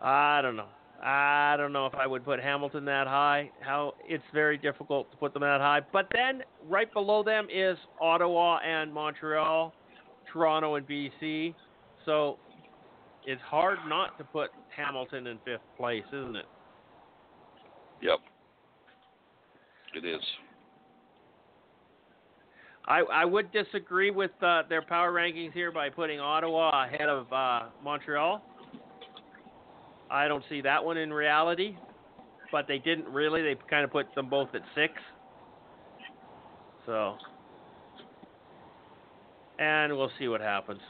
[0.00, 0.68] I don't know.
[1.02, 3.50] I don't know if I would put Hamilton that high.
[3.60, 5.80] How it's very difficult to put them that high.
[5.92, 9.74] But then right below them is Ottawa and Montreal,
[10.32, 11.54] Toronto and BC.
[12.04, 12.38] So
[13.26, 16.46] it's hard not to put Hamilton in fifth place, isn't it?
[18.02, 18.20] Yep.
[19.96, 20.20] It is.
[22.86, 27.32] I, I would disagree with uh, their power rankings here by putting Ottawa ahead of
[27.32, 28.42] uh, Montreal.
[30.10, 31.76] I don't see that one in reality,
[32.52, 33.40] but they didn't really.
[33.42, 34.92] They kind of put them both at six.
[36.84, 37.14] So,
[39.58, 40.80] and we'll see what happens.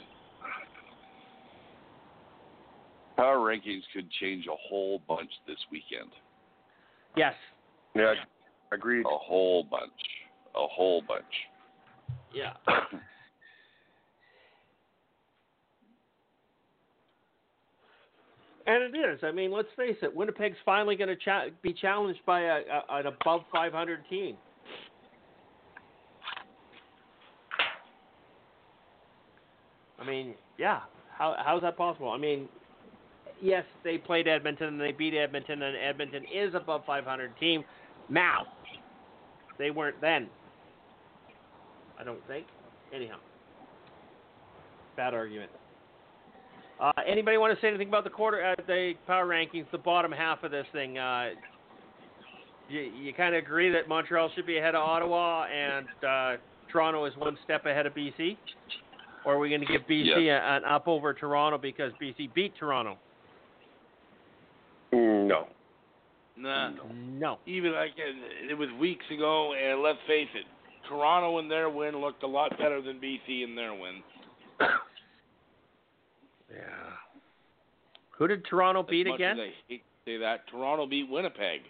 [3.16, 6.10] Power rankings could change a whole bunch this weekend.
[7.16, 7.32] Yes,
[7.94, 8.12] Yeah,
[8.72, 9.04] agreed.
[9.06, 9.90] A whole bunch.
[10.54, 11.24] A whole bunch.
[12.34, 12.52] yeah.
[18.68, 19.20] And it is.
[19.22, 20.12] I mean, let's face it.
[20.14, 24.36] Winnipeg's finally going to cha- be challenged by a, a, an above 500 team.
[30.00, 30.80] I mean, yeah.
[31.16, 32.10] How how's that possible?
[32.10, 32.48] I mean,
[33.40, 37.64] yes, they played Edmonton and they beat Edmonton, and Edmonton is above 500 team
[38.08, 38.46] now.
[39.58, 40.28] They weren't then.
[41.98, 42.46] I don't think.
[42.94, 43.16] Anyhow,
[44.96, 45.50] bad argument.
[46.78, 50.12] Uh, anybody want to say anything about the quarter, uh, the power rankings, the bottom
[50.12, 50.98] half of this thing?
[50.98, 51.30] Uh,
[52.68, 56.36] you you kind of agree that Montreal should be ahead of Ottawa and uh,
[56.70, 58.36] Toronto is one step ahead of BC,
[59.24, 62.52] or are we going to give BC a, an up over Toronto because BC beat
[62.58, 62.98] Toronto?
[64.92, 65.48] Mm, no.
[66.38, 66.70] Nah.
[67.18, 67.38] No.
[67.46, 70.44] Even like it, it was weeks ago, and let's face it,
[70.88, 74.02] Toronto in their win looked a lot better than BC in their win.
[76.48, 76.60] Yeah.
[78.12, 79.38] Who did Toronto As beat again?
[79.38, 81.62] I hate to say that Toronto beat Winnipeg.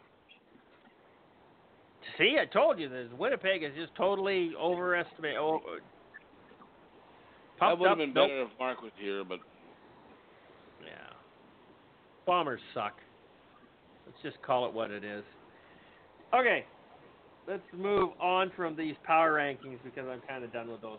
[2.19, 3.09] See, I told you this.
[3.19, 5.39] Winnipeg is just totally overestimated.
[5.39, 5.61] Uh, oh,
[7.61, 8.29] That would have been Nope.
[8.29, 9.41] better if Mark was here, but
[10.85, 10.91] Yeah.
[12.27, 13.01] Bombers suck.
[14.23, 15.25] Let's just call it what it is.
[16.35, 16.65] Okay.
[17.47, 20.99] Let's move on from these power rankings because I'm kind of done with those.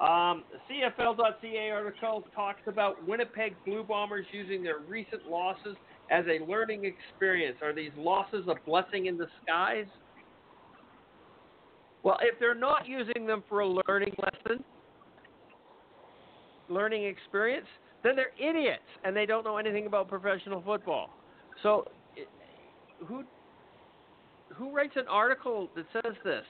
[0.00, 5.76] Um, CFL.ca article talks about Winnipeg Blue Bombers using their recent losses
[6.10, 7.56] as a learning experience.
[7.62, 9.86] Are these losses a blessing in disguise?
[12.02, 14.62] Well, if they're not using them for a learning lesson,
[16.68, 17.66] learning experience,
[18.02, 21.10] then they're idiots and they don't know anything about professional football.
[21.62, 21.86] So,
[23.06, 23.24] who
[24.54, 26.44] who writes an article that says this?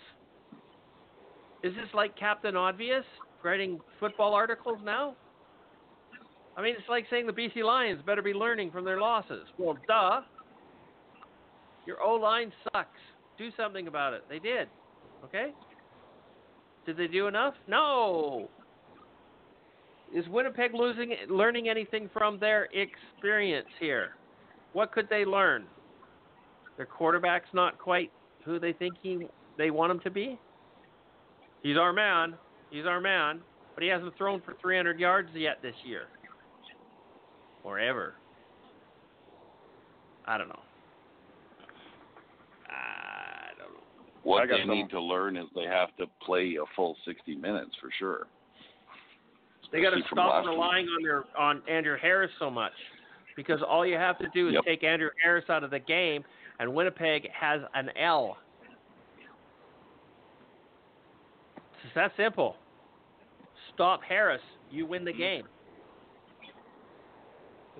[1.62, 3.04] Is this like Captain Obvious
[3.42, 5.16] writing football articles now?
[6.56, 9.46] I mean, it's like saying the BC Lions better be learning from their losses.
[9.58, 10.20] Well, duh.
[11.86, 13.00] Your O line sucks.
[13.38, 14.24] Do something about it.
[14.28, 14.68] They did.
[15.24, 15.52] Okay?
[16.86, 17.54] Did they do enough?
[17.66, 18.48] No.
[20.14, 24.12] Is Winnipeg losing learning anything from their experience here?
[24.74, 25.64] what could they learn?
[26.76, 28.10] Their quarterback's not quite
[28.44, 29.26] who they think he
[29.56, 30.38] they want him to be.
[31.62, 32.34] He's our man.
[32.70, 33.40] He's our man,
[33.74, 36.06] but he hasn't thrown for 300 yards yet this year,
[37.62, 38.14] or ever.
[40.26, 40.60] I don't know.
[42.68, 43.80] I don't know.
[44.22, 47.36] What I they some- need to learn is they have to play a full 60
[47.36, 48.26] minutes for sure.
[49.72, 50.50] They got to stop last week.
[50.54, 52.72] relying on their on Andrew Harris so much,
[53.36, 54.64] because all you have to do is Yep.
[54.64, 56.24] take Andrew Harris out of the game,
[56.58, 58.36] and Winnipeg has an L.
[61.84, 62.56] It's that simple.
[63.74, 64.40] Stop Harris,
[64.70, 65.44] you win the game.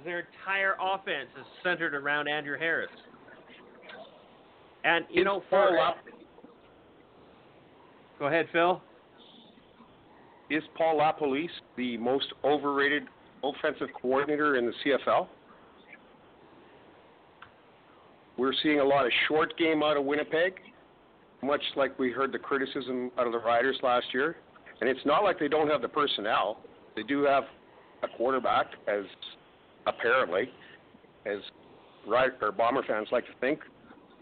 [0.04, 2.90] Their entire offense is centered around Andrew Harris.
[4.82, 6.10] And you know, for Lap- uh,
[8.18, 8.82] go ahead, Phil.
[10.50, 13.04] is Paul LaPolice the most overrated
[13.42, 15.28] offensive coordinator in the CFL?
[18.36, 20.54] We're seeing a lot of short game out of Winnipeg,
[21.42, 24.36] much like we heard the criticism out of the Riders last year.
[24.80, 26.58] And it's not like they don't have the personnel.
[26.96, 27.44] They do have
[28.02, 29.04] a quarterback, as
[29.86, 30.50] apparently,
[31.26, 31.38] as
[32.06, 33.60] Rid- or Bomber fans like to think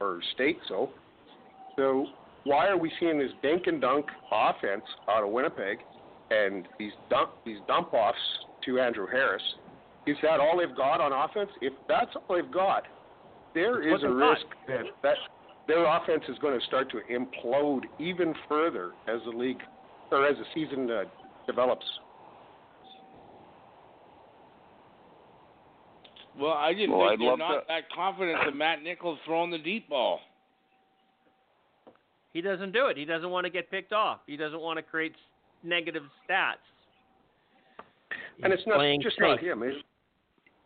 [0.01, 0.91] or state so.
[1.77, 2.07] So
[2.45, 5.79] why are we seeing this dink and dunk offense out of Winnipeg
[6.31, 8.19] and these dump these dump offs
[8.67, 9.43] to Andrew Harris?
[10.07, 11.51] Is that all they've got on offense?
[11.61, 12.85] If that's all they've got,
[13.55, 15.17] there It's is a they've risk that, that
[15.69, 19.61] their offense is going to start to implode even further as the league
[20.11, 21.05] or as the season uh,
[21.47, 21.87] develops.
[26.39, 29.19] Well, I just Well, think I'd they're love not to- that confident that Matt Nichols
[29.25, 30.21] throwing the deep ball.
[32.33, 32.97] He doesn't do it.
[32.97, 34.21] He doesn't want to get picked off.
[34.27, 35.15] He doesn't want to create
[35.63, 36.55] negative stats.
[38.43, 39.23] and He's it's not just safe.
[39.29, 39.63] not him.
[39.63, 39.77] It's,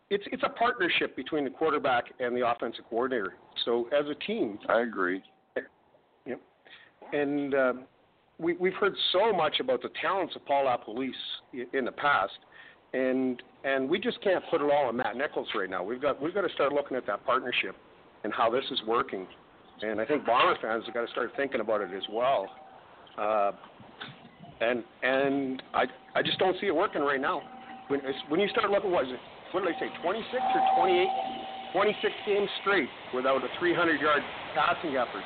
[0.09, 3.33] it's it's a partnership between the quarterback and the offensive coordinator.
[3.65, 5.21] So as a team, I agree.
[6.25, 6.41] Yep.
[7.13, 7.83] and um,
[8.39, 11.11] we, we've heard so much about the talents of Paul LaPolice
[11.53, 12.37] i- in the past,
[12.93, 15.83] and and we just can't put it all on Matt Nichols right now.
[15.83, 17.75] We've got we've got to start looking at that partnership
[18.23, 19.25] and how this is working,
[19.81, 22.47] and I think Bomber fans have got to start thinking about it as well.
[23.17, 23.51] Uh,
[24.61, 25.85] and and I
[26.15, 27.41] I just don't see it working right now.
[27.87, 29.19] When when you start looking, what is it?
[29.57, 29.89] What did I say?
[30.03, 31.07] 26 or 28?
[31.73, 34.21] 26 games straight without a 300 yard
[34.53, 35.23] passing effort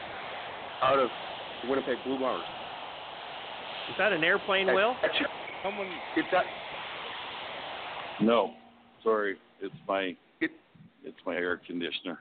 [0.81, 1.09] out of
[1.61, 2.47] the Winnipeg Blue Bombers.
[3.89, 4.95] Is that an airplane, Will?
[5.03, 5.27] Actually,
[5.61, 6.45] Someone, It's that
[8.21, 8.53] No,
[9.03, 10.51] sorry, it's my It-
[11.03, 12.17] it's my air conditioner.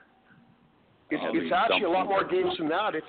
[1.11, 2.93] it's, it's actually a lot more games than that.
[2.93, 3.07] It's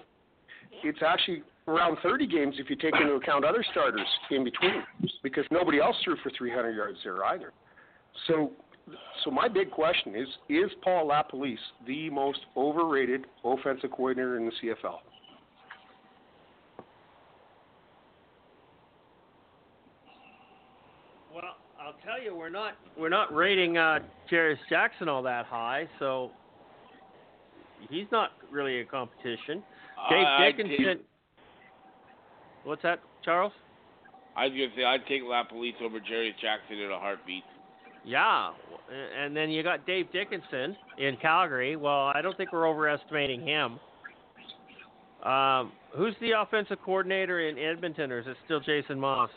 [0.85, 4.85] it's actually around 30 games if you take into account other starters in between,
[5.25, 7.53] because nobody else threw for 300 yards there either.
[8.27, 8.53] So,
[9.25, 11.57] so my big question is: Is Paul LaPolice
[11.87, 14.99] the most overrated offensive coordinator in the CFL?
[21.35, 24.01] Well, I'll tell you, we're not we're not rating uh,
[24.31, 26.31] Jarious Jackson all that high, so
[27.89, 29.63] he's not really a competition.
[30.11, 31.01] Dave I- I'd Dickenson.
[32.65, 33.53] What's that, Charles?
[34.37, 37.45] I was gonna say I'd take LaPolice over Jerry Jackson in a heartbeat.
[38.05, 38.51] Yeah,
[39.21, 41.77] and then you got Dave Dickenson in Calgary.
[41.77, 43.79] Well, I don't think we're overestimating him.
[45.25, 49.31] Um, who's the offensive coordinator in Edmonton, or is it still Jason Maas?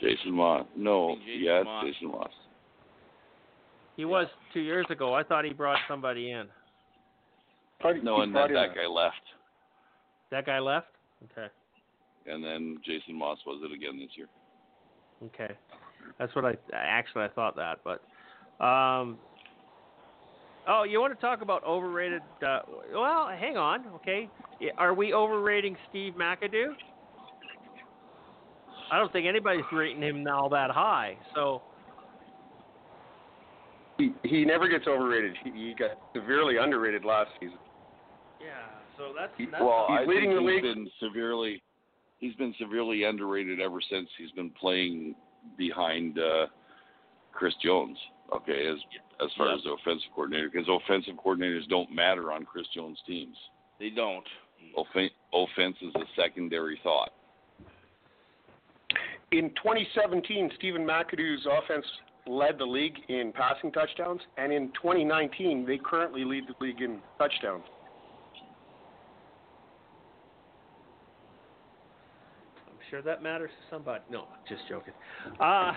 [0.00, 0.66] Jason Maas.
[0.76, 1.84] No, Jason yeah, it's Maas.
[1.86, 2.30] Jason Maas.
[3.96, 5.14] He was two years ago.
[5.14, 6.46] I thought he brought somebody in.
[8.02, 9.14] No, and then that guy left,
[10.30, 10.88] That guy left.
[11.32, 11.46] Okay.
[12.26, 14.26] and then Jason Maas was it again this year.
[15.24, 15.54] Okay,
[16.18, 18.00] that's what I actually I thought that, but
[18.64, 19.18] um,
[20.68, 22.22] oh, you want to talk about overrated?
[22.46, 22.60] Uh,
[22.94, 24.28] well, hang on, okay.
[24.78, 26.72] Are we overrating Steve McAdoo?
[28.90, 31.16] I don't think anybody's rating him all that high.
[31.34, 31.60] So
[33.98, 35.36] He, he never gets overrated.
[35.42, 37.58] He, he got severely underrated last season.
[38.40, 38.46] yeah,
[38.96, 40.62] so that's, He- that's well, he's I leading think the he's league.
[40.62, 41.62] been severely
[42.18, 45.14] he's been severely underrated ever since he's been playing
[45.56, 46.46] behind uh,
[47.32, 47.96] Chris Jones.
[48.34, 48.78] Okay, as
[49.24, 49.54] as far Yeah.
[49.56, 53.36] as the offensive coordinator, because offensive coordinators don't matter on Chris Jones teams.
[53.78, 54.26] They don't.
[54.76, 57.12] Offen- offense is a secondary thought.
[59.32, 61.84] In 2017, Stephen McAdoo's offense
[62.26, 66.98] led the league in passing touchdowns, and in 2019, they currently lead the league in
[67.18, 67.64] touchdowns.
[72.90, 74.02] Sure that matters to somebody.
[74.10, 74.94] No, just joking.
[75.40, 75.72] Uh,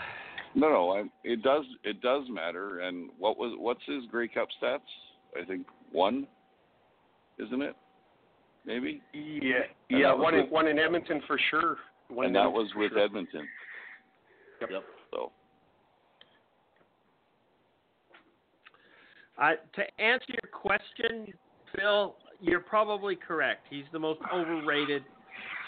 [0.56, 2.80] No, no, I, it does it does matter.
[2.80, 4.80] And what was what's his Grey Cup stats?
[5.40, 6.26] I think one,
[7.38, 7.76] isn't it?
[8.66, 9.02] Maybe.
[9.14, 11.78] Yeah, And yeah, that was one in with- one in Edmonton for sure.
[12.10, 13.00] One and that was with sure.
[13.04, 13.48] Edmonton.
[14.62, 14.84] Yep.
[15.12, 15.32] So
[19.42, 21.34] Uh, to answer your question,
[21.76, 23.68] Phil, you're probably correct.
[23.70, 25.04] He's the most overrated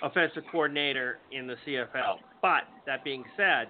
[0.03, 2.17] offensive coordinator in the CFL.
[2.41, 3.67] But that being said,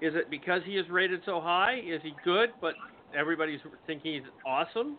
[0.00, 1.80] is it because he is rated so high?
[1.84, 2.74] Is he good, but
[3.16, 4.98] everybody's thinking he's awesome?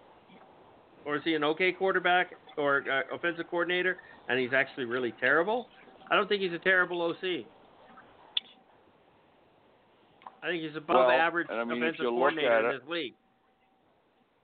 [1.05, 3.97] Or is he an okay quarterback or uh, offensive coordinator
[4.29, 5.67] and he's actually really terrible?
[6.09, 7.45] I don't think he's a terrible OC.
[10.41, 13.13] I think he's above Well, average I mean, offensive coordinator at in it, this league.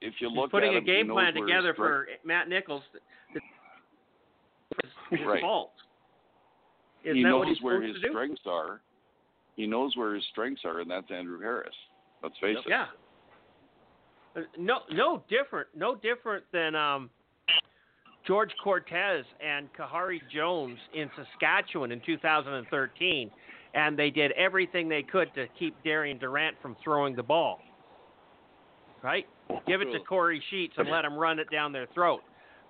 [0.02, 2.84] if you He's look putting at a him, game plan together for Matt Nichols.
[2.94, 3.02] That
[3.34, 3.42] his,
[5.18, 5.42] his Right.
[5.42, 5.72] fault.
[7.04, 8.82] Isn't he that knows what where his strengths are.
[9.56, 11.74] He knows where his strengths are, and that's Andrew Harris.
[12.24, 12.70] Let's face it.
[12.70, 12.88] Yeah.
[14.36, 17.10] Uh, No, no different, no different than um,
[18.28, 23.32] George Cortez and Kahari Jones in Saskatchewan in 2013,
[23.74, 27.60] and they did everything they could to keep Darian Durant from throwing the ball.
[29.02, 29.26] Right?
[29.66, 32.22] Give it to Kory Sheets and let him run it down their throat.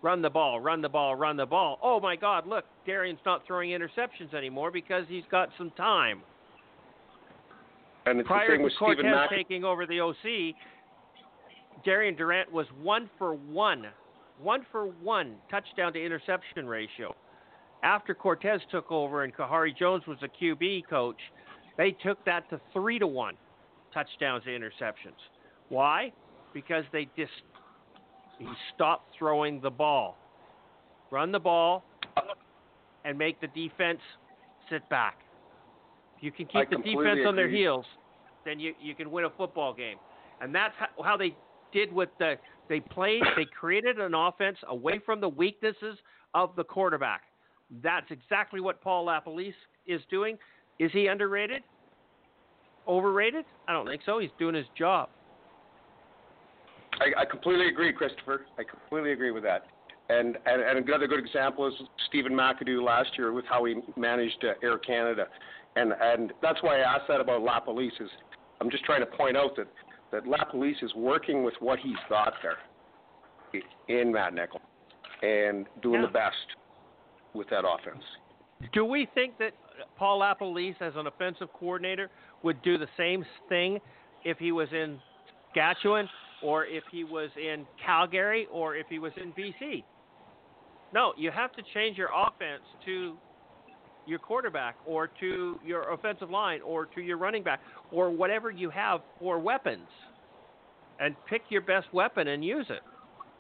[0.02, 1.78] Run the ball, run the ball, run the ball.
[1.84, 2.48] Oh my God!
[2.48, 6.22] Look, Darian's not throwing interceptions anymore because he's got some time.
[8.06, 9.30] And Prior to Cortez Mack.
[9.30, 10.56] taking over the OC,
[11.84, 13.88] Darian Durant was one for one,
[14.42, 17.14] one for one touchdown to interception ratio.
[17.84, 21.20] After Cortez took over and Kahari Jones was the QB coach,
[21.78, 23.36] they took that to three to one
[23.94, 25.18] touchdowns to interceptions.
[25.70, 26.12] Why?
[26.54, 27.32] Because they just
[28.40, 30.18] he stopped throwing the ball.
[31.12, 31.84] Run the ball
[33.06, 34.00] and make the defense
[34.70, 35.18] sit back.
[36.18, 37.86] If you can I keep the completely defense on their heels,
[38.46, 39.98] then you you can win a football game.
[40.42, 41.36] And that's how, how they
[41.74, 42.36] did with the
[42.68, 45.98] they played they created an offense away from the weaknesses
[46.34, 47.22] of the quarterback.
[47.84, 49.54] That's exactly what Paul LaPolice
[49.86, 50.38] is doing.
[50.80, 51.62] Is he underrated?
[52.88, 53.46] Overrated?
[53.68, 54.20] I don't think so.
[54.20, 55.10] He's doing his job.
[57.00, 58.46] I, I completely agree, Christopher.
[58.58, 59.66] I completely agree with that.
[60.10, 61.74] And, and and another good example is
[62.08, 65.28] Stephen McAdoo last year with how he managed uh, Air Canada,
[65.76, 68.02] and and that's why I asked that about LaPolice.
[68.02, 68.10] Is
[68.60, 69.68] I'm just trying to point out that
[70.12, 72.58] that LaPolice is working with what he's got there
[73.88, 74.62] in Matt Nickel,
[75.22, 76.08] and doing Yeah.
[76.08, 76.56] the best
[77.34, 78.04] with that offense.
[78.74, 79.54] Do we think that
[79.96, 82.10] Paul LaPolice, as an offensive coordinator,
[82.44, 83.80] would do the same thing
[84.24, 85.00] if he was in
[85.54, 86.10] Saskatchewan,
[86.44, 89.84] or if he was in Calgary, or if he was in BC?
[90.94, 93.18] No, you have to change your offense to
[94.08, 97.60] your quarterback, or to your offensive line, or to your running back,
[97.92, 99.88] or whatever you have for weapons,
[101.00, 102.82] and pick your best weapon and use it.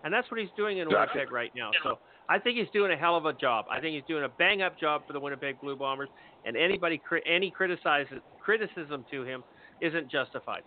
[0.04, 1.20] And that's what he's doing in Exactly.
[1.20, 1.72] Winnipeg right now.
[1.84, 1.98] So
[2.30, 3.66] I think he's doing a hell of a job.
[3.72, 6.10] I think he's doing a bang up job for the Winnipeg Blue Bombers,
[6.46, 8.06] and anybody any criticize
[8.40, 9.44] criticism to him
[9.82, 10.62] isn't justified.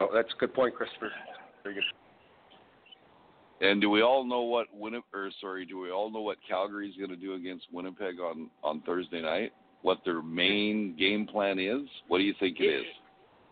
[0.00, 1.10] Oh, that's a good point, Christopher.
[1.62, 1.84] Very good.
[3.60, 5.04] And do we all know what Winnipeg?
[5.12, 8.80] Or sorry, do we all know what Calgary's going to do against Winnipeg on on
[8.82, 9.52] Thursday night?
[9.82, 11.88] What their main game plan is?
[12.06, 12.84] What do you think it is?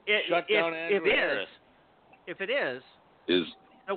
[0.06, 1.48] It, Shut if, down if Andrew it is, Harris.
[2.28, 2.82] if it is,
[3.28, 3.46] Is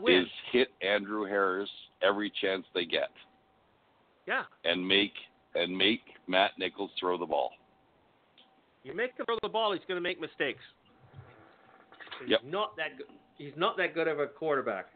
[0.08, 1.70] is hit Andrew Harris
[2.02, 3.10] every chance they get
[4.28, 5.14] yeah, and make
[5.56, 7.52] and make Matt Nichols throw the ball.
[8.84, 10.62] you make him throw the ball, he's going to make mistakes.
[12.20, 12.44] He's Yep.
[12.46, 13.08] not that good.
[13.38, 14.88] He's not that good of a quarterback.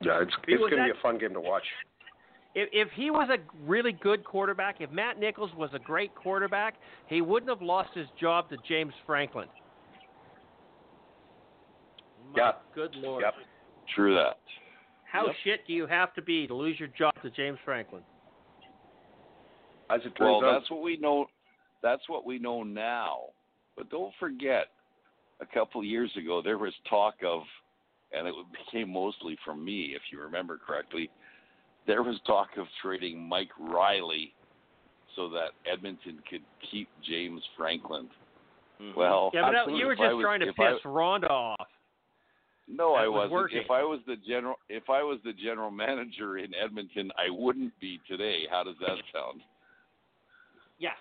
[0.00, 1.64] Yeah, it's it's going to be a fun game to watch.
[2.54, 6.74] If, if he was a really good quarterback, if Matt Nichols was a great quarterback,
[7.08, 9.48] he wouldn't have lost his job to James Franklin.
[12.32, 12.52] My Yeah.
[12.74, 13.22] Good lord.
[13.22, 13.34] Yep.
[13.94, 14.38] True that.
[15.04, 15.36] How Yep.
[15.42, 18.04] shit do you have to be to lose your job to James Franklin?
[19.90, 21.28] As it turns Well, out, that's what we know.
[21.84, 23.18] That's what we know now.
[23.76, 24.68] But don't forget,
[25.40, 27.42] a couple of years ago there was talk of,
[28.12, 31.10] and it became mostly from me, if you remember correctly.
[31.86, 34.32] There was talk of trading Mike Reilly
[35.14, 36.40] so that Edmonton could
[36.70, 38.08] keep James Franklin.
[38.80, 38.94] Mhm.
[38.96, 41.68] Well, Yeah, but you were just was- trying to if I- piss Rhonda off.
[42.66, 43.32] No, That I was wasn't.
[43.32, 43.58] working.
[43.58, 47.78] If I was the general, if I was the general manager in Edmonton, I wouldn't
[47.78, 48.46] be today.
[48.46, 49.42] How does that sound?
[50.78, 50.94] Yeah.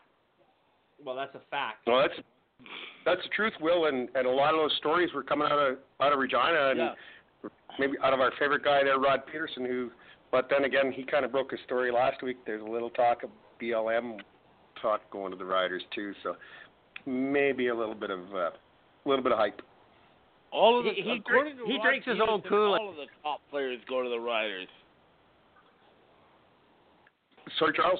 [1.05, 1.87] Well, that's a fact.
[1.87, 2.13] No, that's
[3.05, 5.77] that's the truth, Will, and and a lot of those stories were coming out of
[5.99, 7.49] out of Regina, and Yeah.
[7.79, 9.91] maybe out of our favorite guy there, Rod Pedersen, who
[10.31, 12.37] But then again, he kind of broke his story last week.
[12.45, 13.29] There's a little talk of
[13.61, 14.19] BLM
[14.81, 16.35] talk going to the Riders too, so
[17.05, 19.61] maybe a little bit of uh, a little bit of hype.
[20.51, 22.81] All of the, He- he drink- he drinks his own Pedersen, Kool-Aid.
[22.81, 24.67] All of the top players go to the Riders.
[27.59, 27.99] Sorry, Charles.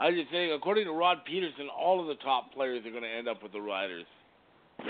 [0.00, 3.02] I was just saying, according to Rod Pedersen, all of the top players are going
[3.02, 4.06] to end up with the Riders.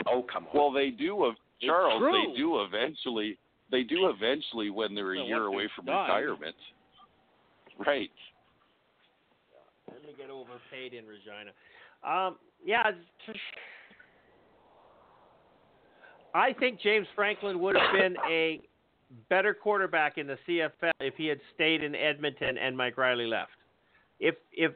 [0.06, 0.50] Oh come on.
[0.56, 1.24] Well, they do.
[1.24, 3.36] Of Charles, they do eventually.
[3.72, 6.02] They do eventually when they're a Well, year away from done.
[6.02, 6.54] retirement.
[7.84, 8.10] Right.
[9.90, 11.50] Let me get overpaid in Regina.
[12.04, 13.36] Um, yeah, it's-
[16.34, 18.60] I think James Franklin would have been a
[19.28, 23.50] better quarterback in the CFL if he had stayed in Edmonton and Mike Reilly left.
[24.20, 24.72] If if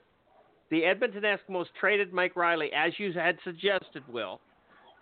[0.70, 4.40] the Edmonton Eskimos traded Mike Reilly as you had suggested, Will,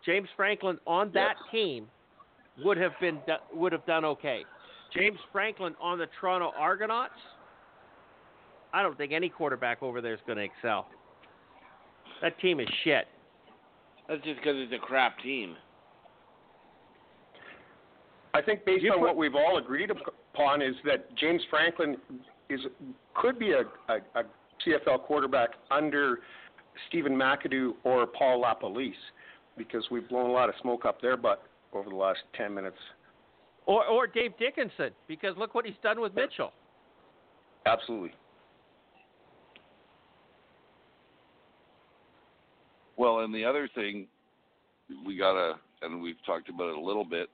[0.04, 1.86] James Franklin on that team
[2.64, 3.18] would have been
[3.54, 4.44] would have done okay.
[4.94, 7.14] James Franklin on the Toronto Argonauts,
[8.74, 10.86] I don't think any quarterback over there is going to excel.
[12.20, 13.06] That team is shit.
[14.08, 15.56] That's just because it's a crap team.
[18.34, 21.96] I think based You on put- what we've all agreed upon is that James Franklin
[22.48, 22.60] is
[23.14, 23.60] could be a,
[23.92, 24.24] a, a
[24.66, 26.20] CFL quarterback under
[26.88, 28.92] Stephen McAdoo or Paul LaPolice
[29.56, 32.76] because we've blown a lot of smoke up their butt over the last ten minutes.
[33.66, 36.52] Or or Dave Dickenson, because look what he's done with Mitchell.
[37.66, 38.12] Absolutely.
[42.96, 44.06] Well, and the other thing
[45.06, 47.28] we gotta, and we've talked about it a little bit.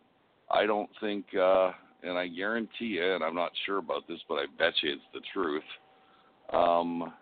[0.50, 1.72] I don't think, uh,
[2.02, 5.02] and I guarantee you, and I'm not sure about this, but I bet you it's
[5.12, 5.64] the truth.
[6.52, 7.12] Um,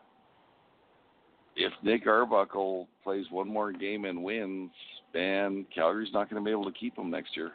[1.56, 4.70] if Nick Arbuckle plays one more game and wins,
[5.14, 7.52] man, Calgary's not going to be able to keep him next year.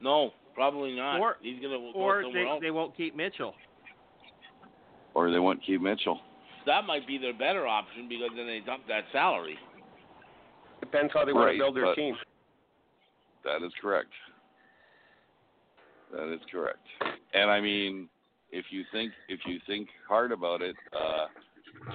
[0.00, 1.20] No, probably not.
[1.20, 2.60] Or- He's going to go Or somewhere they, else.
[2.62, 3.54] they won't keep Mitchell.
[5.14, 6.20] Or they won't keep Mitchell.
[6.66, 9.56] That might be their better option because then they dump that salary.
[10.80, 12.14] Depends how they want to build their team.
[13.44, 14.10] That is correct.
[16.12, 16.84] That is correct.
[17.34, 18.08] And I mean,
[18.50, 21.26] if you think if you think hard about it, uh,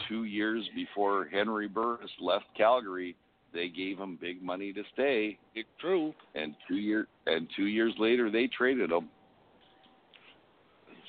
[0.08, 3.16] two years before Henry Burris left Calgary,
[3.54, 6.14] they gave him big money to stay, It's true.
[6.36, 9.10] and two year and two years later they traded him.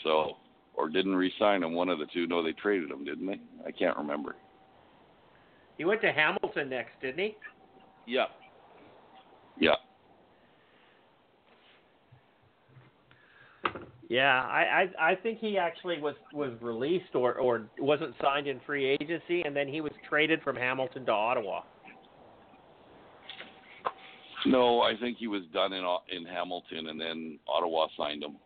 [0.02, 0.36] So,
[0.74, 1.72] or didn't re-sign him.
[1.72, 2.26] One of the two.
[2.26, 3.40] No, they traded him, didn't they?
[3.66, 4.36] I can't remember.
[5.78, 7.36] He went to Hamilton next, didn't he?
[8.06, 8.28] Yep.
[9.58, 9.74] Yeah.
[14.14, 18.60] Yeah, I, I I think he actually was was released or or wasn't signed in
[18.64, 21.62] free agency, and then he was traded from Hamilton to Ottawa.
[24.46, 25.84] No, I think he was done in
[26.16, 28.36] in Hamilton, and then Ottawa signed him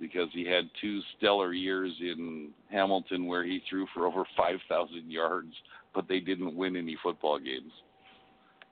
[0.00, 5.10] because he had two stellar years in Hamilton where he threw for over five thousand
[5.10, 5.52] yards,
[5.94, 7.72] but they didn't win any football games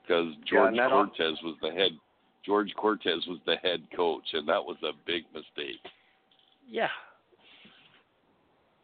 [0.01, 1.91] because George and that al- Cortez was the head.
[2.45, 5.81] George Cortez was the head coach, and that was a big mistake.
[6.69, 6.89] Yeah.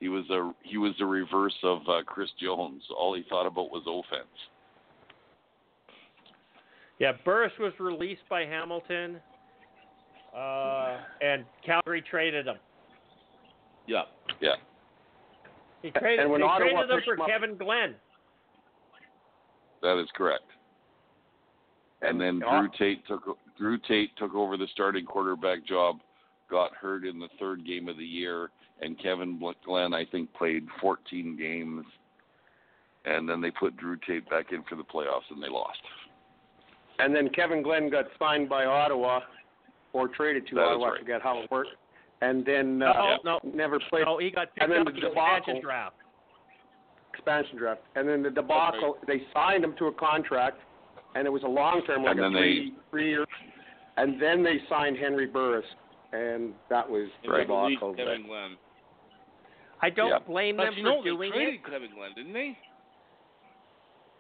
[0.01, 2.83] He was a he was the reverse of uh, Chris Jones.
[2.97, 4.29] All he thought about was offense.
[7.01, 9.21] Yeah, Burris was released by Hamilton,
[10.37, 12.57] uh, and Calgary traded him.
[13.87, 14.03] Yeah,
[14.41, 14.57] Yeah,
[15.81, 17.95] He traded, And when they Ottawa traded him for him up- Kevin Glenn.
[19.83, 20.45] that is correct.
[22.03, 22.61] And then Yeah.
[22.61, 26.01] Drew Tate took Drew Tate took over the starting quarterback job,
[26.49, 28.51] got hurt in the third game of the year,
[28.81, 31.85] and Kevin Bl- Glenn I think played 14 games,
[33.05, 35.81] and then they put Drew Tate back in for the playoffs and they lost.
[37.01, 39.21] And then Kevin Glenn got signed by Ottawa
[39.93, 40.95] or traded to That is Ottawa.
[40.95, 41.71] I forget how it worked.
[42.21, 44.91] And then No, uh, no, never played no, he got picked And then up the
[44.95, 45.97] in the debacle- expansion draft.
[47.13, 47.81] expansion draft.
[47.97, 50.61] And then the debacle, they signed him to a contract,
[51.15, 53.27] and it was a long term, like And a then three three year.
[53.97, 55.65] And then they signed Henry Burris,
[56.13, 57.95] and that was And the they released debacle.
[57.95, 58.57] Kevin Glenn.
[59.81, 60.19] I don't Yeah.
[60.21, 61.65] blame But them you for know, they doing traded it.
[61.65, 62.59] Kevin Glenn, didn't they?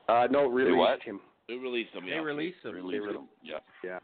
[0.08, 1.02] Uh, no, released what?
[1.02, 1.20] him.
[1.48, 2.06] They released him.
[2.06, 2.74] They released him.
[2.74, 3.28] Released re- him.
[3.42, 3.58] Yeah.
[3.84, 3.98] Yeah.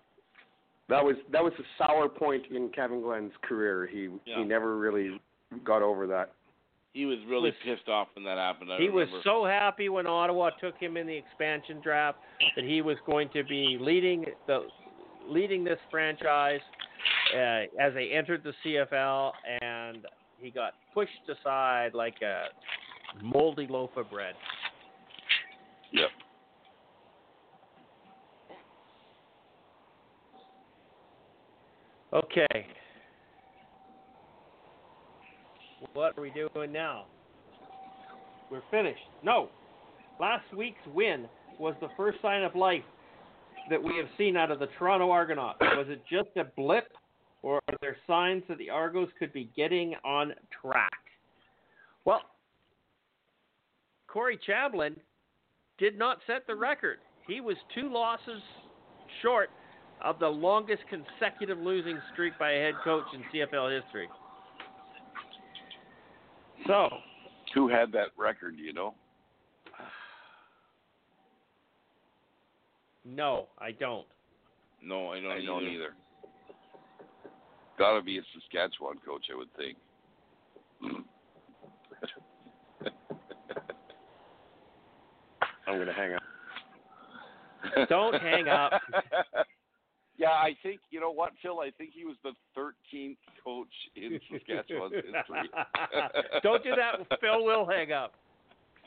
[0.88, 3.86] That was that was a sour point in Kevin Glenn's career.
[3.86, 4.38] He Yeah.
[4.38, 5.20] he never really
[5.64, 6.32] got over that.
[6.94, 8.72] He was really Was- pissed off when that happened.
[8.72, 12.18] I He was so happy when Ottawa took him in the expansion draft
[12.54, 14.68] that he was going to be leading the
[15.28, 16.60] leading this franchise
[17.34, 20.06] uh, as they entered the CFL, and
[20.38, 22.44] he got pushed aside like a
[23.22, 24.34] moldy loaf of bread.
[25.92, 26.10] Yep.
[32.12, 32.66] Okay.
[35.94, 37.06] What are we doing now?
[38.50, 39.00] We're finished.
[39.22, 39.48] No.
[40.20, 41.26] Last week's win
[41.58, 42.82] was the first sign of life
[43.70, 45.58] that we have seen out of the Toronto Argonauts.
[45.60, 46.88] Was it just a blip,
[47.42, 50.90] or are there signs that the Argos could be getting on track?
[52.04, 52.22] Well,
[54.08, 54.96] Corey Chamblin
[55.78, 56.98] did not set the record.
[57.26, 58.42] He was two losses
[59.22, 59.48] short
[60.02, 64.08] of the longest consecutive losing streak by a head coach in CFL history.
[66.66, 66.88] So,
[67.54, 68.54] Who had that record?
[68.56, 68.94] You know?
[73.04, 74.06] no, I don't.
[74.82, 75.30] No, I don't.
[75.32, 75.72] I don't either.
[75.72, 75.94] either.
[77.78, 79.76] Got to be a Saskatchewan coach, I would think.
[85.66, 86.22] I'm going to hang up.
[87.88, 88.72] Don't hang up.
[90.16, 91.60] yeah, I think you know what, Phil.
[91.60, 95.50] I think he was the 13th coach in Saskatchewan's history.
[96.42, 97.06] don't do that.
[97.20, 98.14] Phil will hang up.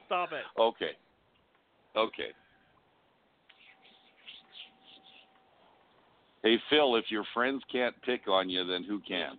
[0.05, 0.43] Stop it.
[0.59, 0.91] Okay.
[1.95, 2.29] Okay.
[6.43, 9.37] Hey Phil, if your friends can't pick on you, then who can?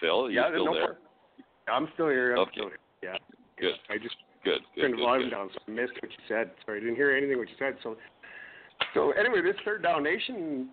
[0.00, 0.84] Phil, are you yeah, still no there?
[0.84, 1.04] problem.
[1.68, 2.34] I'm still here.
[2.34, 2.50] I'm Okay.
[2.54, 2.78] still here.
[3.02, 3.16] Yeah.
[3.58, 3.74] Good.
[3.88, 4.60] I just Good.
[4.74, 4.80] Good.
[4.80, 5.36] turned good, the volume good.
[5.36, 6.50] down, so I missed what you said.
[6.64, 7.76] Sorry, I didn't hear anything what you said.
[7.82, 7.96] So,
[8.94, 10.68] so anyway, this third down nation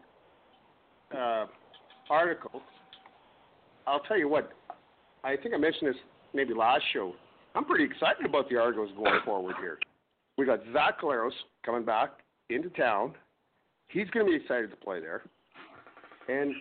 [1.15, 1.45] uh,
[2.09, 2.61] article.
[3.87, 4.51] I'll tell you what.
[5.23, 6.01] I think I mentioned this
[6.33, 7.13] maybe last show.
[7.55, 9.79] I'm pretty excited about the Argos going forward here.
[10.37, 11.31] We got Zach Collaros
[11.65, 12.11] coming back
[12.49, 13.13] into town.
[13.89, 15.23] He's going to be excited to play there.
[16.29, 16.53] And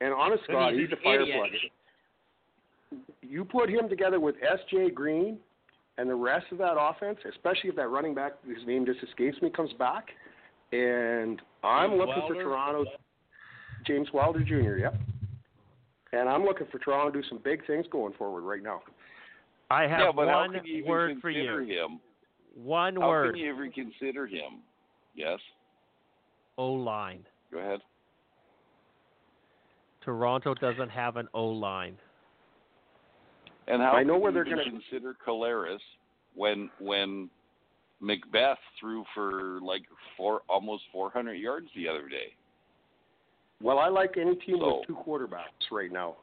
[0.00, 3.00] and honest But God, he's he's, a fire plug.
[3.22, 4.90] You put him together with S.J.
[4.90, 5.38] Green
[6.00, 9.40] and the rest of that offense, especially if that running back, whose name just escapes
[9.42, 10.06] me, comes back.
[10.72, 12.42] And I'm James looking for Wilder?
[12.42, 12.84] Toronto,
[13.86, 14.94] James Wilder Jr., yep.
[16.12, 18.80] And I'm looking for Toronto to do some big things going forward right now.
[19.70, 21.58] I have yeah, but how one can you word for you.
[21.58, 22.00] him?
[22.54, 23.34] One How word.
[23.34, 24.62] can you ever consider him?
[25.14, 25.38] Yes.
[26.56, 27.24] O line.
[27.52, 27.80] Go ahead.
[30.02, 31.96] Toronto doesn't have an O line.
[33.70, 35.80] And how I know where you they're gonna- consider Collaros
[36.34, 37.30] when when
[38.00, 39.82] Macbeth threw for like
[40.16, 42.34] four almost 400 yards the other day?
[43.62, 46.16] Well, I like any team So- with two quarterbacks right now.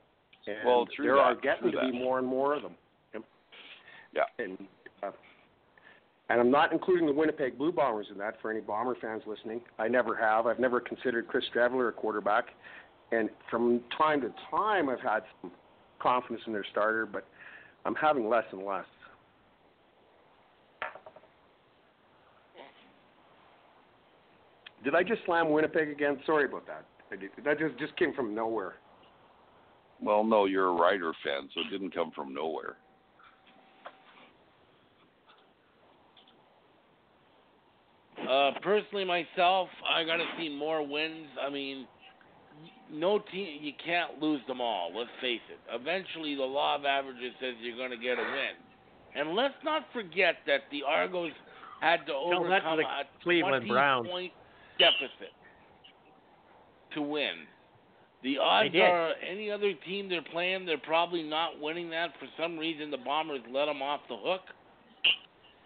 [0.48, 2.76] And Well, there that, are getting to be more and more of them.
[4.14, 4.24] Yeah.
[4.40, 4.68] And
[5.03, 5.11] uh,
[6.30, 9.61] and I'm not including the Winnipeg Blue Bombers in that for any Bomber fans listening.
[9.78, 10.48] I never have.
[10.48, 12.53] I've never considered Chris Streveler a quarterback.
[13.11, 15.52] And from time to time, I've had some
[15.99, 17.26] confidence in their starter, but
[17.88, 18.85] I'm having less and less.
[24.84, 26.19] Did I just slam Winnipeg again?
[26.26, 26.85] Sorry about that.
[27.45, 28.76] That just just came from nowhere.
[30.01, 32.76] Well, no, you're a Rider fan, so it didn't come from nowhere.
[38.30, 41.27] Uh, personally, myself, I got to see more wins.
[41.41, 41.88] I mean,
[42.91, 44.91] no team, you can't lose them all.
[44.95, 45.59] Let's face it.
[45.73, 48.55] Eventually, the law of averages says you're going to get a win.
[49.15, 51.31] And let's not forget that the Argos
[51.81, 54.07] had to overcome a Cleveland 20 Browns.
[54.07, 54.34] point
[54.80, 55.34] deficit
[56.93, 57.34] to win.
[58.23, 62.11] The odds are any other team they're playing, they're probably not winning that.
[62.19, 64.41] For some reason, the Bombers let them off the hook.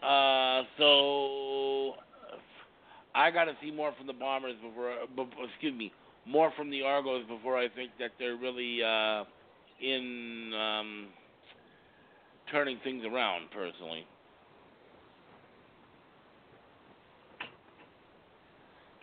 [0.04, 1.94] Uh, so
[3.16, 5.94] I got to see more from the Bombers before, before, excuse me,
[6.26, 9.24] more from the Argos before I think that they're really uh,
[9.82, 11.08] in um,
[12.52, 13.50] turning things around.
[13.52, 14.06] Personally,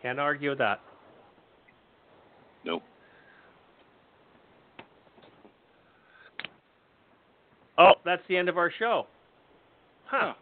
[0.02, 0.80] Can't argue with that.
[2.64, 2.82] Nope.
[7.76, 9.06] Oh, that's the end of our show.
[10.06, 10.34] Huh.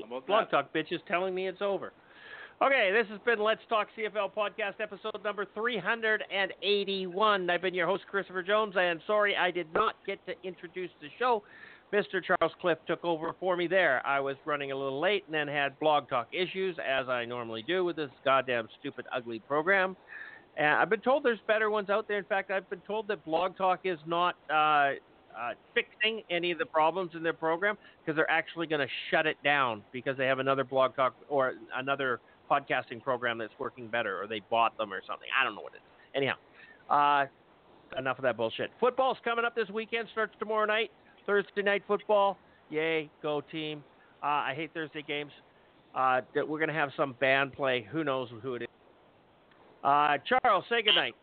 [0.00, 0.50] How about Blog?
[0.50, 1.92] Talk bitch is telling me it's over.
[2.62, 7.50] Okay, this has been Let's Talk CFL podcast episode number 381.
[7.50, 11.08] I've been your host, Christopher Jones, and sorry I did not get to introduce the
[11.18, 11.42] show.
[11.92, 12.22] Mr.
[12.24, 14.00] Charles Cliff took over for me there.
[14.06, 17.64] I was running a little late and then had Blog Talk issues, as I normally
[17.66, 19.96] do with this goddamn stupid, ugly program.
[20.56, 22.18] And I've been told there's better ones out there.
[22.18, 26.58] In fact, I've been told that Blog Talk is not uh, uh, fixing any of
[26.58, 30.26] the problems in their program because they're actually going to shut it down because they
[30.26, 32.20] have another Blog Talk or another
[32.52, 35.28] podcasting program that's working better, or they bought them or something.
[35.40, 35.82] I don't know what it is.
[36.14, 36.34] Anyhow,
[36.90, 37.26] uh,
[37.98, 38.70] enough of that bullshit.
[38.80, 40.08] Football's coming up this weekend.
[40.12, 40.90] Starts tomorrow night.
[41.26, 42.36] Thursday night football.
[42.70, 43.82] Yay, go team.
[44.22, 45.32] Uh, I hate Thursday games.
[45.94, 47.86] Uh, that we're going to have some band play.
[47.92, 48.68] Who knows who it is.
[49.84, 51.14] Uh, Charles, say goodnight.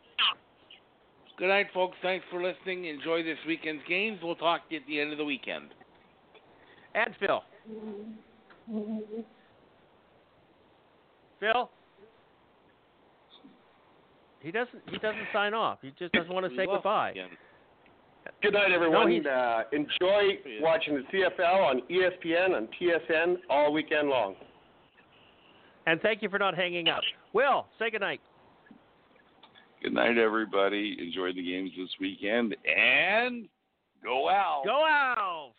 [1.37, 1.97] Good night, folks.
[2.01, 2.85] Thanks for listening.
[2.85, 4.19] Enjoy this weekend's games.
[4.21, 5.69] We'll talk to you at the end of the weekend.
[6.93, 7.43] And Phil.
[11.39, 11.69] Phil.
[14.41, 14.81] He doesn't.
[14.89, 15.79] He doesn't sign off.
[15.81, 17.11] He just doesn't want to say goodbye.
[17.11, 17.29] again.
[18.41, 19.09] Good night, everyone.
[19.09, 24.35] he's- uh, enjoy watching the CFL on ESPN and TSN all weekend long.
[25.87, 27.01] And thank you for not hanging up.
[27.33, 28.21] Will, say good night.
[29.81, 30.95] Good night, everybody.
[30.99, 33.47] Enjoy the games this weekend and
[34.03, 34.63] go out.
[34.65, 35.53] Go out.